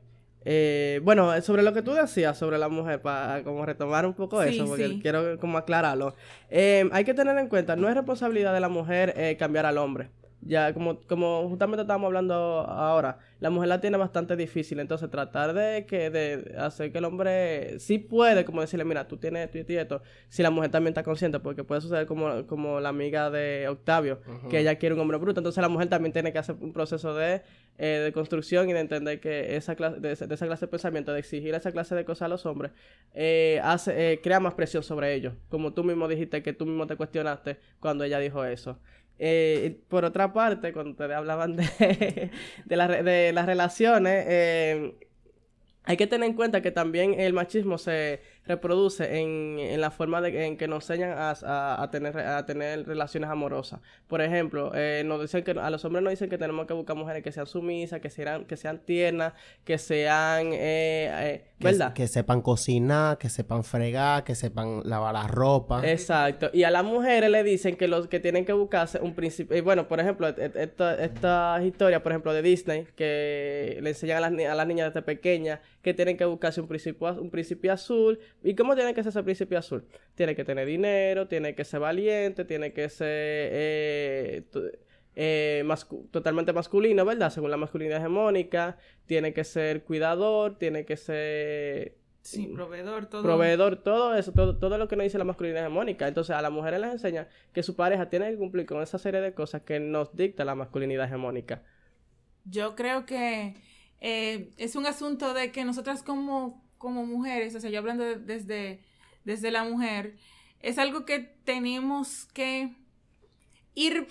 Eh, 0.51 1.01
bueno, 1.03 1.41
sobre 1.43 1.63
lo 1.63 1.75
que 1.75 1.83
tú 1.83 1.93
decías 1.93 2.39
sobre 2.39 2.59
la 2.59 2.69
mujer, 2.69 3.03
para 3.03 3.43
como 3.43 3.67
retomar 3.67 4.07
un 4.07 4.15
poco 4.15 4.43
Sí, 4.43 4.55
eso, 4.55 4.67
porque 4.67 4.89
sí. 4.89 4.99
quiero 5.03 5.39
como 5.39 5.59
aclararlo. 5.59 6.15
Eh, 6.49 6.89
hay 6.93 7.05
que 7.05 7.13
tener 7.13 7.37
en 7.37 7.49
cuenta, 7.49 7.77
no 7.77 7.89
es 7.89 7.95
responsabilidad 7.95 8.55
de 8.55 8.61
la 8.61 8.69
mujer 8.69 9.13
eh, 9.17 9.37
cambiar 9.39 9.67
al 9.67 9.79
hombre. 9.79 10.11
Ya, 10.41 10.73
como, 10.73 11.01
como 11.01 11.49
justamente 11.49 11.83
estábamos 11.83 12.07
hablando 12.07 12.35
ahora, 12.35 13.19
la 13.41 13.51
mujer 13.51 13.69
la 13.69 13.81
tiene 13.81 13.97
bastante 13.97 14.37
difícil, 14.37 14.79
entonces 14.79 15.11
tratar 15.11 15.53
de 15.53 15.85
que 15.85 16.11
de 16.11 16.55
hacer 16.57 16.93
que 16.93 16.99
el 16.99 17.05
hombre 17.05 17.81
sí 17.81 17.99
puede, 17.99 18.45
como 18.45 18.61
decirle, 18.61 18.85
mira, 18.85 19.09
tú 19.09 19.17
tienes 19.17 19.53
esto 19.53 19.73
y 19.73 19.77
esto 19.77 20.01
si 20.29 20.43
la 20.45 20.51
mujer 20.51 20.71
también 20.71 20.93
está 20.93 21.03
consciente, 21.03 21.41
porque 21.41 21.65
puede 21.65 21.81
suceder 21.81 22.07
como, 22.07 22.47
como 22.47 22.79
la 22.79 22.91
amiga 22.91 23.31
de 23.31 23.67
Octavio, 23.69 24.21
que 24.49 24.61
ella 24.61 24.77
quiere 24.77 24.95
un 24.95 25.01
hombre 25.01 25.19
bruto, 25.19 25.41
entonces 25.41 25.61
la 25.61 25.69
mujer 25.69 25.89
también 25.89 26.13
tiene 26.13 26.33
que 26.33 26.39
hacer 26.39 26.55
un 26.61 26.73
proceso 26.73 27.15
de, 27.15 27.43
eh, 27.77 27.87
de 28.05 28.13
construcción 28.13 28.71
y 28.71 28.73
de 28.73 28.81
entender 28.81 29.21
que 29.21 29.57
esa 29.57 29.75
clase, 29.75 29.99
de, 29.99 30.13
esa- 30.13 30.27
de 30.29 30.35
esa 30.37 30.47
clase 30.47 30.67
de 30.67 30.71
pensamiento, 30.71 31.13
de 31.13 31.19
exigir 31.19 31.53
esa 31.55 31.73
clase 31.73 31.97
de 31.97 32.05
cosas 32.05 32.23
a 32.23 32.29
los 32.29 32.47
hombres, 32.47 32.71
eh, 33.15 33.61
hace, 33.65 34.13
eh, 34.13 34.21
crea 34.21 34.39
más 34.41 34.55
presión 34.55 34.83
sobre 34.85 35.15
ellos, 35.15 35.35
como 35.49 35.73
tú 35.73 35.83
mismo 35.83 36.07
dijiste 36.07 36.43
que 36.43 36.53
tú 36.53 36.65
mismo 36.65 36.87
te 36.87 36.97
cuestionaste 36.97 37.59
cuando 37.81 38.05
ella 38.05 38.19
dijo 38.21 38.45
eso. 38.45 38.79
Eh, 39.19 39.81
por 39.89 40.05
otra 40.05 40.33
parte, 40.33 40.73
cuando 40.73 40.93
ustedes 40.93 41.17
hablaban 41.17 41.57
de, 41.57 41.65
de, 42.67 43.03
de 43.03 43.33
las 43.33 43.47
relaciones, 43.47 44.25
eh, 44.29 44.95
hay 45.85 45.97
que 45.97 46.07
tener 46.07 46.29
en 46.29 46.37
cuenta 46.37 46.61
que 46.61 46.71
también 46.71 47.19
el 47.19 47.33
machismo 47.33 47.79
se 47.79 48.21
reproduce 48.49 49.21
en, 49.21 49.59
en 49.61 49.81
la 49.81 49.91
forma 49.91 50.21
de, 50.21 50.47
en 50.47 50.57
que 50.57 50.67
nos 50.67 50.89
enseñan 50.91 51.11
a, 51.17 51.31
a- 51.31 51.83
a 51.83 51.91
tener, 51.91 52.19
a 52.19 52.45
tener 52.47 52.87
relaciones 52.87 53.31
amorosas. 53.31 53.81
Por 54.09 54.21
ejemplo, 54.23 54.73
eh, 54.75 55.03
nos 55.07 55.21
dicen 55.21 55.45
que 55.45 55.53
a 55.53 55.71
los 55.71 55.85
hombres 55.85 56.03
nos 56.03 56.11
dicen 56.11 56.29
que 56.29 56.39
tenemos 56.39 56.67
que 56.67 56.75
buscar 56.75 56.97
mujeres 56.97 57.23
que 57.23 57.31
sean 57.33 57.47
sumisas, 57.47 58.01
que 58.01 58.11
sean, 58.11 58.45
que 58.47 58.57
sean 58.57 58.79
tiernas, 58.79 59.35
que 59.65 59.79
sean, 59.79 60.49
eh, 60.53 61.11
eh, 61.11 61.45
Que, 61.59 61.65
¿verdad? 61.65 61.93
que 61.93 62.07
sepan 62.09 62.41
cocinar, 62.43 63.19
que 63.19 63.29
sepan 63.29 63.63
fregar, 63.65 64.25
que 64.25 64.35
sepan 64.35 64.81
lavar 64.85 65.13
la 65.15 65.27
ropa. 65.27 65.83
Exacto. 65.89 66.51
Y 66.53 66.63
a 66.65 66.71
las 66.71 66.85
mujeres 66.85 67.31
le 67.31 67.43
dicen 67.43 67.77
que 67.77 67.87
los 67.89 68.09
que 68.09 68.21
tienen 68.21 68.45
que 68.45 68.53
buscarse 68.53 68.99
un 69.01 69.15
príncipe. 69.15 69.59
Y 69.59 69.61
bueno, 69.61 69.87
por 69.89 70.01
ejemplo, 70.01 70.29
esta, 70.29 71.03
esta 71.05 71.61
historia, 71.65 72.03
por 72.03 72.13
ejemplo, 72.13 72.33
de 72.33 72.43
Disney, 72.43 72.87
que 72.97 73.79
le 73.83 73.91
enseñan 73.91 74.23
a 74.25 74.31
las, 74.31 74.47
a 74.51 74.55
las 74.55 74.67
niñas 74.67 74.89
desde 74.95 75.03
pequeñas 75.05 75.61
que 75.89 75.95
tienen 75.95 76.17
que 76.17 76.25
buscarse 76.25 76.61
un 76.61 76.69
príncipe, 76.69 77.05
un 77.05 77.31
príncipe 77.31 77.71
azul. 77.71 78.19
¿Y 78.43 78.55
cómo 78.55 78.75
tiene 78.77 78.95
que 78.95 79.03
ser 79.03 79.11
ese 79.11 79.23
príncipe 79.23 79.57
azul? 79.57 79.85
Tiene 80.15 80.35
que 80.37 80.45
tener 80.45 80.67
dinero, 80.67 81.27
tiene 81.29 81.55
que 81.55 81.65
ser 81.65 81.81
valiente, 81.81 82.45
tiene 82.45 82.73
que 82.73 82.89
ser 82.89 83.07
eh, 83.09 84.45
eh, 85.17 85.63
mascu- 85.67 86.09
totalmente 86.11 86.53
masculino, 86.53 87.05
¿verdad? 87.05 87.31
Según 87.31 87.51
la 87.51 87.57
masculinidad 87.57 87.99
hegemónica. 87.99 88.77
Tiene 89.07 89.33
que 89.33 89.45
ser 89.45 89.83
cuidador, 89.85 90.59
tiene 90.59 90.85
que 90.85 90.97
ser 90.97 91.97
Sí, 92.21 92.47
proveedor, 92.49 93.07
todo. 93.07 93.23
proveedor, 93.23 93.77
todo 93.83 94.15
eso, 94.15 94.33
todo, 94.33 94.59
todo 94.59 94.77
lo 94.77 94.87
que 94.89 94.97
nos 94.97 95.05
dice 95.05 95.17
la 95.19 95.25
masculinidad 95.25 95.63
hegemónica. 95.65 96.07
Entonces 96.07 96.37
a 96.37 96.43
las 96.43 96.53
mujeres 96.53 96.81
les 96.81 96.93
enseña 96.93 97.29
que 97.55 97.63
su 97.63 97.75
pareja 97.75 98.11
tiene 98.11 98.31
que 98.31 98.37
cumplir 98.37 98.67
con 98.67 98.83
esa 98.83 98.99
serie 98.99 99.21
de 99.23 99.33
cosas 99.33 99.63
que 99.63 99.81
nos 99.81 100.15
dicta 100.15 100.45
la 100.45 100.55
masculinidad 100.55 101.07
hegemónica. 101.07 101.63
Yo 102.45 102.75
creo 102.77 103.05
que 103.07 103.55
eh, 104.01 104.51
es 104.57 104.77
un 104.77 104.87
asunto 104.87 105.35
de 105.35 105.51
que 105.53 105.65
nosotras 105.65 106.03
como, 106.03 106.65
como 106.79 107.05
mujeres, 107.07 107.55
o 107.55 107.61
sea, 107.61 107.71
yo 107.71 107.79
hablando 107.79 108.05
de- 108.05 108.17
desde, 108.17 108.81
desde 109.25 109.51
la 109.51 109.65
mujer, 109.65 110.17
es 110.61 110.79
algo 110.79 111.05
que 111.05 111.19
tenemos 111.45 112.27
que 112.33 112.75
ir 113.75 114.07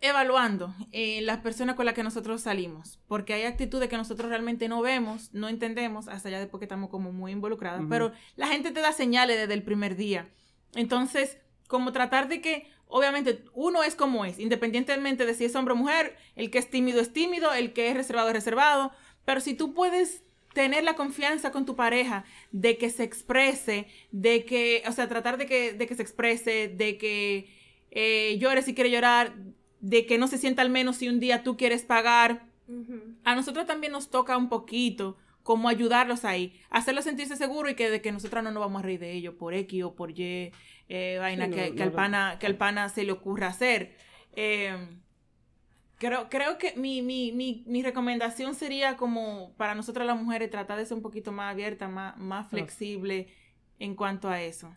evaluando 0.00 0.74
en 0.90 1.26
las 1.26 1.38
personas 1.38 1.76
con 1.76 1.84
las 1.86 1.94
que 1.94 2.02
nosotros 2.02 2.40
salimos, 2.40 2.98
porque 3.06 3.34
hay 3.34 3.44
actitudes 3.44 3.88
que 3.88 3.96
nosotros 3.96 4.28
realmente 4.28 4.68
no 4.68 4.80
vemos, 4.82 5.32
no 5.32 5.48
entendemos, 5.48 6.08
hasta 6.08 6.28
ya 6.28 6.40
después 6.40 6.58
que 6.58 6.64
estamos 6.64 6.90
como 6.90 7.12
muy 7.12 7.30
involucradas, 7.30 7.82
pero 7.88 8.12
la 8.34 8.48
gente 8.48 8.72
te 8.72 8.80
da 8.80 8.92
señales 8.92 9.38
desde 9.38 9.54
el 9.54 9.62
primer 9.62 9.94
día. 9.94 10.28
Entonces, 10.74 11.38
como 11.68 11.92
tratar 11.92 12.28
de 12.28 12.40
que, 12.40 12.66
obviamente, 12.88 13.44
uno 13.54 13.84
es 13.84 13.94
como 13.94 14.24
es, 14.24 14.40
independientemente 14.40 15.24
de 15.24 15.34
si 15.34 15.44
es 15.44 15.54
hombre 15.54 15.74
o 15.74 15.76
mujer, 15.76 16.16
el 16.34 16.50
que 16.50 16.58
es 16.58 16.68
tímido 16.68 17.00
es 17.00 17.12
tímido, 17.12 17.52
el 17.54 17.72
que 17.72 17.88
es 17.88 17.94
reservado 17.94 18.26
es 18.28 18.34
reservado, 18.34 18.90
pero 19.24 19.40
si 19.40 19.54
tú 19.54 19.74
puedes 19.74 20.22
tener 20.52 20.84
la 20.84 20.94
confianza 20.94 21.50
con 21.50 21.64
tu 21.66 21.76
pareja 21.76 22.24
de 22.50 22.76
que 22.76 22.90
se 22.90 23.04
exprese, 23.04 23.86
de 24.10 24.44
que, 24.44 24.82
o 24.86 24.92
sea, 24.92 25.08
tratar 25.08 25.38
de 25.38 25.46
que, 25.46 25.72
de 25.72 25.86
que 25.86 25.94
se 25.94 26.02
exprese, 26.02 26.68
de 26.68 26.98
que 26.98 27.48
eh, 27.90 28.36
llore 28.38 28.62
si 28.62 28.74
quiere 28.74 28.90
llorar, 28.90 29.34
de 29.80 30.06
que 30.06 30.18
no 30.18 30.28
se 30.28 30.38
sienta 30.38 30.62
al 30.62 30.70
menos 30.70 30.96
si 30.96 31.08
un 31.08 31.20
día 31.20 31.42
tú 31.42 31.56
quieres 31.56 31.82
pagar, 31.82 32.46
a 33.24 33.34
nosotros 33.34 33.66
también 33.66 33.92
nos 33.92 34.08
toca 34.08 34.36
un 34.36 34.48
poquito 34.48 35.18
como 35.42 35.68
ayudarlos 35.68 36.24
ahí, 36.24 36.58
hacerlos 36.70 37.04
sentirse 37.04 37.36
seguros 37.36 37.72
y 37.72 37.74
que 37.74 37.90
de 37.90 38.00
que 38.00 38.12
nosotras 38.12 38.44
no 38.44 38.50
nos 38.50 38.60
vamos 38.60 38.80
a 38.80 38.86
reír 38.86 39.00
de 39.00 39.12
ellos 39.12 39.34
por 39.34 39.52
X 39.54 39.82
o 39.84 39.94
por 39.94 40.18
Y, 40.18 40.52
eh, 40.88 41.16
vaina 41.18 41.46
Sí, 41.46 41.50
no, 41.50 41.56
que, 41.56 41.70
no 41.70 41.76
que 41.76 41.82
al 41.82 41.92
pana, 41.92 42.36
que 42.38 42.46
al 42.46 42.56
pana 42.56 42.88
se 42.88 43.04
le 43.04 43.12
ocurra 43.12 43.48
hacer. 43.48 43.96
Eh, 44.34 44.74
creo, 46.02 46.28
creo 46.28 46.58
que 46.58 46.74
mi, 46.76 47.00
mi, 47.00 47.30
mi, 47.30 47.62
mi 47.64 47.80
recomendación 47.80 48.56
sería 48.56 48.96
como 48.96 49.52
para 49.56 49.76
nosotras 49.76 50.04
las 50.04 50.20
mujeres 50.20 50.50
tratar 50.50 50.76
de 50.76 50.84
ser 50.84 50.96
un 50.96 51.02
poquito 51.02 51.30
más 51.30 51.52
abierta, 51.52 51.86
más, 51.86 52.16
más 52.16 52.48
flexible 52.50 53.28
en 53.78 53.94
cuanto 53.94 54.28
a 54.28 54.42
eso. 54.42 54.74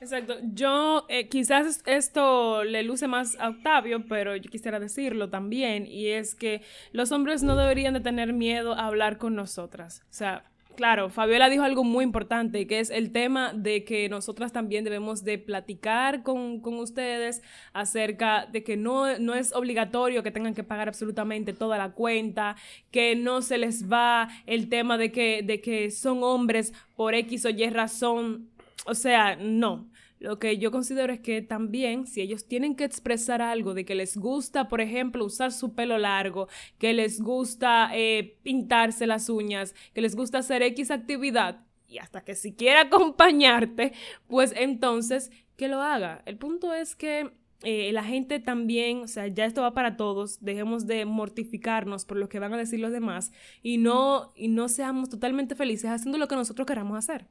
Exacto. 0.00 0.38
Yo, 0.42 1.04
eh, 1.10 1.28
quizás 1.28 1.82
esto 1.84 2.64
le 2.64 2.82
luce 2.82 3.08
más 3.08 3.36
a 3.38 3.50
Octavio, 3.50 4.06
pero 4.08 4.34
yo 4.34 4.50
quisiera 4.50 4.80
decirlo 4.80 5.28
también, 5.28 5.86
y 5.86 6.08
es 6.08 6.34
que 6.34 6.62
los 6.92 7.12
hombres 7.12 7.42
no 7.42 7.54
deberían 7.54 7.92
de 7.92 8.00
tener 8.00 8.32
miedo 8.32 8.72
a 8.72 8.86
hablar 8.86 9.18
con 9.18 9.34
nosotras. 9.34 10.02
O 10.04 10.14
sea, 10.14 10.50
claro, 10.76 11.10
Fabiola 11.10 11.48
dijo 11.48 11.62
algo 11.62 11.84
muy 11.84 12.04
importante, 12.04 12.66
que 12.66 12.80
es 12.80 12.90
el 12.90 13.12
tema 13.12 13.52
de 13.52 13.84
que 13.84 14.08
nosotras 14.08 14.52
también 14.52 14.84
debemos 14.84 15.24
de 15.24 15.38
platicar 15.38 16.22
con, 16.22 16.60
con 16.60 16.74
ustedes 16.74 17.42
acerca 17.72 18.46
de 18.46 18.64
que 18.64 18.76
no, 18.76 19.18
no 19.18 19.34
es 19.34 19.52
obligatorio 19.54 20.22
que 20.22 20.30
tengan 20.30 20.54
que 20.54 20.64
pagar 20.64 20.88
absolutamente 20.88 21.52
toda 21.52 21.78
la 21.78 21.92
cuenta, 21.92 22.56
que 22.90 23.16
no 23.16 23.42
se 23.42 23.58
les 23.58 23.90
va 23.90 24.28
el 24.46 24.68
tema 24.68 24.98
de 24.98 25.12
que, 25.12 25.42
de 25.42 25.60
que 25.60 25.90
son 25.90 26.22
hombres 26.22 26.72
por 26.96 27.14
X 27.14 27.44
o 27.44 27.50
Y 27.50 27.68
razón. 27.70 28.48
O 28.86 28.94
sea, 28.94 29.36
no. 29.36 29.91
Lo 30.22 30.38
que 30.38 30.56
yo 30.56 30.70
considero 30.70 31.12
es 31.12 31.18
que 31.18 31.42
también 31.42 32.06
si 32.06 32.20
ellos 32.20 32.46
tienen 32.46 32.76
que 32.76 32.84
expresar 32.84 33.42
algo 33.42 33.74
de 33.74 33.84
que 33.84 33.96
les 33.96 34.16
gusta, 34.16 34.68
por 34.68 34.80
ejemplo, 34.80 35.24
usar 35.24 35.50
su 35.50 35.74
pelo 35.74 35.98
largo, 35.98 36.46
que 36.78 36.92
les 36.92 37.20
gusta 37.20 37.90
eh, 37.92 38.38
pintarse 38.44 39.08
las 39.08 39.28
uñas, 39.28 39.74
que 39.92 40.00
les 40.00 40.14
gusta 40.14 40.38
hacer 40.38 40.62
X 40.62 40.92
actividad 40.92 41.66
y 41.88 41.98
hasta 41.98 42.22
que 42.22 42.36
si 42.36 42.54
quiere 42.54 42.78
acompañarte, 42.86 43.94
pues 44.28 44.54
entonces 44.56 45.32
que 45.56 45.66
lo 45.66 45.82
haga. 45.82 46.22
El 46.24 46.38
punto 46.38 46.72
es 46.72 46.94
que 46.94 47.32
eh, 47.64 47.90
la 47.92 48.04
gente 48.04 48.38
también, 48.38 49.00
o 49.00 49.08
sea, 49.08 49.26
ya 49.26 49.44
esto 49.44 49.62
va 49.62 49.74
para 49.74 49.96
todos, 49.96 50.38
dejemos 50.40 50.86
de 50.86 51.04
mortificarnos 51.04 52.04
por 52.04 52.16
lo 52.16 52.28
que 52.28 52.38
van 52.38 52.54
a 52.54 52.58
decir 52.58 52.78
los 52.78 52.92
demás 52.92 53.32
y 53.60 53.78
no, 53.78 54.32
y 54.36 54.46
no 54.46 54.68
seamos 54.68 55.08
totalmente 55.08 55.56
felices 55.56 55.90
haciendo 55.90 56.16
lo 56.16 56.28
que 56.28 56.36
nosotros 56.36 56.64
queramos 56.64 56.96
hacer. 56.96 57.26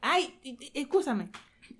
Ay, 0.00 0.34
escúchame. 0.74 1.30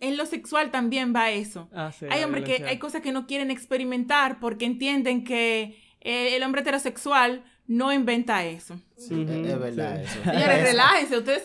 En 0.01 0.17
lo 0.17 0.27
sexual 0.27 0.71
también 0.71 1.15
va 1.15 1.31
eso. 1.31 1.69
Ah, 1.75 1.93
sí, 1.93 2.07
hay 2.11 2.23
hombres 2.25 2.45
que 2.45 2.65
hay 2.65 2.79
cosas 2.79 3.01
que 3.03 3.13
no 3.13 3.27
quieren 3.27 3.51
experimentar 3.51 4.39
porque 4.41 4.65
entienden 4.65 5.25
que 5.25 5.79
eh, 6.01 6.37
el 6.37 6.43
hombre 6.43 6.61
heterosexual 6.63 7.45
no 7.67 7.93
inventa 7.93 8.45
eso. 8.45 8.79
Sí, 8.97 9.23
es, 9.23 9.31
es 9.31 9.59
verdad 9.59 9.97
sí. 9.97 10.11
eso. 10.11 10.25
Señores, 10.31 10.63
relájense. 10.63 11.19
Ustedes, 11.19 11.43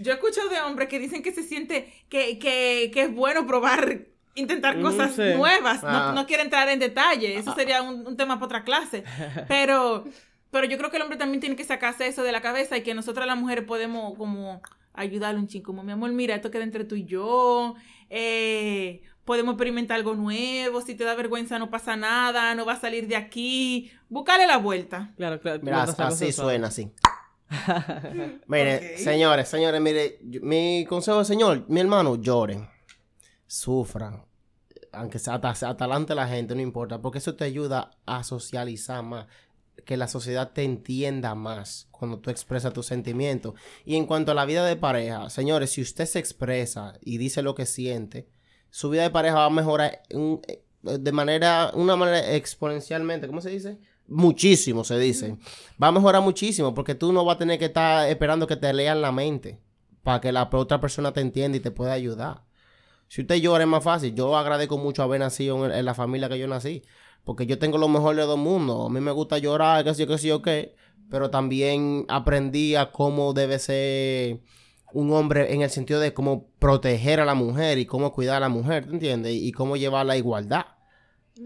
yo 0.00 0.12
he 0.12 0.14
escuchado 0.14 0.48
de 0.48 0.60
hombres 0.60 0.88
que 0.88 0.98
dicen 0.98 1.22
que 1.22 1.32
se 1.32 1.42
siente 1.42 1.92
que, 2.08 2.38
que, 2.38 2.90
que 2.92 3.02
es 3.02 3.14
bueno 3.14 3.46
probar, 3.46 4.06
intentar 4.34 4.76
Ujú, 4.76 4.84
cosas 4.86 5.12
sí. 5.14 5.22
nuevas. 5.36 5.82
No, 5.82 5.88
Ah. 5.90 6.12
no 6.14 6.26
quiero 6.26 6.42
entrar 6.42 6.68
en 6.70 6.78
detalle. 6.78 7.36
Eso 7.36 7.54
sería 7.54 7.82
un, 7.82 8.06
un 8.06 8.16
tema 8.16 8.36
para 8.36 8.46
otra 8.46 8.64
clase. 8.64 9.04
Pero, 9.48 10.04
pero 10.50 10.66
yo 10.66 10.76
creo 10.78 10.90
que 10.90 10.96
el 10.96 11.02
hombre 11.02 11.16
también 11.18 11.40
tiene 11.40 11.56
que 11.56 11.64
sacarse 11.64 12.06
eso 12.06 12.22
de 12.22 12.30
la 12.32 12.42
cabeza 12.42 12.76
y 12.76 12.82
que 12.82 12.92
nosotras 12.94 13.26
las 13.26 13.38
mujeres 13.38 13.64
podemos 13.64 14.16
como 14.18 14.60
ayudarle 14.94 15.40
un 15.40 15.46
chico. 15.46 15.66
Como 15.72 15.82
mi 15.82 15.92
amor, 15.92 16.10
mira, 16.12 16.34
esto 16.34 16.50
queda 16.50 16.64
entre 16.64 16.84
tú 16.84 16.94
y 16.96 17.04
yo. 17.04 17.74
Eh, 18.10 19.02
podemos 19.24 19.54
experimentar 19.54 19.96
algo 19.96 20.14
nuevo. 20.14 20.80
Si 20.80 20.94
te 20.94 21.04
da 21.04 21.14
vergüenza, 21.14 21.58
no 21.58 21.70
pasa 21.70 21.96
nada. 21.96 22.54
No 22.54 22.64
va 22.64 22.74
a 22.74 22.80
salir 22.80 23.06
de 23.08 23.16
aquí. 23.16 23.90
Búscale 24.08 24.46
la 24.46 24.58
vuelta. 24.58 25.12
Claro, 25.16 25.40
claro. 25.40 25.60
Mira, 25.62 25.82
así 25.82 26.32
suena, 26.32 26.68
así. 26.68 26.90
Mire, 28.46 28.96
señores, 28.98 29.48
señores, 29.48 29.80
mire, 29.80 30.18
yo- 30.22 30.40
mi 30.42 30.86
consejo, 30.88 31.22
señor, 31.24 31.66
mi 31.68 31.80
hermano, 31.80 32.16
lloren, 32.16 32.66
sufran, 33.46 34.24
aunque 34.92 35.18
sea 35.18 35.34
hasta, 35.34 35.50
hasta 35.50 35.68
adelante 35.84 36.14
la 36.14 36.26
gente, 36.26 36.54
no 36.54 36.60
importa, 36.62 37.00
porque 37.00 37.18
eso 37.18 37.34
te 37.34 37.44
ayuda 37.44 37.90
a 38.06 38.24
socializar 38.24 39.02
más, 39.02 39.26
que 39.84 39.96
la 39.96 40.08
sociedad 40.08 40.52
te 40.52 40.62
entienda 40.62 41.34
más 41.34 41.88
cuando 41.90 42.18
tú 42.18 42.30
expresas 42.30 42.72
tus 42.72 42.86
sentimientos. 42.86 43.54
Y 43.84 43.96
en 43.96 44.06
cuanto 44.06 44.32
a 44.32 44.34
la 44.34 44.44
vida 44.44 44.64
de 44.64 44.76
pareja, 44.76 45.28
señores, 45.30 45.70
si 45.70 45.82
usted 45.82 46.06
se 46.06 46.18
expresa 46.18 46.94
y 47.00 47.18
dice 47.18 47.42
lo 47.42 47.54
que 47.54 47.66
siente, 47.66 48.28
su 48.70 48.90
vida 48.90 49.02
de 49.02 49.10
pareja 49.10 49.36
va 49.36 49.46
a 49.46 49.50
mejorar 49.50 50.02
un- 50.12 50.40
eh, 50.46 50.62
de 50.82 51.12
manera, 51.12 51.70
una 51.74 51.96
manera 51.96 52.34
exponencialmente, 52.34 53.26
¿cómo 53.26 53.40
se 53.40 53.50
dice? 53.50 53.78
muchísimo, 54.08 54.84
se 54.84 54.98
dice. 54.98 55.36
Va 55.82 55.88
a 55.88 55.92
mejorar 55.92 56.22
muchísimo 56.22 56.74
porque 56.74 56.94
tú 56.94 57.12
no 57.12 57.24
vas 57.24 57.36
a 57.36 57.38
tener 57.38 57.58
que 57.58 57.66
estar 57.66 58.08
esperando 58.08 58.46
que 58.46 58.56
te 58.56 58.72
lean 58.72 59.00
la 59.00 59.12
mente 59.12 59.60
para 60.02 60.20
que 60.20 60.32
la 60.32 60.48
otra 60.52 60.80
persona 60.80 61.12
te 61.12 61.20
entienda 61.20 61.56
y 61.56 61.60
te 61.60 61.70
pueda 61.70 61.92
ayudar. 61.92 62.44
Si 63.08 63.20
usted 63.22 63.36
llora 63.36 63.64
es 63.64 63.68
más 63.68 63.84
fácil. 63.84 64.14
Yo 64.14 64.36
agradezco 64.36 64.78
mucho 64.78 65.02
haber 65.02 65.20
nacido 65.20 65.70
en, 65.70 65.84
la 65.84 65.94
familia 65.94 66.28
que 66.28 66.38
yo 66.38 66.48
nací. 66.48 66.82
Porque 67.24 67.46
yo 67.46 67.58
tengo 67.58 67.78
lo 67.78 67.88
mejor 67.88 68.16
de 68.16 68.22
dos 68.22 68.38
mundos. 68.38 68.86
A 68.86 68.92
mí 68.92 69.00
me 69.00 69.12
gusta 69.12 69.38
llorar, 69.38 69.84
qué 69.84 69.94
sé 69.94 70.02
yo, 70.02 70.08
qué 70.08 70.18
sé 70.18 70.28
yo, 70.28 70.42
qué. 70.42 70.74
Pero 71.10 71.30
también 71.30 72.04
aprendí 72.08 72.74
a 72.74 72.90
cómo 72.90 73.32
debe 73.32 73.58
ser 73.58 74.40
un 74.92 75.12
hombre 75.12 75.54
en 75.54 75.62
el 75.62 75.70
sentido 75.70 76.00
de 76.00 76.12
cómo 76.12 76.48
proteger 76.58 77.20
a 77.20 77.24
la 77.24 77.34
mujer 77.34 77.78
y 77.78 77.86
cómo 77.86 78.12
cuidar 78.12 78.36
a 78.36 78.40
la 78.40 78.48
mujer, 78.48 78.86
¿te 78.86 78.92
entiendes? 78.92 79.34
Y 79.34 79.52
cómo 79.52 79.76
llevar 79.76 80.06
la 80.06 80.16
igualdad 80.16 80.66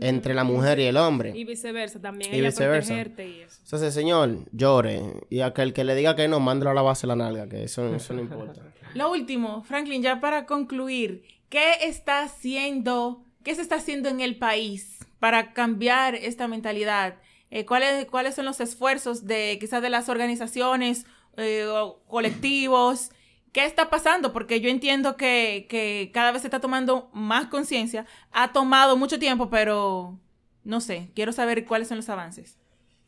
entre 0.01 0.35
la 0.35 0.45
mujer 0.45 0.79
y 0.81 0.85
el 0.85 0.97
hombre. 0.97 1.33
Y 1.37 1.45
viceversa, 1.45 2.01
también 2.01 2.35
y 2.35 2.41
viceversa. 2.41 2.89
protegerte 2.89 3.29
y 3.29 3.41
eso. 3.41 3.61
Entonces, 3.63 3.95
señor, 3.95 4.39
llore. 4.53 5.03
Y 5.31 5.41
aquel 5.41 5.73
que 5.73 5.85
le 5.85 5.95
diga 5.95 6.17
que 6.17 6.27
no, 6.27 6.41
mándelo 6.41 6.71
a 6.71 6.75
la 6.75 6.83
base 6.83 7.07
la 7.07 7.17
nalga, 7.17 7.49
que 7.49 7.65
eso, 7.65 7.95
eso 7.95 8.15
no 8.15 8.21
importa. 8.21 8.63
Lo 8.95 9.11
último, 9.11 9.63
Franklin, 9.63 10.03
ya 10.03 10.21
para 10.21 10.47
concluir, 10.47 11.23
¿Qué 11.49 11.75
está 11.83 12.23
haciendo, 12.23 13.25
qué 13.45 13.55
se 13.55 13.63
está 13.63 13.77
haciendo 13.77 14.09
en 14.09 14.21
el 14.21 14.37
país 14.37 14.96
para 15.19 15.53
cambiar 15.53 16.15
esta 16.15 16.49
mentalidad? 16.49 17.17
Eh, 17.51 17.65
¿cuáles, 17.65 18.07
¿Cuáles 18.07 18.35
son 18.35 18.45
los 18.45 18.61
esfuerzos 18.61 19.27
de 19.27 19.59
quizás 19.61 19.83
de 19.83 19.91
las 19.91 20.09
organizaciones 20.09 21.07
eh, 21.37 21.67
o 21.67 22.01
colectivos? 22.07 23.11
¿Qué 23.53 23.65
está 23.65 23.89
pasando? 23.89 24.33
Porque 24.33 24.61
yo 24.61 24.69
entiendo 24.69 25.17
que, 25.17 25.67
que 25.69 26.11
cada 26.13 26.33
vez 26.33 26.43
se 26.43 26.49
está 26.49 26.61
tomando 26.61 27.09
más 27.13 27.47
conciencia. 27.47 28.05
Ha 28.33 28.53
tomado 28.53 28.97
mucho 28.97 29.19
tiempo, 29.19 29.49
pero 29.49 30.19
no 30.65 30.81
sé, 30.81 31.11
quiero 31.15 31.33
saber 31.33 31.65
cuáles 31.65 31.89
son 31.89 31.97
los 31.97 32.09
avances. 32.09 32.59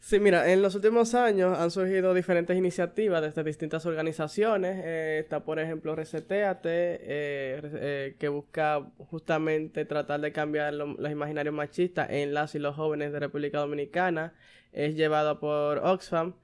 Sí, 0.08 0.20
mira, 0.20 0.50
en 0.50 0.62
los 0.62 0.74
últimos 0.74 1.14
años 1.14 1.58
han 1.58 1.70
surgido 1.70 2.14
diferentes 2.14 2.56
iniciativas 2.56 3.20
desde 3.20 3.44
distintas 3.44 3.84
organizaciones. 3.84 4.80
Eh, 4.82 5.18
está, 5.18 5.44
por 5.44 5.58
ejemplo, 5.58 5.94
Reseteate, 5.94 6.70
eh, 6.70 7.60
eh, 7.62 8.16
que 8.18 8.28
busca 8.28 8.90
justamente 9.10 9.84
tratar 9.84 10.22
de 10.22 10.32
cambiar 10.32 10.72
los 10.72 11.10
imaginarios 11.10 11.54
machistas 11.54 12.08
en 12.08 12.32
las 12.32 12.54
y 12.54 12.58
los 12.58 12.74
jóvenes 12.74 13.12
de 13.12 13.20
República 13.20 13.58
Dominicana. 13.58 14.32
Es 14.72 14.94
llevado 14.96 15.40
por 15.40 15.76
Oxfam 15.84 16.36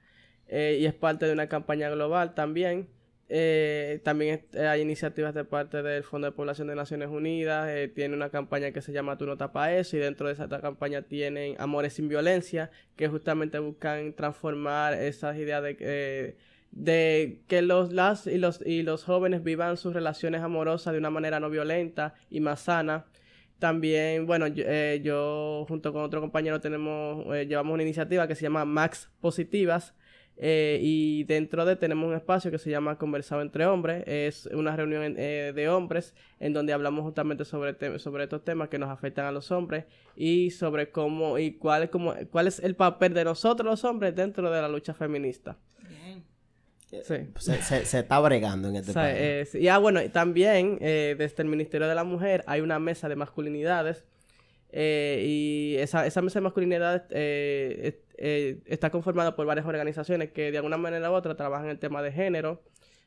y 0.51 0.85
es 0.85 0.93
parte 0.93 1.25
de 1.25 1.33
una 1.33 1.49
campaña 1.49 1.89
global 1.89 2.35
también. 2.35 2.89
Eh, 3.29 4.01
también 4.05 4.45
eh, 4.53 4.67
hay 4.67 4.83
iniciativas 4.83 5.33
de 5.35 5.45
parte 5.45 5.83
del 5.83 6.05
Fondo 6.05 6.27
de 6.27 6.33
Población 6.33 6.69
de 6.69 6.75
Naciones 6.75 7.09
Unidas, 7.09 7.69
eh, 7.71 7.89
tiene 7.89 8.15
una 8.15 8.29
campaña 8.29 8.71
que 8.71 8.83
se 8.83 8.93
llama 8.93 9.17
Tú 9.17 9.25
no 9.25 9.39
tapa 9.39 9.73
eso 9.73 9.97
y 9.97 10.01
dentro 10.01 10.27
de 10.27 10.35
esa 10.35 10.47
campaña 10.61 11.03
tienen 11.03 11.57
Amores 11.59 11.95
sin 11.95 12.09
Violencia, 12.09 12.71
que 12.97 13.09
justamente 13.09 13.59
buscan 13.59 14.13
transformar 14.13 14.95
esas 14.95 15.39
ideas 15.39 15.63
de, 15.63 16.37
de 16.71 17.41
que 17.49 17.63
los, 17.63 17.93
las 17.93 18.27
y 18.27 18.37
los, 18.37 18.61
y 18.65 18.83
los 18.83 19.05
jóvenes 19.05 19.43
vivan 19.43 19.79
sus 19.79 19.95
relaciones 19.95 20.43
amorosas 20.43 20.93
de 20.93 20.99
una 20.99 21.11
manera 21.11 21.41
no 21.41 21.49
violenta 21.49 22.15
y 22.29 22.41
más 22.41 22.61
sana. 22.61 23.07
También, 23.59 24.27
bueno, 24.27 24.49
yo, 24.49 24.65
yo 25.03 25.65
junto 25.67 25.93
con 25.95 26.03
otro 26.03 26.21
compañero 26.21 26.61
tenemos, 26.61 27.25
llevamos 27.47 27.73
una 27.73 27.83
iniciativa 27.85 28.29
que 28.29 28.35
se 28.35 28.43
llama 28.43 28.67
Max 28.67 29.11
Positivas, 29.21 29.95
eh, 30.37 30.81
y 30.83 31.25
dentro 31.25 31.65
de 31.65 31.77
tenemos 31.77 32.09
un 32.09 32.15
espacio 32.15 32.51
que 32.51 32.59
se 32.59 32.71
llama 32.71 32.99
Conversado 32.99 33.41
entre 33.41 33.67
Hombres. 33.67 34.03
Es 34.07 34.47
una 34.47 34.75
reunión 34.75 35.15
eh, 35.17 35.53
de 35.55 35.69
hombres 35.69 36.15
en 36.41 36.53
donde 36.53 36.73
hablamos 36.73 37.05
justamente 37.05 37.45
sobre, 37.45 37.99
sobre 37.99 38.25
estos 38.25 38.45
temas 38.45 38.69
que 38.69 38.79
nos 38.79 38.91
afectan 38.91 39.27
a 39.27 39.33
los 39.33 39.53
hombres 39.53 39.85
y 40.17 40.51
sobre 40.51 40.91
cómo 40.91 41.39
y 41.39 41.53
cuál, 41.53 41.89
cómo, 41.89 42.15
cuál 42.31 42.49
es 42.49 42.59
el 42.59 42.75
papel 42.75 43.15
de 43.15 43.25
nosotros 43.25 43.65
los 43.65 43.85
hombres 43.85 44.15
dentro 44.15 44.51
de 44.51 44.61
la 44.61 44.69
lucha 44.69 44.93
feminista. 44.93 45.57
Bien. 45.89 46.25
Sí. 46.91 47.17
Se, 47.39 47.85
se, 47.85 47.99
está 47.99 48.21
bregando 48.21 48.69
en 48.69 48.77
este 48.77 48.93
país. 48.93 49.55
y 49.55 49.67
ah, 49.69 49.79
bueno, 49.79 50.01
también 50.11 50.79
eh, 50.81 51.17
desde 51.19 51.43
el 51.43 51.49
Ministerio 51.49 51.89
de 51.89 51.95
la 51.95 52.05
Mujer 52.05 52.45
hay 52.47 52.61
una 52.61 52.79
mesa 52.79 53.09
de 53.09 53.17
masculinidades 53.17 54.05
y 54.73 55.77
esa, 55.79 56.05
esa 56.05 56.21
mesa 56.21 56.41
de 56.41 56.43
masculinidades 56.43 57.03
eh, 57.11 58.04
eh, 58.17 58.63
está 58.67 58.91
conformada 58.91 59.35
por 59.35 59.47
varias 59.47 59.67
organizaciones 59.67 60.31
que 60.31 60.53
de 60.53 60.59
alguna 60.59 60.77
manera 60.77 61.11
u 61.11 61.15
otra 61.15 61.35
trabajan 61.35 61.69
el 61.69 61.81
tema 61.81 62.01
de 62.01 62.13
género 62.13 62.63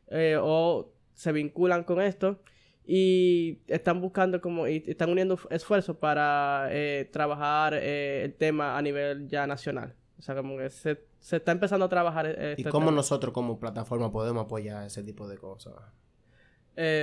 eh, 0.10 0.38
o 0.39 0.91
se 1.14 1.32
vinculan 1.32 1.86
con 1.86 2.01
esto 2.01 2.41
y 2.86 3.60
están 3.68 4.01
buscando 4.01 4.41
como 4.41 4.68
y 4.68 4.84
están 4.86 5.10
uniendo 5.10 5.39
esfuerzos 5.49 5.95
para 5.97 6.68
eh, 6.72 7.10
trabajar 7.12 7.74
el 7.74 8.34
tema 8.36 8.78
a 8.78 8.82
nivel 8.82 9.28
ya 9.28 9.47
nacional. 9.47 9.95
O 10.20 10.22
sea, 10.22 10.36
como 10.36 10.58
que 10.58 10.70
se, 10.70 10.99
está 11.20 11.51
empezando 11.51 11.86
a 11.86 11.89
trabajar. 11.89 12.28
Este 12.28 12.62
¿Y 12.62 12.64
cómo 12.66 12.91
nosotros 12.91 13.34
como 13.34 13.60
plataforma 13.60 14.12
podemos 14.12 14.45
apoyar 14.45 14.86
ese 14.86 15.03
tipo 15.03 15.28
de 15.28 15.38
cosas? 15.38 15.74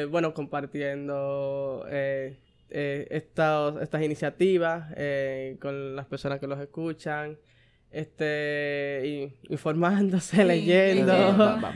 bueno, 0.08 0.32
compartiendo 0.34 1.84
estas 2.70 4.02
iniciativas 4.02 4.94
con 5.60 5.96
las 5.96 6.06
personas 6.06 6.38
que 6.38 6.46
los 6.46 6.60
escuchan 6.60 7.38
este 7.94 9.36
informándose, 9.48 10.44
leyendo. 10.44 11.12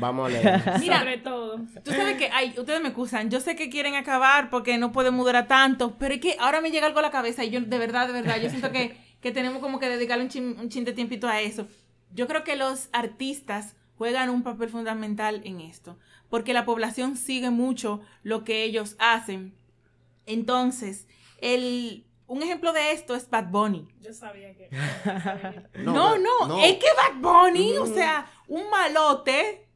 vamos 0.01 0.27
a 0.27 0.33
leer. 0.33 0.63
Mira, 0.81 0.99
sobre 0.99 1.19
todo. 1.19 1.61
Tú 1.85 1.93
sabes 1.93 2.17
que 2.17 2.29
ay, 2.33 2.55
ustedes 2.59 2.81
me 2.81 2.89
excusan, 2.89 3.31
yo 3.31 3.39
sé 3.39 3.55
que 3.55 3.71
quieren 3.71 3.95
acabar 3.95 4.51
porque 4.51 4.79
no 4.79 4.91
podemos 4.91 5.25
durar 5.25 5.47
tanto, 5.47 5.97
pero 5.97 6.15
es 6.15 6.21
que 6.21 6.37
ahora 6.41 6.61
me 6.61 6.73
llega 6.73 6.87
algo 6.89 6.99
a 6.99 7.03
la 7.03 7.13
cabeza 7.13 7.45
y 7.45 7.51
yo 7.51 7.61
de 7.61 7.79
verdad, 7.79 8.09
de 8.09 8.13
verdad, 8.13 8.41
yo 8.43 8.51
siento 8.51 8.73
que, 8.73 8.97
que 9.21 9.31
tenemos 9.31 9.61
como 9.61 9.79
que 9.79 9.89
dedicarle 9.89 10.25
un 10.25 10.31
chin, 10.31 10.57
un 10.59 10.69
chin 10.69 10.85
de 10.85 10.93
tiempito 10.93 11.29
a 11.29 11.41
eso. 11.41 11.69
Yo 12.13 12.27
creo 12.27 12.43
que 12.43 12.57
los 12.57 12.89
artistas 12.93 13.77
juegan 13.97 14.29
un 14.29 14.43
papel 14.43 14.71
fundamental 14.71 15.41
en 15.45 15.61
esto, 15.61 15.99
porque 16.29 16.53
la 16.53 16.65
población 16.65 17.17
sigue 17.17 17.51
mucho 17.51 18.01
lo 18.25 18.43
que 18.43 18.65
ellos 18.65 18.97
hacen. 18.99 19.55
Entonces, 20.27 21.07
el 21.41 22.05
un 22.29 22.43
ejemplo 22.43 22.73
de 22.73 22.93
esto 22.93 23.15
es 23.15 23.29
Bad 23.29 23.47
Bunny. 23.47 23.89
Yo 24.01 24.13
sabía 24.13 24.55
que. 24.55 24.69
no, 25.79 26.17
no, 26.19 26.63
es 26.63 26.77
que 26.77 26.87
Bad 26.97 27.21
Bunny, 27.21 27.77
o 27.79 27.87
sea, 27.87 28.31
un 28.47 28.69
malote, 28.71 29.67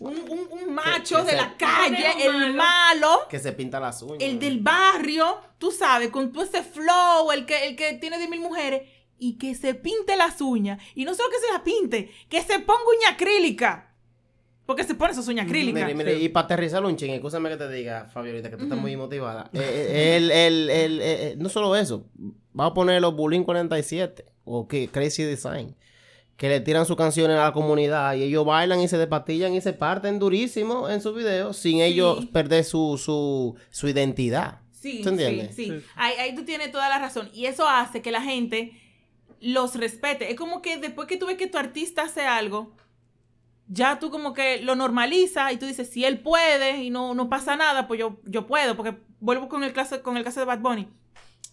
un, 0.00 0.74
macho 0.74 1.24
de 1.24 1.34
la 1.34 1.56
calle, 1.56 2.26
el 2.26 2.54
malo. 2.54 3.26
Que 3.30 3.38
se 3.38 3.52
pinta 3.52 3.80
las 3.80 4.02
uñas. 4.02 4.18
El 4.20 4.38
del 4.38 4.60
barrio, 4.60 5.40
tú 5.58 5.70
sabes, 5.70 6.10
con 6.10 6.32
todo 6.32 6.42
ese 6.42 6.62
flow, 6.62 7.30
el 7.32 7.46
que, 7.46 7.66
el 7.66 7.76
que 7.76 7.94
tiene 7.94 8.18
de 8.18 8.28
mil 8.28 8.40
mujeres, 8.40 8.82
y 9.16 9.38
que 9.38 9.54
se 9.54 9.74
pinte 9.74 10.16
las 10.16 10.40
uñas. 10.40 10.82
Y 10.94 11.04
no 11.04 11.14
solo 11.14 11.30
que 11.30 11.38
se 11.38 11.52
las 11.52 11.62
pinte, 11.62 12.12
que 12.28 12.42
se 12.42 12.58
ponga 12.58 12.82
uña 12.98 13.10
acrílica. 13.10 13.87
Porque 14.68 14.84
se 14.84 14.94
pone 14.94 15.14
sus 15.14 15.26
uñas 15.28 15.46
acrílicas. 15.46 15.82
Mire, 15.82 15.94
mire, 15.94 16.22
y 16.22 16.28
para 16.28 16.44
aterrizar 16.44 16.84
un 16.84 16.94
ching, 16.94 17.12
escúchame 17.12 17.48
que 17.48 17.56
te 17.56 17.70
diga, 17.70 18.04
Fabiolita, 18.12 18.50
que 18.50 18.58
tú 18.58 18.64
estás 18.64 18.78
muy 18.78 18.98
motivada. 18.98 19.48
Eh, 19.54 20.16
el, 20.18 20.30
el, 20.30 21.00
eh, 21.00 21.34
no 21.38 21.48
solo 21.48 21.74
eso, 21.74 22.04
va 22.54 22.66
a 22.66 22.74
poner 22.74 23.00
los 23.00 23.16
Bullying 23.16 23.44
47 23.44 24.26
o 24.44 24.68
que 24.68 24.88
Crazy 24.88 25.22
Design, 25.22 25.74
que 26.36 26.50
le 26.50 26.60
tiran 26.60 26.84
sus 26.84 26.96
canciones 26.96 27.38
a 27.38 27.44
la 27.44 27.52
comunidad 27.54 28.14
y 28.16 28.24
ellos 28.24 28.44
bailan 28.44 28.80
y 28.80 28.88
se 28.88 28.98
despatillan 28.98 29.54
y 29.54 29.62
se 29.62 29.72
parten 29.72 30.18
durísimo 30.18 30.90
en 30.90 31.00
sus 31.00 31.16
videos 31.16 31.56
sin 31.56 31.80
ellos 31.80 32.26
perder 32.26 32.62
su, 32.62 33.00
su, 33.02 33.56
su 33.70 33.88
identidad. 33.88 34.60
Sí, 34.70 35.02
sí, 35.02 35.48
sí. 35.56 35.82
Ahí, 35.96 36.12
ahí 36.18 36.34
tú 36.34 36.44
tienes 36.44 36.70
toda 36.72 36.90
la 36.90 36.98
razón. 36.98 37.30
Y 37.32 37.46
eso 37.46 37.66
hace 37.66 38.02
que 38.02 38.10
la 38.10 38.20
gente 38.20 38.72
los 39.40 39.76
respete. 39.76 40.30
Es 40.30 40.36
como 40.36 40.60
que 40.60 40.76
después 40.76 41.08
que 41.08 41.16
tú 41.16 41.24
ves 41.24 41.38
que 41.38 41.46
tu 41.46 41.56
artista 41.56 42.02
hace 42.02 42.26
algo 42.26 42.76
ya 43.68 43.98
tú 43.98 44.10
como 44.10 44.32
que 44.32 44.62
lo 44.62 44.74
normalizas 44.74 45.52
y 45.52 45.58
tú 45.58 45.66
dices, 45.66 45.90
si 45.90 46.04
él 46.04 46.20
puede 46.20 46.82
y 46.82 46.90
no, 46.90 47.14
no 47.14 47.28
pasa 47.28 47.56
nada, 47.56 47.86
pues 47.86 48.00
yo, 48.00 48.18
yo 48.24 48.46
puedo, 48.46 48.76
porque 48.76 48.98
vuelvo 49.20 49.48
con 49.48 49.62
el, 49.62 49.72
caso, 49.72 50.02
con 50.02 50.16
el 50.16 50.24
caso 50.24 50.40
de 50.40 50.46
Bad 50.46 50.60
Bunny. 50.60 50.88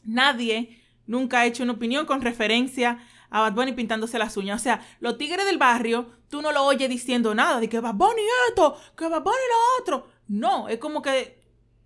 Nadie 0.04 0.82
nunca 1.06 1.42
ha 1.42 1.46
hecho 1.46 1.64
una 1.64 1.74
opinión 1.74 2.06
con 2.06 2.22
referencia 2.22 3.00
a 3.30 3.42
Bad 3.42 3.54
Bunny 3.54 3.74
pintándose 3.74 4.18
las 4.18 4.38
uñas. 4.38 4.62
O 4.62 4.64
sea, 4.64 4.82
los 5.00 5.18
tigres 5.18 5.46
del 5.46 5.58
barrio, 5.58 6.10
tú 6.30 6.42
no 6.42 6.52
lo 6.52 6.64
oyes 6.64 6.90
diciendo 6.90 7.36
nada, 7.36 7.60
de 7.60 7.68
que 7.68 7.80
Bad 7.80 7.96
Bunny 7.96 8.22
esto, 8.50 8.78
que 8.96 9.08
Bad 9.08 9.24
Bunny 9.24 9.36
lo 9.36 9.84
otro. 9.84 10.08
No, 10.28 10.70
es 10.70 10.80
como 10.80 11.02
que 11.02 11.35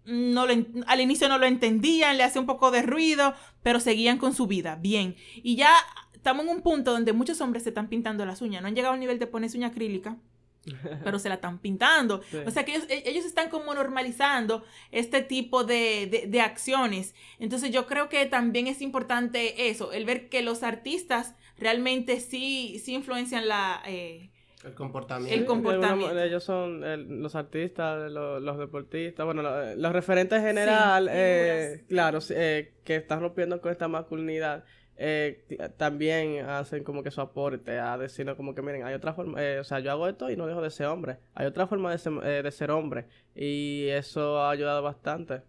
no 0.10 0.46
al 0.88 1.02
inicio 1.02 1.30
no 1.30 1.38
lo 1.38 1.46
entendían, 1.46 2.18
le 2.18 2.24
hacía 2.24 2.42
un 2.42 2.48
poco 2.48 2.72
de 2.72 2.82
ruido, 2.82 3.34
pero 3.64 3.80
seguían 3.80 4.18
con 4.18 4.34
su 4.34 4.48
vida, 4.48 4.76
bien. 4.76 5.16
Y 5.36 5.56
ya 5.56 5.72
estamos 6.14 6.46
en 6.46 6.52
un 6.52 6.62
punto 6.62 6.92
donde 6.92 7.14
muchos 7.14 7.40
hombres 7.42 7.64
se 7.64 7.70
están 7.70 7.88
pintando 7.88 8.26
las 8.26 8.42
uñas. 8.42 8.62
No 8.62 8.68
han 8.68 8.76
llegado 8.76 8.94
al 8.94 9.00
nivel 9.00 9.20
de 9.20 9.28
ponerse 9.28 9.58
uña 9.58 9.68
acrílica, 9.68 10.18
pero 11.04 11.20
se 11.20 11.30
la 11.30 11.36
están 11.36 11.60
pintando. 11.60 12.22
O 12.46 12.52
sea 12.52 12.66
que 12.66 12.76
e, 12.76 13.04
ellos, 13.06 13.26
están 13.26 13.50
como 13.50 13.74
normalizando 13.74 14.64
este 14.92 15.22
tipo 15.22 15.64
de, 15.64 16.42
acciones. 16.44 17.16
Entonces 17.40 17.72
yo 17.72 17.86
creo 17.88 18.10
que 18.10 18.26
también 18.26 18.68
es 18.68 18.82
importante 18.82 19.70
eso, 19.70 19.92
el 19.92 20.06
ver 20.06 20.30
que 20.30 20.42
los 20.42 20.64
artistas 20.64 21.36
realmente 21.58 22.20
sí, 22.20 22.82
sí 22.84 22.94
influencian 22.94 23.48
la, 23.48 23.82
eh, 23.86 24.32
El 24.66 24.74
comportamiento. 24.76 25.34
El 25.34 25.40
De 25.42 25.46
alguna 25.46 25.64
comportamiento. 25.72 26.08
manera, 26.08 26.26
Ellos 26.26 26.44
son 26.44 26.84
el- 26.84 27.22
los 27.22 27.34
artistas, 27.36 28.12
lo- 28.12 28.40
los, 28.40 28.58
deportistas, 28.58 29.26
bueno, 29.26 29.42
lo- 29.42 29.76
los 29.76 29.94
referentes 29.94 30.38
en 30.40 30.46
general, 30.46 31.06
Sí, 31.06 31.12
eh, 31.14 31.84
claro, 31.88 32.20
eh, 32.32 32.74
que 32.84 32.96
están 32.98 33.22
rompiendo 33.22 33.62
con 33.62 33.72
esta 33.72 33.88
masculinidad, 33.88 34.66
eh, 34.98 35.46
también 35.78 36.44
hacen 36.46 36.84
como 36.84 37.04
que 37.04 37.10
su 37.12 37.22
aporte 37.22 37.80
a 37.80 37.98
decirnos 37.98 38.36
como 38.36 38.54
que 38.54 38.62
miren, 38.62 38.84
hay 38.84 38.94
otra 38.96 39.14
forma, 39.14 39.42
eh, 39.42 39.60
o 39.60 39.64
sea, 39.64 39.80
yo 39.80 39.92
hago 39.92 40.10
esto 40.10 40.30
y 40.30 40.36
no 40.36 40.46
dejo 40.46 40.62
de 40.62 40.72
ser 40.72 40.88
hombre, 40.88 41.20
hay 41.36 41.46
otra 41.46 41.66
forma 41.68 41.90
de 41.92 41.98
ser, 41.98 42.14
eh, 42.24 42.42
de 42.44 42.52
ser 42.52 42.70
hombre 42.72 43.06
y 43.34 43.88
eso 43.88 44.42
ha 44.42 44.50
ayudado 44.52 44.82
bastante. 44.82 45.42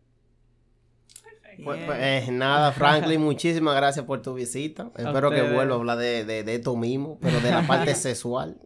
Pues, 1.65 1.81
pues, 1.85 1.99
eh, 2.01 2.27
nada, 2.31 2.73
Franklin, 2.73 3.21
muchísimas 3.21 3.75
gracias 3.77 4.05
por 4.05 4.23
tu 4.23 4.35
visita. 4.35 4.91
Espero 4.97 5.31
que 5.31 5.43
vuelva 5.43 5.75
a 5.75 5.79
hablar 5.79 5.99
de, 5.99 6.25
de, 6.25 6.43
de 6.45 6.55
esto 6.55 6.77
mismo, 6.77 7.19
pero 7.21 7.41
de 7.41 7.51
la 7.51 7.67
parte 7.67 7.95
sexual. 7.97 8.57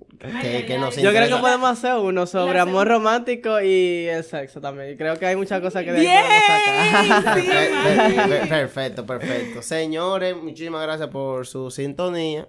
Que, 0.41 0.65
que 0.65 0.79
nos 0.79 0.97
Yo 0.97 1.11
creo 1.11 1.29
que 1.29 1.37
podemos 1.43 1.69
hacer 1.71 1.95
uno 1.97 2.27
sobre 2.27 2.55
La 2.55 2.63
amor 2.63 2.89
romántico 2.89 3.61
y 3.61 4.07
el 4.07 4.25
sexo 4.25 4.59
también. 4.61 4.97
Creo 4.97 5.19
que 5.19 5.27
hay 5.27 5.37
muchas 5.37 5.61
cosas 5.61 5.85
que 5.85 5.93
de 5.93 6.09
ahí 6.09 6.23
podemos 6.23 6.45
sacar. 6.47 7.35
Sí, 7.43 7.49
Per- 7.51 7.71
per- 7.71 7.97
Mari. 8.17 8.29
per- 8.31 8.49
Perfecto, 8.49 9.05
perfecto. 9.07 9.61
Señores, 9.63 10.35
muchísimas 10.37 10.83
gracias 10.83 11.09
por 11.11 11.47
su 11.47 11.71
sintonía. 11.71 12.49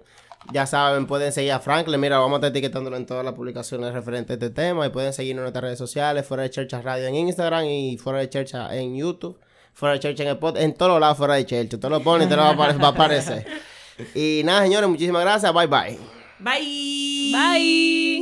Ya 0.52 0.64
saben, 0.64 1.06
pueden 1.06 1.32
seguir 1.32 1.52
a 1.52 1.58
Franklin. 1.60 2.00
Mira, 2.00 2.18
vamos 2.18 2.34
a 2.34 2.36
estar 2.36 2.50
etiquetándolo 2.50 2.96
en 2.96 3.04
todas 3.04 3.24
las 3.24 3.34
publicaciones 3.34 3.92
referentes 3.92 4.30
a 4.30 4.34
este 4.34 4.50
tema. 4.50 4.86
Y 4.86 4.90
pueden 4.90 5.12
seguirnos 5.12 5.40
en 5.40 5.44
nuestras 5.44 5.64
redes 5.64 5.78
sociales, 5.78 6.24
Fuera 6.24 6.44
de 6.44 6.50
Church 6.50 6.72
Radio 6.82 7.06
en 7.08 7.16
Instagram 7.16 7.64
y 7.66 7.98
Fuera 7.98 8.20
de 8.20 8.30
Church 8.30 8.54
en 8.70 8.96
YouTube. 8.96 9.38
Fuera 9.76 9.92
de 9.92 10.00
Church 10.00 10.18
en 10.20 10.28
el 10.28 10.38
pod, 10.38 10.56
en 10.56 10.72
todos 10.74 10.90
los 10.92 11.00
lados 11.00 11.18
Fuera 11.18 11.34
de 11.34 11.44
Church. 11.46 11.74
Usted 11.74 11.88
lo 11.90 12.02
pone 12.02 12.24
y 12.24 12.28
te 12.28 12.34
lo 12.34 12.42
va 12.42 12.48
a 12.48 12.56
apare- 12.56 12.82
va 12.82 12.88
a 12.88 12.90
aparecer. 12.90 13.46
Y 14.14 14.42
nada, 14.44 14.62
señores, 14.62 14.88
muchísimas 14.90 15.22
gracias. 15.22 15.52
Bye, 15.54 15.66
bye. 15.68 15.98
Bye. 16.38 17.32
Bye. 17.32 18.16